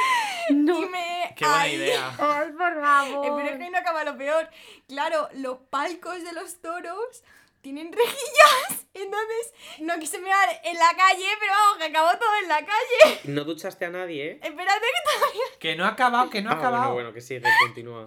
No. 0.51 0.81
y 0.81 0.87
me... 0.87 1.35
Qué 1.37 1.45
buena 1.45 1.63
¡Ay! 1.63 1.75
idea. 1.75 2.09
Ay, 2.19 2.53
por 2.53 2.81
favor. 2.81 3.27
Eh, 3.27 3.33
pero 3.37 3.49
es 3.51 3.59
que 3.59 3.71
no 3.71 3.79
acaba 3.79 4.05
lo 4.05 4.17
peor. 4.17 4.49
Claro, 4.89 5.29
los 5.35 5.59
palcos 5.71 6.25
de 6.25 6.33
los 6.33 6.61
toros 6.61 7.23
tienen 7.61 7.93
rejillas. 7.93 8.87
Entonces, 8.95 9.55
no 9.81 9.99
quise 9.99 10.19
mear 10.19 10.61
en 10.65 10.77
la 10.77 10.91
calle, 10.97 11.27
pero 11.39 11.53
vamos, 11.53 11.79
que 11.79 11.85
acabó 11.85 12.19
todo 12.19 12.37
en 12.43 12.49
la 12.49 12.59
calle. 12.59 13.21
No 13.25 13.45
duchaste 13.45 13.85
a 13.85 13.91
nadie, 13.91 14.33
¿eh? 14.33 14.41
Espérate 14.43 14.81
que 14.81 15.13
todavía... 15.13 15.43
Que 15.61 15.77
no 15.77 15.85
ha 15.85 15.89
acabado, 15.89 16.31
que 16.31 16.43
no 16.43 16.51
ha 16.51 16.55
ah, 16.55 16.57
acabado. 16.57 16.83
bueno, 16.93 16.95
bueno, 16.95 17.13
que 17.13 17.21
sigue, 17.21 17.43
continúa. 17.63 18.07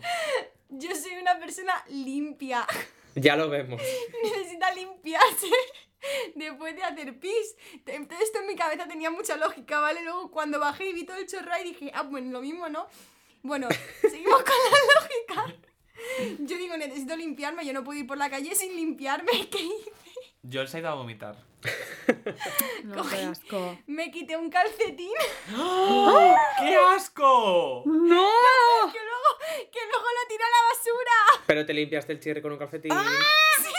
Yo 0.70 0.94
soy 0.96 1.16
una 1.16 1.40
persona 1.40 1.84
limpia. 1.88 2.68
Ya 3.16 3.36
lo 3.36 3.50
vemos. 3.50 3.82
necesita 4.24 4.74
limpiarse 4.74 5.48
después 6.36 6.76
de 6.76 6.84
hacer 6.84 7.20
pis. 7.20 7.56
Entonces 7.86 8.28
esto 8.28 8.40
en 8.40 8.48
mi 8.48 8.56
cabeza 8.56 8.88
tenía 8.88 9.10
mucha 9.10 9.38
lógica, 9.38 9.80
¿vale? 9.80 10.04
Luego 10.04 10.32
cuando 10.32 10.60
bajé 10.60 10.90
y 10.90 10.94
vi 10.94 11.06
todo 11.06 11.18
el 11.18 11.28
chorra 11.28 11.60
y 11.62 11.66
dije, 11.66 11.92
ah, 11.94 12.08
pues 12.10 12.24
lo 12.26 12.42
mismo, 12.42 12.70
¿no? 12.70 12.88
Bueno, 13.42 13.68
seguimos 14.02 14.44
con 14.44 14.54
la 14.72 15.02
lógica. 15.02 15.56
Yo 16.40 16.58
digo, 16.58 16.76
necesito 16.78 17.16
limpiarme, 17.16 17.66
yo 17.66 17.74
no 17.74 17.84
puedo 17.84 18.00
ir 18.00 18.08
por 18.08 18.18
la 18.18 18.30
calle 18.30 18.56
sin 18.56 18.76
limpiarme. 18.76 19.32
¿Qué 19.52 19.62
hice? 19.62 19.92
Yo 20.44 20.68
se 20.68 20.78
ha 20.78 20.80
ido 20.82 20.90
a 20.90 20.96
vomitar. 20.96 21.38
No, 22.84 23.08
qué 23.08 23.16
asco. 23.16 23.80
Me 23.88 24.12
quité 24.12 24.36
un 24.36 24.50
calcetín 24.50 25.14
¡Qué 25.48 26.76
asco! 26.94 27.84
¡No! 27.86 28.30
que 28.92 29.00
luego, 29.00 29.72
que 29.72 29.80
luego 29.88 30.06
lo 30.06 30.28
tiré 30.28 30.44
a 30.44 30.50
la 30.50 30.68
basura. 30.74 31.46
Pero 31.48 31.66
te 31.66 31.74
limpiaste 31.74 32.12
el 32.12 32.20
chirri 32.20 32.42
con 32.42 32.52
un 32.52 32.58
calcetín. 32.58 32.92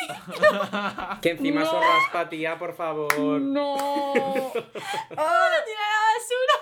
Que 1.23 1.31
encima 1.31 1.63
eso 1.63 1.81
raspa, 1.81 2.29
tía, 2.29 2.59
por 2.59 2.75
favor. 2.75 3.13
¡No! 3.41 3.77
Lo 3.77 4.53
tiré 4.53 5.81
a 5.81 5.91
la 5.91 6.01
basura. 6.15 6.57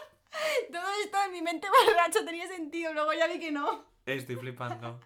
Todo 0.73 0.93
esto 1.05 1.19
en 1.27 1.33
mi 1.33 1.43
mente 1.43 1.69
borracho 1.87 2.25
tenía 2.25 2.47
sentido, 2.47 2.93
luego 2.93 3.13
ya 3.13 3.27
vi 3.27 3.39
que 3.39 3.53
no. 3.53 3.85
Estoy 4.07 4.37
flipando. 4.37 5.01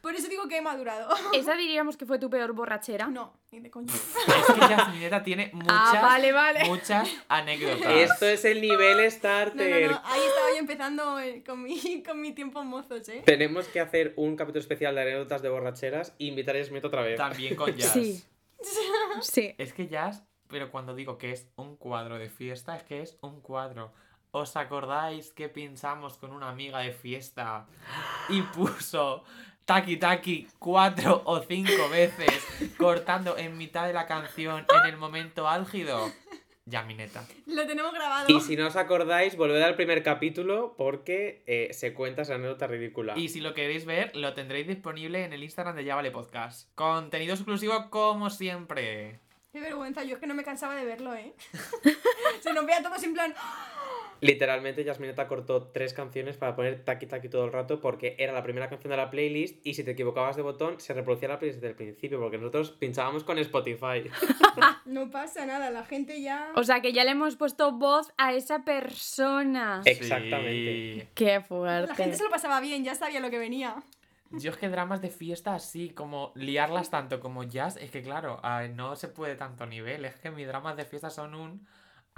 Por 0.00 0.14
eso 0.14 0.28
digo 0.28 0.48
que 0.48 0.58
he 0.58 0.62
madurado. 0.62 1.08
¿Esa 1.32 1.54
diríamos 1.56 1.96
que 1.96 2.06
fue 2.06 2.18
tu 2.18 2.30
peor 2.30 2.52
borrachera? 2.52 3.06
No, 3.08 3.34
ni 3.50 3.60
de 3.60 3.70
coña. 3.70 3.92
Es 3.92 4.54
que 4.54 4.60
Yasmineta 4.60 5.22
tiene 5.22 5.50
muchas, 5.52 5.70
Ah, 5.70 5.98
vale, 6.02 6.32
vale. 6.32 6.64
muchas 6.66 7.08
anécdotas. 7.28 7.92
Esto 7.92 8.26
es 8.26 8.44
el 8.44 8.60
nivel 8.60 9.10
starter. 9.10 9.86
no, 9.90 9.92
no, 9.92 10.00
ahí 10.04 10.20
estaba 10.26 10.50
yo 10.52 10.58
empezando 10.58 11.18
eh, 11.20 11.42
con 11.44 11.62
mi, 11.62 12.02
con 12.06 12.20
mi 12.20 12.32
tiempo 12.32 12.62
mozos, 12.64 13.08
¿eh? 13.08 13.22
Tenemos 13.24 13.66
que 13.68 13.80
hacer 13.80 14.14
un 14.16 14.36
capítulo 14.36 14.60
especial 14.60 14.94
de 14.94 15.02
anécdotas 15.02 15.42
de 15.42 15.48
borracheras 15.48 16.14
e 16.18 16.24
invitar 16.26 16.56
a 16.56 16.64
Smith 16.64 16.84
otra 16.84 17.02
vez. 17.02 17.16
También 17.16 17.54
con 17.56 17.74
Jazz. 17.74 17.92
Sí. 17.92 18.24
Sí. 19.20 19.54
Es 19.58 19.72
que 19.72 19.86
Jazz, 19.86 20.24
pero 20.48 20.70
cuando 20.70 20.94
digo 20.94 21.16
que 21.18 21.30
es 21.32 21.46
un 21.56 21.76
cuadro 21.76 22.18
de 22.18 22.28
fiesta, 22.28 22.76
es 22.76 22.82
que 22.84 23.02
es 23.02 23.16
un 23.20 23.40
cuadro. 23.40 23.92
¿Os 24.30 24.56
acordáis 24.56 25.30
que 25.32 25.48
pinchamos 25.48 26.18
con 26.18 26.32
una 26.32 26.50
amiga 26.50 26.80
de 26.80 26.92
fiesta 26.92 27.66
y 28.28 28.42
puso 28.42 29.24
taki 29.66 29.96
taki 29.96 30.48
cuatro 30.58 31.22
o 31.26 31.40
cinco 31.40 31.90
veces 31.90 32.46
cortando 32.78 33.36
en 33.36 33.58
mitad 33.58 33.86
de 33.86 33.92
la 33.92 34.06
canción 34.06 34.64
en 34.80 34.88
el 34.88 34.96
momento 34.96 35.46
álgido? 35.46 36.10
Yamineta. 36.68 37.24
Lo 37.46 37.64
tenemos 37.66 37.92
grabado. 37.92 38.26
Y 38.28 38.40
si 38.40 38.56
no 38.56 38.66
os 38.66 38.74
acordáis, 38.74 39.36
volved 39.36 39.62
al 39.62 39.76
primer 39.76 40.02
capítulo 40.02 40.74
porque 40.76 41.44
eh, 41.46 41.68
se 41.72 41.94
cuenta 41.94 42.22
esa 42.22 42.34
anécdota 42.34 42.66
ridícula. 42.66 43.14
Y 43.16 43.28
si 43.28 43.40
lo 43.40 43.54
queréis 43.54 43.84
ver, 43.84 44.14
lo 44.16 44.34
tendréis 44.34 44.66
disponible 44.66 45.24
en 45.24 45.32
el 45.32 45.44
Instagram 45.44 45.76
de 45.76 45.84
Ya 45.84 45.94
Vale 45.94 46.10
Podcast. 46.10 46.68
Contenido 46.74 47.34
exclusivo 47.34 47.88
como 47.90 48.30
siempre. 48.30 49.20
Qué 49.56 49.62
vergüenza, 49.62 50.04
yo 50.04 50.16
es 50.16 50.20
que 50.20 50.26
no 50.26 50.34
me 50.34 50.44
cansaba 50.44 50.74
de 50.74 50.84
verlo, 50.84 51.14
¿eh? 51.14 51.32
Se 52.42 52.52
nos 52.52 52.66
veía 52.66 52.82
todos 52.82 53.02
en 53.02 53.14
plan... 53.14 53.32
Literalmente, 54.20 54.84
Yasmineta 54.84 55.26
cortó 55.28 55.68
tres 55.68 55.94
canciones 55.94 56.36
para 56.36 56.54
poner 56.54 56.84
Taki 56.84 57.06
Taki 57.06 57.30
todo 57.30 57.46
el 57.46 57.52
rato 57.52 57.80
porque 57.80 58.16
era 58.18 58.34
la 58.34 58.42
primera 58.42 58.68
canción 58.68 58.90
de 58.90 58.98
la 58.98 59.08
playlist 59.10 59.66
y 59.66 59.72
si 59.72 59.82
te 59.82 59.92
equivocabas 59.92 60.36
de 60.36 60.42
botón 60.42 60.78
se 60.78 60.92
reproducía 60.92 61.28
la 61.28 61.38
playlist 61.38 61.62
desde 61.62 61.70
el 61.70 61.74
principio 61.74 62.20
porque 62.20 62.36
nosotros 62.36 62.72
pinchábamos 62.72 63.24
con 63.24 63.38
Spotify. 63.38 64.04
No 64.84 65.10
pasa 65.10 65.44
nada, 65.46 65.70
la 65.70 65.84
gente 65.84 66.20
ya... 66.22 66.52
O 66.54 66.62
sea 66.62 66.80
que 66.80 66.92
ya 66.92 67.04
le 67.04 67.10
hemos 67.10 67.36
puesto 67.36 67.72
voz 67.72 68.12
a 68.18 68.32
esa 68.34 68.64
persona. 68.64 69.82
Exactamente. 69.84 71.00
Sí. 71.00 71.08
Qué 71.14 71.32
La 71.32 71.40
fuerte. 71.42 71.94
gente 71.94 72.16
se 72.16 72.24
lo 72.24 72.30
pasaba 72.30 72.60
bien, 72.60 72.84
ya 72.84 72.94
sabía 72.94 73.20
lo 73.20 73.28
que 73.30 73.38
venía. 73.38 73.82
Yo 74.30 74.50
es 74.50 74.56
que 74.56 74.68
dramas 74.68 75.00
de 75.00 75.10
fiesta 75.10 75.54
así, 75.54 75.90
como 75.90 76.32
liarlas 76.34 76.90
tanto 76.90 77.20
como 77.20 77.44
jazz, 77.44 77.76
es 77.76 77.90
que 77.90 78.02
claro, 78.02 78.40
ay, 78.42 78.68
no 78.70 78.96
se 78.96 79.08
puede 79.08 79.36
tanto 79.36 79.66
nivel. 79.66 80.04
Es 80.04 80.16
que 80.16 80.30
mis 80.30 80.46
dramas 80.46 80.76
de 80.76 80.84
fiesta 80.84 81.10
son 81.10 81.34
un. 81.34 81.66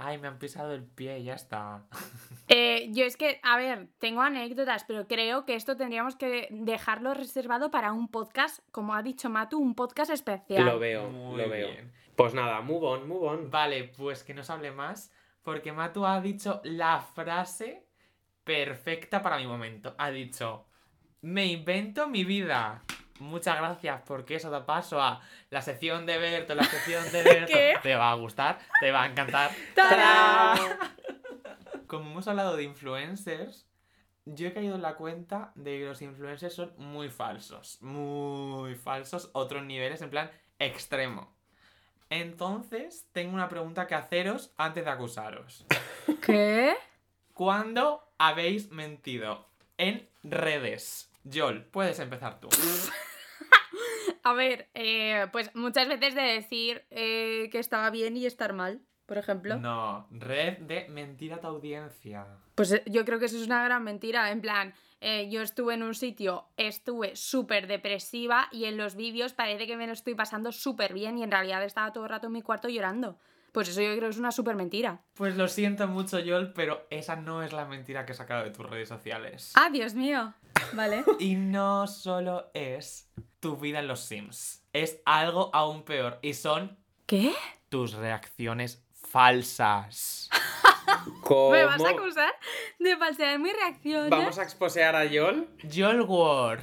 Ay, 0.01 0.17
me 0.17 0.27
han 0.29 0.39
pisado 0.39 0.73
el 0.73 0.83
pie 0.85 1.19
y 1.19 1.25
ya 1.25 1.33
está. 1.35 1.83
Eh, 2.51 2.89
yo 2.93 3.05
es 3.05 3.15
que, 3.15 3.39
a 3.43 3.57
ver, 3.57 3.89
tengo 3.99 4.21
anécdotas, 4.21 4.83
pero 4.85 5.07
creo 5.07 5.45
que 5.45 5.53
esto 5.53 5.77
tendríamos 5.77 6.15
que 6.15 6.47
dejarlo 6.49 7.13
reservado 7.13 7.69
para 7.69 7.93
un 7.93 8.07
podcast, 8.07 8.59
como 8.71 8.95
ha 8.95 9.03
dicho 9.03 9.29
Matu, 9.29 9.59
un 9.59 9.75
podcast 9.75 10.09
especial. 10.09 10.65
Lo 10.65 10.79
veo, 10.79 11.09
Muy 11.09 11.37
lo 11.37 11.47
veo. 11.47 11.67
bien. 11.67 11.91
Pues 12.15 12.33
nada, 12.33 12.61
move 12.61 12.87
on, 12.87 13.07
move 13.07 13.27
on. 13.27 13.51
Vale, 13.51 13.83
pues 13.95 14.23
que 14.23 14.33
no 14.33 14.43
se 14.43 14.51
hable 14.51 14.71
más, 14.71 15.11
porque 15.43 15.71
Matu 15.71 16.07
ha 16.07 16.19
dicho 16.21 16.59
la 16.63 17.01
frase 17.01 17.85
perfecta 18.43 19.21
para 19.21 19.37
mi 19.37 19.45
momento. 19.45 19.93
Ha 19.99 20.09
dicho, 20.09 20.65
me 21.21 21.45
invento 21.47 22.07
mi 22.07 22.23
vida. 22.23 22.83
Muchas 23.19 23.57
gracias, 23.57 24.01
porque 24.05 24.35
eso 24.35 24.49
da 24.49 24.65
paso 24.65 25.01
a 25.01 25.21
la 25.49 25.61
sección 25.61 26.05
de 26.05 26.17
Berto, 26.17 26.55
la 26.55 26.63
sección 26.63 27.11
de 27.11 27.23
Berto. 27.23 27.53
¿Qué? 27.53 27.73
Te 27.83 27.95
va 27.95 28.11
a 28.11 28.15
gustar, 28.15 28.59
te 28.79 28.91
va 28.91 29.03
a 29.03 29.07
encantar. 29.07 29.51
¡Tarán! 29.75 30.57
Como 31.87 32.11
hemos 32.11 32.27
hablado 32.27 32.55
de 32.55 32.63
influencers, 32.63 33.67
yo 34.25 34.47
he 34.47 34.53
caído 34.53 34.75
en 34.75 34.81
la 34.81 34.95
cuenta 34.95 35.51
de 35.55 35.79
que 35.79 35.85
los 35.85 36.01
influencers 36.01 36.53
son 36.53 36.73
muy 36.77 37.09
falsos. 37.09 37.81
Muy 37.81 38.75
falsos, 38.75 39.29
otros 39.33 39.65
niveles, 39.65 40.01
en 40.01 40.11
plan 40.11 40.31
extremo. 40.59 41.33
Entonces, 42.09 43.07
tengo 43.11 43.33
una 43.33 43.49
pregunta 43.49 43.85
que 43.87 43.95
haceros 43.95 44.51
antes 44.57 44.85
de 44.85 44.91
acusaros. 44.91 45.65
¿Qué? 46.25 46.75
¿Cuándo 47.33 48.03
habéis 48.17 48.71
mentido? 48.71 49.47
En 49.77 50.07
redes. 50.23 51.08
Yol, 51.29 51.65
puedes 51.65 51.99
empezar 51.99 52.39
tú. 52.39 52.49
A 54.23 54.33
ver, 54.33 54.69
eh, 54.73 55.27
pues 55.31 55.55
muchas 55.55 55.87
veces 55.87 56.13
de 56.15 56.21
decir 56.21 56.85
eh, 56.89 57.49
que 57.51 57.59
estaba 57.59 57.89
bien 57.89 58.17
y 58.17 58.25
estar 58.25 58.53
mal, 58.53 58.81
por 59.05 59.17
ejemplo. 59.17 59.57
No, 59.57 60.07
red 60.11 60.59
de 60.59 60.87
mentira 60.89 61.37
a 61.37 61.39
tu 61.39 61.47
audiencia. 61.47 62.27
Pues 62.55 62.71
eh, 62.73 62.83
yo 62.85 63.05
creo 63.05 63.19
que 63.19 63.25
eso 63.25 63.37
es 63.37 63.47
una 63.47 63.63
gran 63.63 63.83
mentira. 63.83 64.31
En 64.31 64.41
plan, 64.41 64.73
eh, 65.01 65.29
yo 65.29 65.41
estuve 65.41 65.75
en 65.75 65.83
un 65.83 65.95
sitio, 65.95 66.45
estuve 66.57 67.15
súper 67.15 67.67
depresiva 67.67 68.49
y 68.51 68.65
en 68.65 68.77
los 68.77 68.95
vídeos 68.95 69.33
parece 69.33 69.65
que 69.65 69.77
me 69.77 69.87
lo 69.87 69.93
estoy 69.93 70.15
pasando 70.15 70.51
súper 70.51 70.93
bien 70.93 71.17
y 71.17 71.23
en 71.23 71.31
realidad 71.31 71.63
estaba 71.63 71.93
todo 71.93 72.03
el 72.03 72.09
rato 72.09 72.27
en 72.27 72.33
mi 72.33 72.41
cuarto 72.41 72.67
llorando. 72.67 73.17
Pues 73.51 73.69
eso 73.69 73.81
yo 73.81 73.89
creo 73.95 74.09
que 74.09 74.09
es 74.09 74.19
una 74.19 74.31
súper 74.31 74.55
mentira. 74.55 75.01
Pues 75.15 75.35
lo 75.35 75.47
siento 75.47 75.87
mucho, 75.87 76.19
Yol, 76.19 76.53
pero 76.53 76.85
esa 76.89 77.15
no 77.15 77.41
es 77.41 77.51
la 77.51 77.65
mentira 77.65 78.05
que 78.05 78.11
he 78.11 78.15
sacado 78.15 78.43
de 78.43 78.51
tus 78.51 78.69
redes 78.69 78.89
sociales. 78.89 79.53
Ah, 79.55 79.69
Dios 79.71 79.95
mío. 79.95 80.33
Vale. 80.73 81.03
Y 81.19 81.35
no 81.35 81.87
solo 81.87 82.49
es 82.53 83.09
tu 83.39 83.57
vida 83.57 83.79
en 83.79 83.87
los 83.87 84.01
Sims, 84.01 84.63
es 84.73 85.01
algo 85.05 85.49
aún 85.53 85.83
peor 85.83 86.19
y 86.21 86.33
son 86.33 86.77
¿Qué? 87.05 87.33
tus 87.69 87.93
reacciones 87.93 88.83
falsas. 88.93 90.29
¿Cómo? 91.23 91.51
¿Me 91.51 91.63
vas 91.65 91.83
a 91.83 91.89
acusar 91.89 92.33
de 92.79 92.97
falsear 92.97 93.39
mi 93.39 93.51
reacción? 93.51 94.09
¿Vamos 94.09 94.37
a 94.39 94.43
exposear 94.43 94.95
a 94.95 95.05
Yol? 95.05 95.47
Yol 95.63 96.01
Ward, 96.01 96.61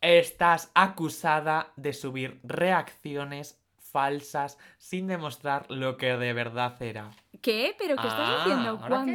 estás 0.00 0.70
acusada 0.74 1.72
de 1.76 1.92
subir 1.92 2.40
reacciones 2.44 3.60
falsas 3.78 4.56
sin 4.78 5.08
demostrar 5.08 5.66
lo 5.70 5.96
que 5.96 6.16
de 6.16 6.32
verdad 6.32 6.80
era. 6.80 7.10
¿Qué? 7.42 7.74
¿Pero 7.78 7.96
qué 7.96 8.06
estás 8.06 8.28
Ah, 8.28 8.36
diciendo? 8.44 8.70
¿ahora 8.70 8.88
¿Cuándo? 8.88 9.12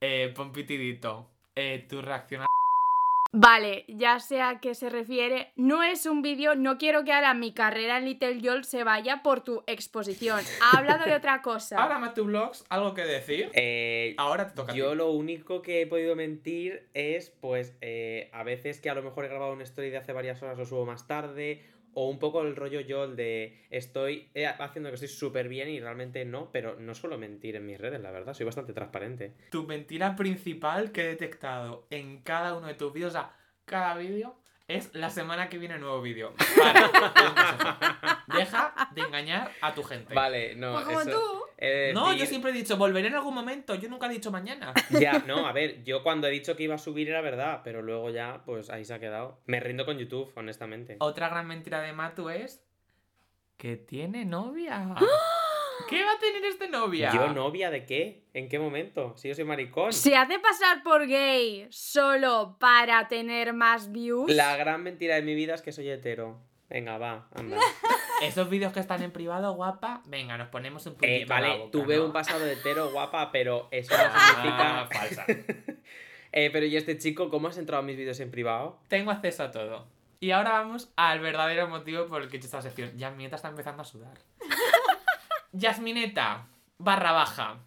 qué? 0.00 0.24
Eh, 0.24 0.32
Pompitidito, 0.34 1.30
eh, 1.54 1.86
tu 1.88 2.02
reacción 2.02 2.42
a... 2.42 2.46
Vale, 3.38 3.84
ya 3.86 4.18
sé 4.18 4.40
a 4.40 4.60
qué 4.60 4.74
se 4.74 4.88
refiere. 4.88 5.52
No 5.56 5.82
es 5.82 6.06
un 6.06 6.22
vídeo, 6.22 6.54
no 6.54 6.78
quiero 6.78 7.04
que 7.04 7.12
ahora 7.12 7.34
mi 7.34 7.52
carrera 7.52 7.98
en 7.98 8.06
Little 8.06 8.40
Yol 8.40 8.64
se 8.64 8.82
vaya 8.82 9.22
por 9.22 9.42
tu 9.42 9.62
exposición. 9.66 10.40
Ha 10.62 10.78
hablado 10.78 11.04
de 11.04 11.14
otra 11.14 11.42
cosa. 11.42 11.76
Ahora, 11.82 11.98
Matu 11.98 12.24
Vlogs, 12.24 12.64
¿algo 12.70 12.94
que 12.94 13.02
decir? 13.02 13.50
Eh, 13.52 14.14
Ahora 14.16 14.46
te 14.46 14.54
toca 14.54 14.72
a 14.72 14.74
ti. 14.74 14.80
Yo 14.80 14.94
lo 14.94 15.10
único 15.10 15.60
que 15.60 15.82
he 15.82 15.86
podido 15.86 16.16
mentir 16.16 16.88
es, 16.94 17.28
pues, 17.28 17.76
eh, 17.82 18.30
a 18.32 18.42
veces 18.42 18.80
que 18.80 18.88
a 18.88 18.94
lo 18.94 19.02
mejor 19.02 19.26
he 19.26 19.28
grabado 19.28 19.52
una 19.52 19.64
story 19.64 19.90
de 19.90 19.98
hace 19.98 20.14
varias 20.14 20.42
horas, 20.42 20.56
lo 20.56 20.64
subo 20.64 20.86
más 20.86 21.06
tarde, 21.06 21.62
o 21.98 22.10
un 22.10 22.18
poco 22.18 22.42
el 22.42 22.54
rollo 22.56 22.80
yo, 22.80 23.08
de 23.08 23.58
estoy 23.70 24.28
eh, 24.34 24.46
haciendo 24.46 24.90
que 24.90 24.96
estoy 24.96 25.08
súper 25.08 25.48
bien 25.48 25.70
y 25.70 25.80
realmente 25.80 26.26
no, 26.26 26.52
pero 26.52 26.78
no 26.78 26.94
suelo 26.94 27.16
mentir 27.16 27.56
en 27.56 27.64
mis 27.64 27.80
redes, 27.80 28.02
la 28.02 28.10
verdad, 28.10 28.34
soy 28.34 28.44
bastante 28.44 28.74
transparente. 28.74 29.32
Tu 29.50 29.66
mentira 29.66 30.14
principal 30.14 30.92
que 30.92 31.00
he 31.00 31.08
detectado 31.08 31.86
en 31.88 32.20
cada 32.20 32.54
uno 32.54 32.66
de 32.66 32.74
tus 32.74 32.92
vídeos, 32.92 33.14
o 33.14 33.18
sea, 33.18 33.34
cada 33.64 33.96
vídeo, 33.96 34.36
es 34.68 34.94
la 34.94 35.10
semana 35.10 35.48
que 35.48 35.58
viene 35.58 35.78
nuevo 35.78 36.00
vídeo. 36.02 36.34
Consejo. 36.36 36.90
Deja 38.36 38.74
de 38.92 39.00
engañar 39.00 39.50
a 39.60 39.74
tu 39.74 39.82
gente. 39.82 40.12
Vale, 40.14 40.54
no. 40.56 40.72
Pues 40.74 40.84
como 40.86 41.00
eso- 41.00 41.10
tú. 41.10 41.42
No, 41.94 42.12
yo 42.12 42.26
siempre 42.26 42.50
he 42.50 42.54
dicho, 42.54 42.76
volveré 42.76 43.08
en 43.08 43.14
algún 43.14 43.34
momento. 43.34 43.74
Yo 43.76 43.88
nunca 43.88 44.06
he 44.06 44.10
dicho 44.10 44.30
mañana. 44.30 44.74
Ya, 44.90 45.20
no, 45.20 45.46
a 45.46 45.52
ver, 45.52 45.84
yo 45.84 46.02
cuando 46.02 46.26
he 46.26 46.30
dicho 46.30 46.56
que 46.56 46.64
iba 46.64 46.74
a 46.74 46.78
subir 46.78 47.08
era 47.08 47.20
verdad, 47.20 47.60
pero 47.64 47.80
luego 47.82 48.10
ya, 48.10 48.42
pues 48.44 48.68
ahí 48.70 48.84
se 48.84 48.94
ha 48.94 48.98
quedado. 49.00 49.40
Me 49.46 49.60
rindo 49.60 49.86
con 49.86 49.98
YouTube, 49.98 50.32
honestamente. 50.36 50.96
Otra 51.00 51.28
gran 51.28 51.46
mentira 51.46 51.80
de 51.80 51.92
Matu 51.92 52.28
es 52.28 52.62
que 53.56 53.76
tiene 53.76 54.24
novia. 54.24 54.94
¿Qué 55.88 56.02
va 56.04 56.12
a 56.12 56.18
tener 56.18 56.44
este 56.44 56.68
novia? 56.68 57.12
¿Yo 57.14 57.32
novia 57.32 57.70
de 57.70 57.84
qué? 57.84 58.24
¿En 58.34 58.48
qué 58.48 58.58
momento? 58.58 59.14
Si 59.16 59.28
yo 59.28 59.34
soy 59.34 59.44
maricón. 59.44 59.92
¿Se 59.92 60.16
hace 60.16 60.38
pasar 60.38 60.82
por 60.82 61.06
gay 61.06 61.66
solo 61.70 62.56
para 62.58 63.06
tener 63.08 63.52
más 63.52 63.92
views? 63.92 64.30
La 64.32 64.56
gran 64.56 64.82
mentira 64.82 65.14
de 65.16 65.22
mi 65.22 65.34
vida 65.34 65.54
es 65.54 65.62
que 65.62 65.72
soy 65.72 65.88
hetero. 65.90 66.38
Venga, 66.68 66.98
va, 66.98 67.28
anda. 67.34 67.58
Esos 68.22 68.48
vídeos 68.50 68.72
que 68.72 68.80
están 68.80 69.02
en 69.02 69.12
privado, 69.12 69.52
guapa, 69.54 70.02
venga, 70.06 70.36
nos 70.38 70.48
ponemos 70.48 70.84
un 70.86 70.94
poquito 70.94 71.12
Eh, 71.12 71.24
vale, 71.28 71.48
la 71.48 71.54
boca, 71.56 71.70
tuve 71.70 71.96
¿no? 71.98 72.06
un 72.06 72.12
pasado 72.12 72.40
de 72.44 72.54
hetero 72.54 72.90
guapa, 72.90 73.30
pero 73.30 73.68
eso 73.70 73.94
no 73.96 74.02
Ah, 74.04 74.28
significa. 74.34 74.86
falsa. 74.92 75.26
Eh, 76.32 76.50
pero 76.52 76.66
¿y 76.66 76.76
este 76.76 76.98
chico 76.98 77.30
cómo 77.30 77.48
has 77.48 77.56
entrado 77.56 77.82
a 77.82 77.86
mis 77.86 77.96
vídeos 77.96 78.20
en 78.20 78.30
privado? 78.30 78.78
Tengo 78.88 79.10
acceso 79.10 79.42
a 79.44 79.50
todo. 79.52 79.86
Y 80.20 80.32
ahora 80.32 80.50
vamos 80.50 80.92
al 80.96 81.20
verdadero 81.20 81.66
motivo 81.68 82.06
por 82.08 82.20
el 82.20 82.28
que 82.28 82.36
he 82.36 82.38
hecho 82.38 82.46
esta 82.46 82.60
sección. 82.60 82.92
Yasmineta 82.98 83.36
está 83.36 83.48
empezando 83.48 83.80
a 83.80 83.84
sudar. 83.86 84.18
Yasmineta, 85.58 86.48
barra 86.76 87.12
baja. 87.12 87.60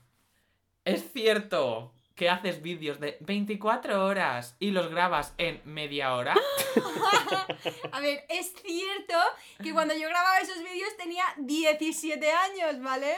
¿Es 0.86 1.12
cierto 1.12 1.92
que 2.16 2.30
haces 2.30 2.62
vídeos 2.62 3.00
de 3.00 3.18
24 3.22 4.06
horas 4.06 4.56
y 4.60 4.70
los 4.70 4.90
grabas 4.90 5.34
en 5.40 5.60
media 5.66 6.14
hora? 6.14 6.36
A 7.92 8.00
ver, 8.00 8.26
es 8.30 8.54
cierto 8.54 9.16
que 9.64 9.74
cuando 9.74 9.96
yo 9.96 10.08
grababa 10.08 10.40
esos 10.40 10.60
vídeos 10.60 10.96
tenía 10.98 11.24
17 11.38 12.32
años, 12.32 12.82
¿vale? 12.82 13.16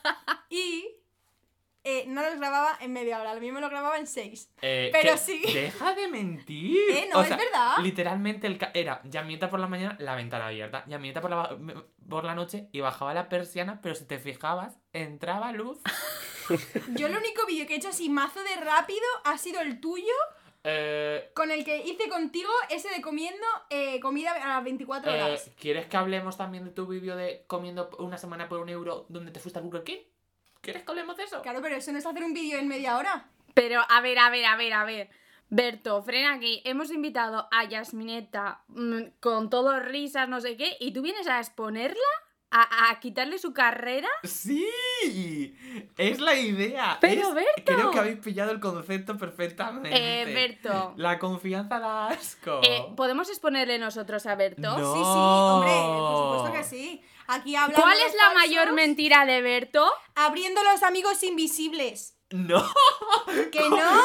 Y 0.48 0.86
eh, 1.84 2.04
no 2.08 2.22
los 2.22 2.36
grababa 2.38 2.76
en 2.80 2.92
media 2.92 3.20
hora, 3.20 3.34
lo 3.34 3.40
mismo 3.40 3.60
lo 3.60 3.68
grababa 3.68 3.98
en 3.98 4.06
6. 4.06 4.50
Eh, 4.62 4.88
Pero 4.92 5.16
sí. 5.18 5.42
Deja 5.52 5.94
de 5.94 6.08
mentir. 6.08 6.78
Eh, 6.90 7.08
no, 7.12 7.22
es 7.22 7.28
verdad. 7.28 7.76
Literalmente 7.82 8.46
el 8.46 8.58
era 8.74 9.00
Yasmineta 9.04 9.50
por 9.50 9.60
la 9.60 9.66
mañana, 9.68 9.96
la 10.00 10.14
ventana 10.16 10.46
abierta. 10.48 10.84
Yasmineta 10.88 11.20
por 11.20 11.30
la, 11.30 11.56
por 12.08 12.24
la 12.24 12.34
noche 12.34 12.68
y 12.72 12.80
bajaba 12.80 13.12
la 13.14 13.28
persiana, 13.28 13.80
pero 13.82 13.94
si 13.94 14.04
te 14.06 14.18
fijabas, 14.18 14.78
entraba 14.92 15.52
luz. 15.52 15.78
Yo 16.96 17.06
el 17.06 17.16
único 17.16 17.46
vídeo 17.46 17.66
que 17.66 17.74
he 17.74 17.76
hecho 17.76 17.88
así 17.88 18.08
mazo 18.08 18.40
de 18.42 18.56
rápido 18.56 19.00
ha 19.24 19.38
sido 19.38 19.60
el 19.60 19.80
tuyo, 19.80 20.12
Eh, 20.66 21.30
con 21.34 21.50
el 21.50 21.62
que 21.62 21.84
hice 21.84 22.08
contigo 22.08 22.48
ese 22.70 22.88
de 22.88 23.02
comiendo 23.02 23.46
eh, 23.68 24.00
comida 24.00 24.32
a 24.32 24.48
las 24.48 24.64
24 24.64 25.10
Eh, 25.12 25.22
horas. 25.22 25.50
¿Quieres 25.60 25.84
que 25.86 25.96
hablemos 25.98 26.38
también 26.38 26.64
de 26.64 26.70
tu 26.70 26.86
vídeo 26.86 27.16
de 27.16 27.44
comiendo 27.46 27.90
una 27.98 28.16
semana 28.16 28.48
por 28.48 28.60
un 28.60 28.70
euro 28.70 29.04
donde 29.10 29.30
te 29.30 29.40
fuiste 29.40 29.58
a 29.58 29.62
Burger 29.62 29.84
King? 29.84 29.98
¿Quieres 30.64 30.82
que 30.82 30.90
hablemos 30.90 31.16
de 31.16 31.24
eso? 31.24 31.40
Claro, 31.42 31.60
pero 31.62 31.76
eso 31.76 31.92
no 31.92 31.98
es 31.98 32.06
hacer 32.06 32.24
un 32.24 32.34
vídeo 32.34 32.58
en 32.58 32.66
media 32.68 32.96
hora. 32.96 33.28
Pero, 33.54 33.82
a 33.88 34.00
ver, 34.00 34.18
a 34.18 34.30
ver, 34.30 34.44
a 34.46 34.56
ver, 34.56 34.72
a 34.72 34.84
ver. 34.84 35.10
Berto, 35.50 36.02
frena 36.02 36.34
aquí. 36.34 36.60
Hemos 36.64 36.90
invitado 36.90 37.46
a 37.52 37.64
Yasmineta 37.64 38.62
mm, 38.68 39.02
con 39.20 39.50
todo 39.50 39.78
risas, 39.78 40.28
no 40.28 40.40
sé 40.40 40.56
qué, 40.56 40.76
y 40.80 40.92
tú 40.92 41.02
vienes 41.02 41.28
a 41.28 41.38
exponerla, 41.38 42.00
a, 42.50 42.90
a 42.90 42.98
quitarle 43.00 43.38
su 43.38 43.52
carrera. 43.52 44.08
¡Sí! 44.24 44.66
Es 45.96 46.20
la 46.20 46.34
idea. 46.34 46.98
Pero, 47.00 47.28
Es- 47.28 47.34
Berto. 47.34 47.62
Creo 47.64 47.90
que 47.90 47.98
habéis 47.98 48.18
pillado 48.18 48.50
el 48.52 48.60
concepto 48.60 49.16
perfectamente. 49.16 49.90
Eh, 49.92 50.24
Berto. 50.32 50.94
La 50.96 51.18
confianza 51.18 51.78
da 51.78 52.08
asco. 52.08 52.60
Eh, 52.62 52.86
¿Podemos 52.96 53.28
exponerle 53.28 53.78
nosotros 53.78 54.24
a 54.26 54.34
Berto? 54.34 54.62
No. 54.62 54.76
Sí, 54.94 55.00
sí, 55.00 55.04
hombre, 55.04 55.72
por 55.72 56.36
supuesto 56.36 56.52
que 56.58 56.64
sí. 56.64 57.02
Aquí 57.26 57.56
hablando 57.56 57.82
¿Cuál 57.82 57.98
es 57.98 58.14
la 58.14 58.24
falsos, 58.24 58.34
mayor 58.34 58.72
mentira 58.72 59.24
de 59.24 59.40
Berto? 59.40 59.90
Abriendo 60.14 60.62
los 60.62 60.82
amigos 60.82 61.22
invisibles. 61.22 62.16
No. 62.30 62.60
¿Que 63.52 63.68
no? 63.68 64.02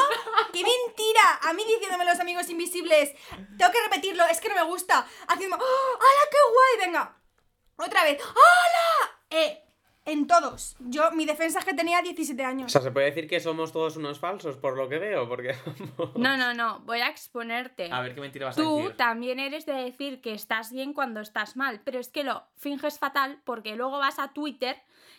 ¡Qué 0.52 0.62
mentira! 0.62 1.40
A 1.42 1.52
mí 1.52 1.64
diciéndome 1.64 2.04
los 2.04 2.20
amigos 2.20 2.48
invisibles. 2.48 3.10
Tengo 3.58 3.72
que 3.72 3.82
repetirlo, 3.82 4.24
es 4.26 4.40
que 4.40 4.48
no 4.48 4.54
me 4.54 4.64
gusta. 4.64 5.06
Haciendo. 5.26 5.56
¡Oh, 5.56 5.98
¡Hala, 5.98 6.30
qué 6.30 6.38
guay! 6.52 6.86
Venga. 6.86 7.16
Otra 7.76 8.04
vez. 8.04 8.22
¡Hala! 8.22 9.18
Eh, 9.30 9.64
en 10.12 10.26
todos. 10.26 10.76
Yo, 10.80 11.10
mi 11.12 11.24
defensa 11.26 11.58
es 11.60 11.64
que 11.64 11.74
tenía 11.74 12.02
17 12.02 12.42
O 12.42 12.46
años. 12.46 12.72
sea, 12.72 12.80
se 12.82 12.90
puede 12.90 13.06
decir 13.06 13.28
que 13.28 13.40
somos 13.40 13.72
todos 13.72 13.96
unos 13.96 14.18
falsos, 14.18 14.56
por 14.56 14.76
lo 14.76 14.88
que 14.88 14.98
veo, 14.98 15.28
porque. 15.28 15.54
No, 16.16 16.36
no, 16.36 16.54
no. 16.54 16.80
Voy 16.80 17.00
a 17.00 17.08
exponerte. 17.08 17.90
A 17.92 18.00
ver 18.00 18.14
qué 18.14 18.20
mentira 18.20 18.46
vas 18.46 18.58
a 18.58 18.62
Tú 18.62 18.76
decir. 18.78 18.96
también 18.96 19.38
eres 19.38 19.66
de 19.66 19.72
decir 19.74 20.20
que 20.20 20.32
estás 20.34 20.72
bien 20.72 20.92
cuando 20.92 21.20
estás 21.20 21.56
mal, 21.56 21.80
pero 21.84 21.98
es 21.98 22.08
que 22.08 22.24
lo 22.24 22.44
finges 22.56 22.98
fatal 22.98 23.40
porque 23.44 23.76
luego 23.76 23.98
vas 23.98 24.18
a 24.18 24.32
Twitter 24.32 24.76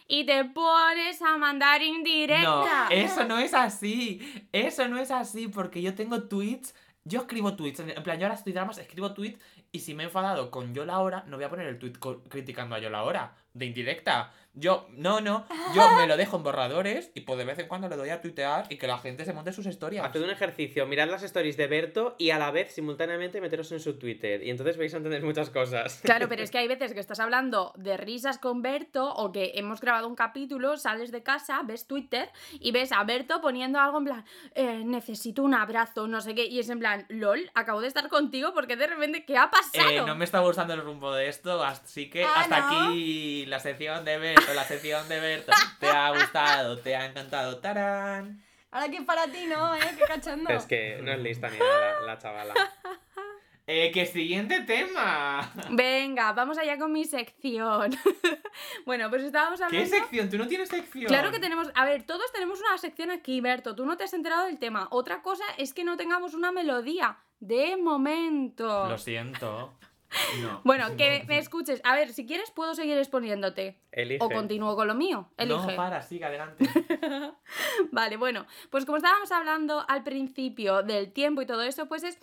y 0.07 0.25
te 0.25 0.43
pones 0.45 1.21
a 1.21 1.37
mandar 1.37 1.81
No, 1.81 1.87
indirecta. 1.87 2.87
eso 2.89 3.23
no 3.25 3.37
es 3.39 3.53
así. 3.53 4.19
Eso 4.51 4.87
no 4.87 4.97
es 4.99 5.11
así 5.11 5.47
porque 5.47 5.81
yo 5.81 5.95
tengo 5.95 6.23
tweets. 6.23 6.75
Yo 7.03 7.21
escribo 7.21 7.55
tweets. 7.55 7.79
En 7.79 8.03
plan, 8.03 8.19
yo 8.19 8.25
ahora 8.27 8.35
estoy 8.35 8.53
dramas, 8.53 8.77
escribo 8.77 9.13
tweets 9.13 9.39
y 9.71 9.79
si 9.79 9.93
me 9.95 10.03
he 10.03 10.05
enfadado 10.07 10.51
con 10.51 10.73
Yola 10.75 10.99
Hora, 10.99 11.23
no 11.27 11.37
voy 11.37 11.45
a 11.45 11.49
poner 11.49 11.65
el 11.67 11.79
tweet 11.79 11.93
criticando 12.29 12.75
a 12.75 12.79
Yola 12.79 13.03
Hora. 13.03 13.35
De 13.53 13.65
indirecta. 13.65 14.31
Yo, 14.53 14.87
no, 14.91 15.21
no. 15.21 15.45
Yo 15.73 15.89
me 15.95 16.07
lo 16.07 16.17
dejo 16.17 16.37
en 16.37 16.43
borradores 16.43 17.11
y 17.13 17.21
pues 17.21 17.37
de 17.37 17.45
vez 17.45 17.57
en 17.59 17.67
cuando 17.67 17.87
le 17.87 17.95
doy 17.95 18.09
a 18.09 18.21
tuitear 18.21 18.65
y 18.69 18.77
que 18.77 18.85
la 18.87 18.97
gente 18.97 19.23
se 19.23 19.33
monte 19.33 19.53
sus 19.53 19.65
historias. 19.65 20.05
Haced 20.05 20.21
un 20.21 20.29
ejercicio, 20.29 20.85
mirad 20.85 21.09
las 21.09 21.23
stories 21.23 21.55
de 21.57 21.67
Berto 21.67 22.15
y 22.17 22.31
a 22.31 22.37
la 22.37 22.51
vez 22.51 22.73
simultáneamente 22.73 23.39
meteros 23.39 23.71
en 23.71 23.79
su 23.79 23.97
Twitter. 23.97 24.43
Y 24.43 24.49
entonces 24.49 24.77
vais 24.77 24.93
a 24.93 24.97
entender 24.97 25.23
muchas 25.23 25.49
cosas. 25.49 26.01
Claro, 26.03 26.27
pero 26.27 26.43
es 26.43 26.51
que 26.51 26.57
hay 26.57 26.67
veces 26.67 26.93
que 26.93 26.99
estás 26.99 27.19
hablando 27.19 27.73
de 27.77 27.95
risas 27.97 28.37
con 28.37 28.61
Berto 28.61 29.13
o 29.13 29.31
que 29.31 29.53
hemos 29.55 29.79
grabado 29.79 30.07
un 30.07 30.15
capítulo, 30.15 30.77
sales 30.77 31.11
de 31.11 31.23
casa, 31.23 31.61
ves 31.63 31.87
Twitter 31.87 32.29
y 32.59 32.71
ves 32.71 32.91
a 32.91 33.03
Berto 33.03 33.41
poniendo 33.41 33.79
algo 33.79 33.99
en 33.99 34.03
plan, 34.05 34.25
eh, 34.55 34.81
necesito 34.83 35.43
un 35.43 35.53
abrazo, 35.53 36.07
no 36.07 36.19
sé 36.21 36.35
qué, 36.35 36.45
y 36.45 36.59
es 36.59 36.69
en 36.69 36.79
plan, 36.79 37.05
lol, 37.09 37.49
acabo 37.53 37.79
de 37.81 37.87
estar 37.87 38.09
contigo 38.09 38.53
porque 38.53 38.75
de 38.75 38.87
repente, 38.87 39.23
¿qué 39.25 39.37
ha 39.37 39.49
pasado? 39.49 39.89
Eh, 39.89 40.01
no 40.05 40.15
me 40.15 40.25
está 40.25 40.39
gustando 40.39 40.73
el 40.73 40.81
rumbo 40.81 41.13
de 41.13 41.29
esto, 41.29 41.63
así 41.63 42.09
que 42.09 42.23
Ah, 42.23 42.41
hasta 42.41 42.59
¿no? 42.59 42.89
aquí 42.89 43.45
la 43.45 43.59
sección 43.59 44.03
de 44.05 44.17
Berto, 44.17 44.40
la 44.53 44.63
sección 44.65 45.07
de 45.07 45.19
Berto. 45.19 45.51
¿Te 45.79 45.87
ha 45.87 46.11
gustado? 46.11 46.79
¿Te 46.79 46.95
ha 46.95 47.05
encantado? 47.05 47.57
¡Tarán! 47.59 48.43
Ahora 48.71 48.89
que 48.89 49.01
para 49.01 49.27
ti 49.27 49.45
no, 49.47 49.75
¿eh? 49.75 49.79
Qué 49.97 50.03
cachondo. 50.05 50.49
Es 50.49 50.65
que 50.65 50.99
no 51.01 51.11
es 51.11 51.19
lista 51.19 51.49
ni 51.49 51.57
nada 51.57 51.99
la, 52.01 52.05
la 52.05 52.17
chavala. 52.17 52.53
Eh, 53.67 53.91
que 53.93 54.05
siguiente 54.05 54.59
tema. 54.61 55.49
Venga, 55.69 56.33
vamos 56.33 56.57
allá 56.57 56.77
con 56.77 56.91
mi 56.91 57.05
sección. 57.05 57.91
bueno, 58.85 59.09
pues 59.09 59.23
estábamos 59.23 59.61
hablando... 59.61 59.89
¿Qué 59.89 59.97
sección? 59.97 60.29
¿Tú 60.29 60.37
no 60.37 60.47
tienes 60.47 60.67
sección? 60.67 61.05
Claro 61.05 61.31
que 61.31 61.39
tenemos, 61.39 61.69
a 61.75 61.85
ver, 61.85 62.03
todos 62.03 62.33
tenemos 62.33 62.59
una 62.59 62.77
sección 62.79 63.11
aquí, 63.11 63.39
Berto, 63.39 63.73
tú 63.75 63.85
no 63.85 63.95
te 63.95 64.03
has 64.03 64.13
enterado 64.13 64.47
del 64.47 64.59
tema. 64.59 64.87
Otra 64.91 65.21
cosa 65.21 65.45
es 65.57 65.73
que 65.73 65.85
no 65.85 65.95
tengamos 65.95 66.33
una 66.33 66.51
melodía, 66.51 67.17
de 67.39 67.77
momento. 67.77 68.89
Lo 68.89 68.97
siento. 68.97 69.73
No. 70.41 70.61
Bueno, 70.63 70.95
que 70.97 71.23
me 71.27 71.37
escuches. 71.37 71.81
A 71.83 71.95
ver, 71.95 72.13
si 72.13 72.25
quieres 72.25 72.51
puedo 72.51 72.73
seguir 72.73 72.97
exponiéndote. 72.97 73.77
Elige. 73.91 74.23
O 74.23 74.29
continúo 74.29 74.75
con 74.75 74.87
lo 74.87 74.95
mío. 74.95 75.29
Elige. 75.37 75.71
No, 75.71 75.75
para, 75.75 76.01
sigue 76.01 76.25
adelante. 76.25 76.65
Vale, 77.91 78.17
bueno, 78.17 78.45
pues 78.69 78.85
como 78.85 78.97
estábamos 78.97 79.31
hablando 79.31 79.85
al 79.87 80.03
principio 80.03 80.83
del 80.83 81.11
tiempo 81.11 81.41
y 81.41 81.45
todo 81.45 81.61
eso, 81.63 81.87
pues 81.87 82.03
es 82.03 82.17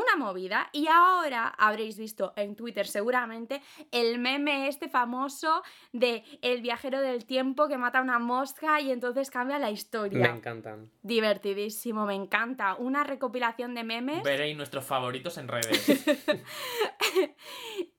una 0.00 0.16
movida. 0.16 0.68
Y 0.72 0.86
ahora 0.88 1.46
habréis 1.58 1.98
visto 1.98 2.32
en 2.36 2.56
Twitter 2.56 2.86
seguramente 2.86 3.62
el 3.92 4.18
meme 4.18 4.68
este 4.68 4.88
famoso 4.88 5.62
de 5.92 6.24
el 6.42 6.62
viajero 6.62 7.00
del 7.00 7.24
tiempo 7.24 7.68
que 7.68 7.78
mata 7.78 7.98
a 7.98 8.02
una 8.02 8.18
mosca 8.18 8.80
y 8.80 8.90
entonces 8.90 9.30
cambia 9.30 9.58
la 9.58 9.66
Me 9.66 9.72
historia. 9.72 10.26
encantan. 10.26 10.90
Divertidísimo, 11.02 12.06
me 12.06 12.14
encanta. 12.14 12.74
Una 12.76 13.04
recopilación 13.04 13.74
de 13.74 13.84
memes. 13.84 14.22
Veréis 14.22 14.56
nuestros 14.56 14.84
favoritos 14.84 15.36
en 15.38 15.48
redes. 15.48 15.86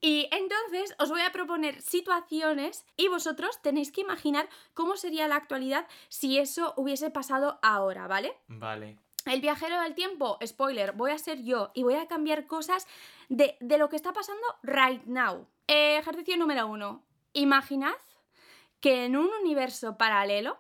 Y 0.04 0.28
entonces 0.32 0.96
os 1.00 1.10
voy 1.10 1.22
a 1.22 1.32
proponer 1.32 1.82
situaciones 1.82 2.86
y 2.98 3.08
vosotros 3.08 3.62
tenéis 3.62 3.92
que 3.92 4.02
imaginar 4.02 4.50
cómo 4.74 4.96
sería 4.96 5.28
la 5.28 5.36
actualidad 5.36 5.88
si 6.10 6.40
eso 6.40 6.74
hubiese 6.76 7.12
pasado 7.12 7.60
ahora, 7.62 8.08
¿vale? 8.08 8.34
Vale. 8.48 8.98
El 9.26 9.42
viajero 9.42 9.80
del 9.82 9.94
tiempo, 9.94 10.40
spoiler, 10.46 10.94
voy 10.94 11.12
a 11.12 11.18
ser 11.18 11.44
yo 11.44 11.72
y 11.74 11.84
voy 11.84 11.96
a 11.96 12.08
cambiar 12.08 12.48
cosas 12.48 12.88
de, 13.30 13.56
de 13.60 13.78
lo 13.78 13.90
que 13.90 13.96
está 13.96 14.14
pasando 14.14 14.42
right 14.64 15.04
now. 15.06 15.48
Ejercicio 15.68 16.38
número 16.38 16.68
uno. 16.68 17.04
Imaginad 17.34 17.94
que 18.80 19.06
en 19.06 19.16
un 19.16 19.30
universo 19.42 19.98
paralelo 19.98 20.60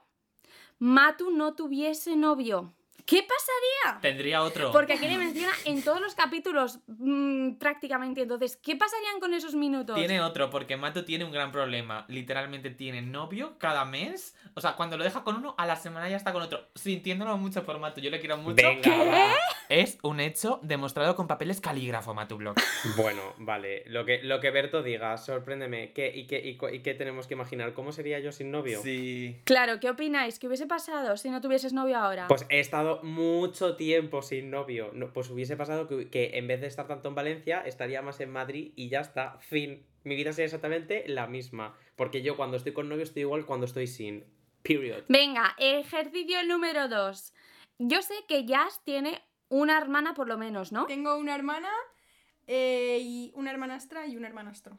Matu 0.83 1.29
no 1.29 1.53
tuviese 1.53 2.15
novio. 2.15 2.73
¿Qué 3.05 3.23
pasaría? 3.23 4.01
Tendría 4.01 4.43
otro. 4.43 4.71
Porque 4.71 4.93
aquí 4.93 5.07
le 5.07 5.17
menciona 5.17 5.53
en 5.65 5.83
todos 5.83 6.01
los 6.01 6.15
capítulos 6.15 6.79
mm, 6.87 7.53
prácticamente. 7.53 8.21
Entonces, 8.21 8.57
¿qué 8.57 8.75
pasarían 8.75 9.19
con 9.19 9.33
esos 9.33 9.55
minutos? 9.55 9.95
Tiene 9.95 10.21
otro, 10.21 10.49
porque 10.49 10.77
Mato 10.77 11.05
tiene 11.05 11.25
un 11.25 11.31
gran 11.31 11.51
problema. 11.51 12.05
Literalmente 12.07 12.69
tiene 12.69 13.01
novio 13.01 13.57
cada 13.57 13.85
mes. 13.85 14.35
O 14.53 14.61
sea, 14.61 14.75
cuando 14.75 14.97
lo 14.97 15.03
deja 15.03 15.23
con 15.23 15.35
uno, 15.35 15.55
a 15.57 15.65
la 15.65 15.75
semana 15.75 16.09
ya 16.09 16.17
está 16.17 16.33
con 16.33 16.41
otro. 16.41 16.67
Sintiéndolo 16.75 17.37
mucho 17.37 17.63
por 17.63 17.79
Mato. 17.79 18.01
Yo 18.01 18.09
le 18.09 18.19
quiero 18.19 18.37
mucho. 18.37 18.55
Venga, 18.55 19.03
va. 19.03 19.33
Es 19.69 19.97
un 20.03 20.19
hecho 20.19 20.59
demostrado 20.63 21.15
con 21.15 21.27
papeles 21.27 21.61
calígrafo, 21.61 22.13
Matu 22.13 22.35
Blog. 22.37 22.55
Bueno, 22.97 23.21
vale. 23.37 23.83
Lo 23.87 24.03
que, 24.03 24.21
lo 24.21 24.41
que 24.41 24.51
Berto 24.51 24.83
diga, 24.83 25.17
sorpréndeme. 25.17 25.93
¿Qué, 25.93 26.11
y, 26.13 26.27
qué, 26.27 26.39
y, 26.39 26.75
y 26.75 26.79
qué 26.79 26.93
tenemos 26.93 27.27
que 27.27 27.35
imaginar? 27.35 27.73
¿Cómo 27.73 27.93
sería 27.93 28.19
yo 28.19 28.31
sin 28.31 28.51
novio? 28.51 28.81
Sí. 28.81 29.39
Claro, 29.45 29.79
¿qué 29.79 29.89
opináis? 29.89 30.39
¿Qué 30.39 30.47
hubiese 30.47 30.67
pasado 30.67 31.15
si 31.15 31.29
no 31.29 31.39
tuvieses 31.39 31.71
novio 31.71 31.97
ahora? 31.97 32.27
Pues 32.27 32.45
he 32.49 32.59
estado 32.59 33.00
mucho 33.03 33.75
tiempo 33.75 34.21
sin 34.21 34.49
novio. 34.51 34.91
No, 34.93 35.11
pues 35.13 35.29
hubiese 35.29 35.57
pasado 35.57 35.87
que, 35.87 36.09
que 36.09 36.37
en 36.37 36.47
vez 36.47 36.61
de 36.61 36.67
estar 36.67 36.87
tanto 36.87 37.09
en 37.09 37.15
Valencia, 37.15 37.61
estaría 37.61 38.01
más 38.01 38.19
en 38.19 38.31
Madrid 38.31 38.73
y 38.75 38.89
ya 38.89 39.01
está. 39.01 39.37
Fin. 39.39 39.85
Mi 40.03 40.15
vida 40.15 40.33
sería 40.33 40.45
exactamente 40.45 41.03
la 41.07 41.27
misma. 41.27 41.75
Porque 41.95 42.21
yo 42.21 42.35
cuando 42.35 42.57
estoy 42.57 42.73
con 42.73 42.89
novio 42.89 43.03
estoy 43.03 43.21
igual 43.21 43.45
cuando 43.45 43.65
estoy 43.65 43.87
sin. 43.87 44.25
Period. 44.63 45.03
Venga, 45.07 45.55
ejercicio 45.57 46.43
número 46.45 46.87
2. 46.87 47.33
Yo 47.79 48.01
sé 48.01 48.13
que 48.27 48.45
Jazz 48.45 48.81
tiene 48.83 49.21
una 49.49 49.77
hermana 49.77 50.13
por 50.13 50.27
lo 50.27 50.37
menos, 50.37 50.71
¿no? 50.71 50.85
Tengo 50.85 51.15
una 51.17 51.33
hermana 51.35 51.69
eh, 52.47 52.99
y 53.01 53.31
una 53.35 53.49
hermanastra 53.51 54.05
y 54.07 54.17
un 54.17 54.25
hermanastro. 54.25 54.77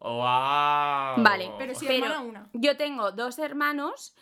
¡Wow! 0.00 1.22
Vale, 1.22 1.50
Pero 1.58 1.74
sí, 1.74 1.86
Pero- 1.86 2.06
hermana 2.06 2.20
una. 2.20 2.50
Yo 2.52 2.76
tengo 2.76 3.12
dos 3.12 3.38
hermanos 3.38 4.14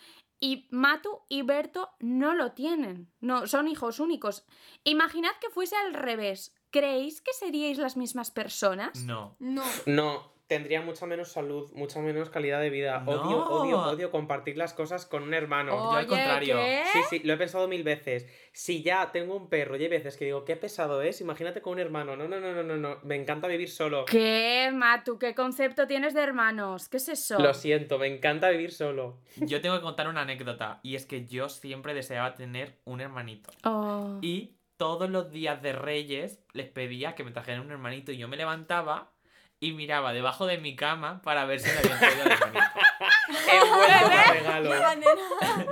y 0.42 0.66
Matu 0.70 1.20
y 1.28 1.42
Berto 1.42 1.90
no 2.00 2.34
lo 2.34 2.50
tienen. 2.50 3.08
No, 3.20 3.46
son 3.46 3.68
hijos 3.68 4.00
únicos. 4.00 4.44
Imaginad 4.82 5.30
que 5.40 5.50
fuese 5.50 5.76
al 5.76 5.94
revés. 5.94 6.52
¿Creéis 6.70 7.20
que 7.20 7.32
seríais 7.32 7.78
las 7.78 7.96
mismas 7.96 8.32
personas? 8.32 9.04
No. 9.04 9.36
No. 9.38 9.62
No, 9.86 10.31
tendría 10.46 10.82
mucha 10.82 11.06
menos 11.06 11.32
salud, 11.32 11.70
mucha 11.74 12.00
menos 12.00 12.28
calidad 12.30 12.60
de 12.60 12.70
vida. 12.70 13.02
Odio, 13.06 13.22
No. 13.22 13.46
odio, 13.46 13.78
odio 13.78 14.10
compartir 14.10 14.56
las 14.56 14.74
cosas 14.74 15.06
con 15.06 15.22
un 15.22 15.34
hermano. 15.34 15.72
yo 15.72 15.92
al 15.92 16.06
contrario. 16.06 16.56
¿qué? 16.56 16.84
Sí, 16.92 16.98
sí, 17.08 17.18
lo 17.20 17.32
he 17.32 17.36
pensado 17.36 17.68
mil 17.68 17.82
veces. 17.82 18.26
Si 18.52 18.82
ya 18.82 19.12
tengo 19.12 19.34
un 19.34 19.48
perro 19.48 19.76
y 19.76 19.82
hay 19.84 19.88
veces 19.88 20.16
que 20.16 20.26
digo, 20.26 20.44
qué 20.44 20.56
pesado 20.56 21.00
es, 21.02 21.20
imagínate 21.20 21.62
con 21.62 21.74
un 21.74 21.78
hermano. 21.78 22.16
No, 22.16 22.28
no, 22.28 22.38
no, 22.38 22.52
no, 22.52 22.62
no, 22.62 22.76
no. 22.76 22.98
Me 23.02 23.16
encanta 23.16 23.48
vivir 23.48 23.70
solo. 23.70 24.04
¿Qué, 24.04 24.70
Matu? 24.74 25.18
¿Qué 25.18 25.34
concepto 25.34 25.86
tienes 25.86 26.12
de 26.14 26.22
hermanos? 26.22 26.88
¿Qué 26.88 26.98
es 26.98 27.08
eso? 27.08 27.38
Lo 27.38 27.54
siento, 27.54 27.98
me 27.98 28.08
encanta 28.08 28.50
vivir 28.50 28.72
solo. 28.72 29.20
Yo 29.36 29.60
tengo 29.60 29.76
que 29.76 29.82
contar 29.82 30.08
una 30.08 30.22
anécdota. 30.22 30.80
Y 30.82 30.96
es 30.96 31.06
que 31.06 31.26
yo 31.26 31.48
siempre 31.48 31.94
deseaba 31.94 32.34
tener 32.34 32.78
un 32.84 33.00
hermanito. 33.00 33.50
Oh. 33.64 34.18
Y 34.20 34.56
todos 34.76 35.08
los 35.08 35.30
días 35.30 35.62
de 35.62 35.72
Reyes 35.72 36.44
les 36.52 36.68
pedía 36.68 37.14
que 37.14 37.24
me 37.24 37.30
trajeran 37.30 37.60
un 37.60 37.70
hermanito. 37.70 38.12
Y 38.12 38.18
yo 38.18 38.28
me 38.28 38.36
levantaba 38.36 39.11
y 39.62 39.70
miraba 39.72 40.12
debajo 40.12 40.44
de 40.46 40.58
mi 40.58 40.74
cama 40.74 41.22
para 41.22 41.44
ver 41.44 41.60
si 41.60 41.70
me 41.70 41.78
habían. 41.78 41.94
Envuelto 43.52 44.08
de 44.08 44.32
regalo. 44.32 44.70
Qué 44.70 44.96
nena. 44.96 45.66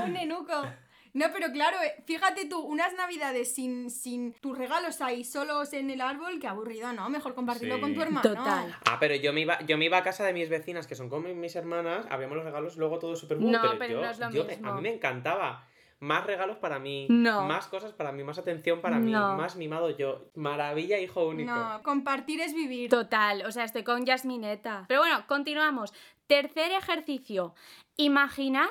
un 0.04 0.12
nenuco. 0.14 0.66
No, 1.14 1.26
pero 1.32 1.50
claro, 1.52 1.76
eh, 1.82 2.02
fíjate 2.06 2.46
tú, 2.46 2.60
unas 2.60 2.94
navidades 2.94 3.54
sin, 3.54 3.90
sin 3.90 4.32
tus 4.34 4.56
regalos 4.56 5.00
ahí 5.00 5.24
solos 5.24 5.72
en 5.72 5.90
el 5.90 6.00
árbol, 6.00 6.38
qué 6.40 6.46
aburrido, 6.46 6.92
¿no? 6.92 7.08
Mejor 7.10 7.34
compartirlo 7.34 7.74
Sí. 7.76 7.80
con 7.80 7.94
tu 7.94 8.00
hermano. 8.02 8.22
Total. 8.22 8.74
Ah, 8.88 8.96
pero 9.00 9.14
yo 9.16 9.32
me, 9.32 9.40
iba, 9.40 9.58
yo 9.66 9.76
me 9.78 9.86
iba 9.86 9.98
a 9.98 10.02
casa 10.02 10.24
de 10.24 10.32
mis 10.32 10.48
vecinas, 10.48 10.86
que 10.86 10.94
son 10.94 11.08
como 11.10 11.28
mis 11.28 11.56
hermanas, 11.56 12.06
habíamos 12.10 12.36
los 12.36 12.44
regalos, 12.46 12.76
luego 12.76 12.98
todo 12.98 13.16
súper 13.16 13.38
bueno, 13.38 13.58
No, 13.58 13.62
pero, 13.68 13.78
pero 13.78 13.94
yo, 13.94 14.00
no 14.02 14.10
es 14.10 14.18
lo 14.18 14.30
yo 14.30 14.44
me- 14.44 14.50
mismo. 14.50 14.70
a 14.70 14.74
mí 14.76 14.80
me 14.82 14.94
encantaba. 14.94 15.66
Más 16.00 16.24
regalos 16.24 16.58
para 16.58 16.78
mí, 16.78 17.06
No. 17.10 17.42
más 17.44 17.66
cosas 17.66 17.92
para 17.92 18.12
mí, 18.12 18.22
más 18.22 18.38
atención 18.38 18.80
para 18.80 18.98
mí, 18.98 19.10
No. 19.10 19.36
más 19.36 19.56
mimado 19.56 19.90
yo. 19.90 20.26
Maravilla, 20.36 20.98
hijo 21.00 21.26
único. 21.26 21.50
No, 21.52 21.82
compartir 21.82 22.40
es 22.40 22.54
vivir. 22.54 22.88
Total, 22.88 23.44
o 23.44 23.50
sea, 23.50 23.64
estoy 23.64 23.82
con 23.82 24.04
Yasmineta. 24.04 24.84
Pero 24.86 25.00
bueno, 25.00 25.24
continuamos. 25.26 25.92
Tercer 26.28 26.70
ejercicio. 26.72 27.54
Imaginad 27.96 28.68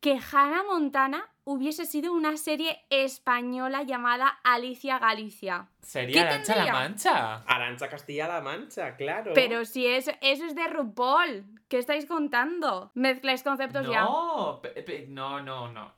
que 0.00 0.18
Hannah 0.32 0.64
Montana 0.64 1.30
hubiese 1.44 1.86
sido 1.86 2.12
una 2.12 2.36
serie 2.36 2.84
española 2.90 3.82
llamada 3.84 4.26
Alicia 4.44 4.98
Galicia. 4.98 5.68
Sería 5.80 6.12
¿Qué 6.24 6.28
Arancha 6.28 6.64
la? 6.64 6.72
Mancha. 6.72 7.34
Arancha 7.46 7.88
Castilla-La 7.88 8.42
Mancha, 8.42 8.96
claro. 8.96 9.32
Pero 9.34 9.64
si 9.64 9.86
eso, 9.86 10.10
eso 10.20 10.44
es 10.44 10.54
de 10.54 10.66
RuPaul, 10.68 11.44
¿qué 11.68 11.78
estáis 11.78 12.04
contando? 12.04 12.90
Mezcláis 12.94 13.42
conceptos 13.42 13.88
ya. 13.88 14.02
No, 14.02 14.60
pe- 14.62 15.06
no, 15.08 15.40
no, 15.40 15.72
no. 15.72 15.92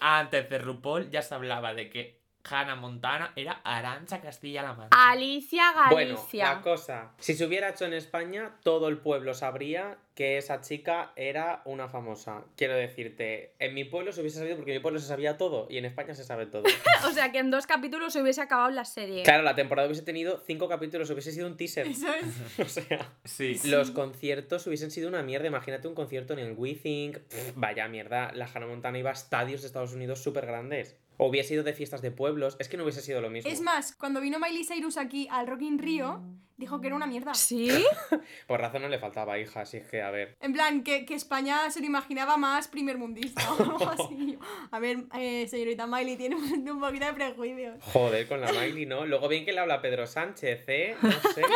Antes 0.00 0.48
de 0.48 0.58
RuPaul 0.58 1.10
ya 1.10 1.22
se 1.22 1.34
hablaba 1.34 1.74
de 1.74 1.90
que 1.90 2.20
Hannah 2.48 2.76
Montana 2.76 3.32
era 3.36 3.60
Arancha 3.64 4.20
Castilla-La 4.20 4.72
Mancha. 4.74 5.10
Alicia 5.10 5.64
Bueno, 5.90 6.14
Galicia. 6.16 6.54
la 6.54 6.60
cosa. 6.62 7.12
Si 7.18 7.34
se 7.34 7.44
hubiera 7.44 7.68
hecho 7.70 7.84
en 7.84 7.92
España, 7.94 8.52
todo 8.62 8.88
el 8.88 8.98
pueblo 8.98 9.34
sabría 9.34 9.98
que 10.14 10.36
esa 10.38 10.60
chica 10.60 11.12
era 11.14 11.62
una 11.64 11.88
famosa. 11.88 12.42
Quiero 12.56 12.74
decirte, 12.74 13.54
en 13.60 13.74
mi 13.74 13.84
pueblo 13.84 14.10
se 14.12 14.20
hubiese 14.20 14.38
sabido 14.38 14.56
porque 14.56 14.72
en 14.72 14.78
mi 14.78 14.82
pueblo 14.82 14.98
se 14.98 15.06
sabía 15.06 15.36
todo 15.36 15.66
y 15.70 15.78
en 15.78 15.84
España 15.84 16.14
se 16.14 16.24
sabe 16.24 16.46
todo. 16.46 16.64
O 17.06 17.10
sea, 17.12 17.30
que 17.30 17.38
en 17.38 17.50
dos 17.52 17.66
capítulos 17.66 18.12
se 18.12 18.20
hubiese 18.22 18.40
acabado 18.40 18.70
la 18.70 18.84
serie. 18.84 19.22
claro, 19.22 19.42
la 19.44 19.54
temporada 19.54 19.86
hubiese 19.86 20.02
tenido 20.02 20.42
cinco 20.44 20.68
capítulos, 20.68 21.08
hubiese 21.10 21.30
sido 21.32 21.46
un 21.46 21.56
teaser. 21.56 21.86
Eso 21.88 22.08
es. 22.12 22.58
O 22.60 22.64
sea, 22.68 23.12
Sí. 23.24 23.60
los 23.64 23.90
conciertos 23.92 24.66
hubiesen 24.66 24.90
sido 24.90 25.08
una 25.08 25.22
mierda. 25.22 25.46
Imagínate 25.46 25.86
un 25.86 25.94
concierto 25.94 26.32
en 26.32 26.40
el 26.40 26.52
WeThink. 26.54 27.18
Pff, 27.18 27.52
Vaya 27.54 27.86
mierda, 27.88 28.32
la 28.32 28.46
Hannah 28.52 28.66
Montana 28.66 28.98
iba 28.98 29.10
a 29.10 29.12
estadios 29.12 29.60
de 29.60 29.66
Estados 29.68 29.92
Unidos 29.92 30.20
súper 30.22 30.46
grandes. 30.46 30.96
O 31.18 31.26
hubiese 31.26 31.54
ido 31.54 31.62
de 31.64 31.74
fiestas 31.74 32.00
de 32.00 32.10
pueblos. 32.10 32.56
Es 32.58 32.68
que 32.68 32.76
no 32.76 32.84
hubiese 32.84 33.02
sido 33.02 33.20
lo 33.20 33.28
mismo. 33.28 33.50
Es 33.50 33.60
más, 33.60 33.94
cuando 33.94 34.20
vino 34.20 34.38
Miley 34.38 34.64
Cyrus 34.64 34.96
aquí 34.96 35.28
al 35.30 35.46
Rock 35.46 35.62
in 35.62 35.78
Rio, 35.78 36.22
dijo 36.56 36.80
que 36.80 36.86
era 36.86 36.96
una 36.96 37.06
mierda. 37.06 37.34
¿Sí? 37.34 37.68
Por 38.46 38.60
razón 38.60 38.82
no 38.82 38.88
le 38.88 38.98
faltaba 38.98 39.38
hija, 39.38 39.62
así 39.62 39.80
que 39.80 40.00
a 40.00 40.10
ver. 40.10 40.36
En 40.40 40.52
plan, 40.52 40.82
que, 40.82 41.04
que 41.04 41.14
España 41.14 41.70
se 41.70 41.80
lo 41.80 41.86
imaginaba 41.86 42.36
más 42.36 42.68
primer 42.68 42.98
mundista 42.98 43.42
o 43.52 43.62
algo 43.62 43.88
así. 43.90 44.38
A 44.70 44.78
ver, 44.78 45.04
eh, 45.18 45.46
señorita 45.48 45.86
Miley 45.86 46.16
tiene 46.16 46.36
un, 46.36 46.68
un 46.68 46.80
poquito 46.80 47.06
de 47.06 47.12
prejuicios. 47.12 47.82
Joder, 47.92 48.26
con 48.28 48.40
la 48.40 48.52
Miley, 48.52 48.86
¿no? 48.86 49.04
Luego 49.06 49.28
bien 49.28 49.44
que 49.44 49.52
le 49.52 49.60
habla 49.60 49.80
Pedro 49.80 50.06
Sánchez, 50.06 50.64
¿eh? 50.68 50.96
No 51.02 51.10
sé. 51.10 51.42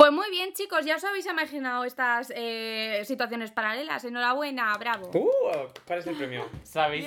Pues 0.00 0.12
muy 0.12 0.30
bien, 0.30 0.54
chicos, 0.54 0.86
ya 0.86 0.96
os 0.96 1.04
habéis 1.04 1.26
imaginado 1.26 1.84
estas 1.84 2.32
eh, 2.34 3.02
situaciones 3.04 3.50
paralelas. 3.50 4.02
Enhorabuena, 4.02 4.74
bravo. 4.78 5.10
Uh, 5.12 5.68
¿Cuál 5.86 5.98
es 5.98 6.06
el 6.06 6.16
premio? 6.16 6.48
¿Sabéis? 6.62 7.04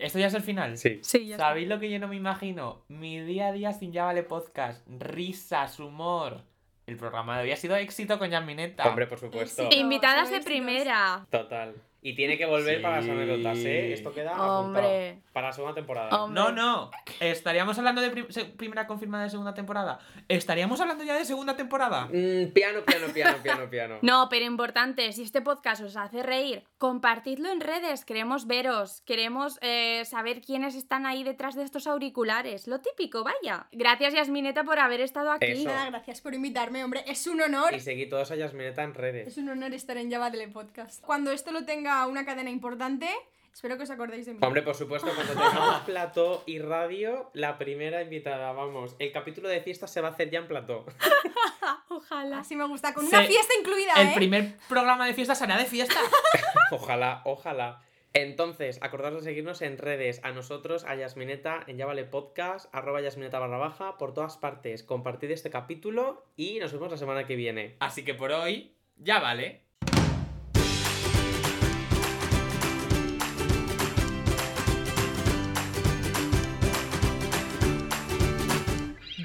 ¿Esto 0.00 0.18
ya 0.18 0.26
es 0.26 0.34
el 0.34 0.42
final? 0.42 0.76
Sí. 0.76 0.98
Sí, 1.02 1.26
ya 1.26 1.34
está. 1.34 1.48
¿Sabéis 1.48 1.68
lo 1.68 1.78
que 1.78 1.90
yo 1.90 1.98
no 1.98 2.08
me 2.08 2.16
imagino? 2.16 2.84
Mi 2.88 3.20
día 3.20 3.48
a 3.48 3.52
día 3.52 3.72
sin 3.72 3.92
Ya 3.92 4.04
Vale 4.04 4.22
Podcast. 4.22 4.86
Risas, 4.88 5.78
humor. 5.80 6.42
El 6.86 6.96
programa 6.96 7.36
de 7.36 7.44
hoy 7.44 7.52
ha 7.52 7.56
sido 7.56 7.76
éxito 7.76 8.18
con 8.18 8.30
Yasmineta. 8.30 8.88
Hombre, 8.88 9.06
por 9.06 9.18
supuesto. 9.18 9.68
Invitadas 9.72 10.30
de 10.30 10.36
Éxitos. 10.36 10.44
primera. 10.44 11.26
Total. 11.30 11.74
Y 12.00 12.14
tiene 12.14 12.38
que 12.38 12.46
volver 12.46 12.80
para 12.80 12.96
las 12.96 13.04
Sí. 13.04 13.10
anécdotas, 13.10 13.58
¿eh? 13.58 13.92
Esto 13.92 14.12
queda 14.14 14.30
apuntado 14.30 14.88
para 15.32 15.48
la 15.48 15.52
segunda 15.52 15.74
temporada. 15.74 16.22
Hombre. 16.22 16.40
No, 16.42 16.52
no. 16.52 16.90
¿Estaríamos 17.20 17.76
hablando 17.78 18.00
de 18.00 18.10
prim- 18.10 18.26
primera 18.56 18.86
confirmada 18.86 19.24
de 19.24 19.30
segunda 19.30 19.52
temporada? 19.54 19.98
¿Estaríamos 20.28 20.80
hablando 20.80 21.02
ya 21.04 21.14
de 21.16 21.24
segunda 21.24 21.56
temporada? 21.56 22.06
Mm, 22.06 22.52
piano, 22.52 22.80
piano, 22.86 23.06
piano, 23.12 23.36
piano, 23.42 23.68
piano. 23.70 23.98
No, 24.02 24.28
pero 24.28 24.44
importante, 24.44 25.12
si 25.12 25.22
este 25.24 25.40
podcast 25.40 25.82
os 25.82 25.96
hace 25.96 26.22
reír, 26.22 26.62
compartidlo 26.78 27.50
en 27.50 27.60
redes, 27.60 28.04
queremos 28.04 28.46
veros, 28.46 29.00
queremos 29.04 29.58
eh, 29.60 30.04
saber 30.04 30.40
quiénes 30.40 30.76
están 30.76 31.04
ahí 31.04 31.24
detrás 31.24 31.56
de 31.56 31.64
estos 31.64 31.86
auriculares, 31.88 32.68
lo 32.68 32.80
típico, 32.80 33.24
vaya. 33.24 33.66
Gracias 33.72 34.14
Yasmineta 34.14 34.62
por 34.64 34.78
haber 34.78 35.00
estado 35.00 35.32
aquí. 35.32 35.46
Eso. 35.46 35.64
Nada, 35.68 35.86
gracias 35.90 36.20
por 36.20 36.32
invitarme, 36.34 36.84
hombre. 36.84 37.02
Es 37.06 37.26
un 37.26 37.40
honor. 37.40 37.74
Y 37.74 37.80
seguí 37.80 38.06
todos 38.08 38.30
a 38.30 38.36
Yasmineta 38.36 38.82
en 38.84 38.94
redes. 38.94 39.26
Es 39.28 39.36
un 39.36 39.48
honor 39.48 39.74
estar 39.74 39.96
en 39.96 40.10
Java 40.10 40.30
Podcast. 40.52 41.04
Cuando 41.04 41.32
esto 41.32 41.50
lo 41.52 41.64
tenga 41.64 41.87
una 42.06 42.24
cadena 42.24 42.50
importante, 42.50 43.08
espero 43.52 43.76
que 43.76 43.82
os 43.84 43.90
acordéis 43.90 44.26
de 44.26 44.34
mí. 44.34 44.38
Hombre, 44.42 44.62
por 44.62 44.74
supuesto, 44.74 45.10
cuando 45.14 45.32
tengamos 45.32 45.80
plató 45.86 46.42
y 46.46 46.58
radio, 46.58 47.30
la 47.34 47.58
primera 47.58 48.02
invitada, 48.02 48.52
vamos. 48.52 48.94
El 48.98 49.12
capítulo 49.12 49.48
de 49.48 49.60
fiesta 49.60 49.86
se 49.86 50.00
va 50.00 50.08
a 50.08 50.10
hacer 50.12 50.30
ya 50.30 50.38
en 50.40 50.48
plató. 50.48 50.84
Ojalá. 51.88 52.38
Así 52.40 52.56
me 52.56 52.66
gusta, 52.66 52.94
con 52.94 53.06
Se- 53.06 53.16
una 53.16 53.26
fiesta 53.26 53.52
incluida, 53.58 53.92
El 53.96 54.08
¿eh? 54.08 54.12
primer 54.14 54.56
programa 54.68 55.06
de 55.06 55.14
fiesta 55.14 55.34
será 55.34 55.56
de 55.58 55.64
fiesta. 55.64 55.98
Ojalá, 56.70 57.22
ojalá. 57.24 57.82
Entonces, 58.14 58.78
acordaros 58.82 59.22
de 59.22 59.30
seguirnos 59.30 59.60
en 59.62 59.76
redes, 59.78 60.20
a 60.24 60.32
nosotros, 60.32 60.84
a 60.84 60.94
Yasmineta, 60.94 61.62
en 61.66 61.76
Ya 61.76 61.86
Vale 61.86 62.04
Podcast, 62.04 62.74
arroba 62.74 63.00
Yasmineta 63.00 63.38
barra 63.38 63.58
baja, 63.58 63.96
por 63.98 64.14
todas 64.14 64.36
partes. 64.38 64.82
Compartid 64.82 65.30
este 65.30 65.50
capítulo 65.50 66.24
y 66.36 66.58
nos 66.58 66.72
vemos 66.72 66.90
la 66.90 66.96
semana 66.96 67.26
que 67.26 67.36
viene. 67.36 67.76
Así 67.80 68.04
que 68.04 68.14
por 68.14 68.32
hoy, 68.32 68.74
ya 68.96 69.18
vale. 69.20 69.62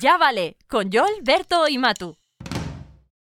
Ya 0.04 0.18
vale, 0.18 0.58
con 0.68 0.90
Joel, 0.92 1.22
Berto 1.22 1.70
y 1.70 1.78
Matu. 1.78 2.18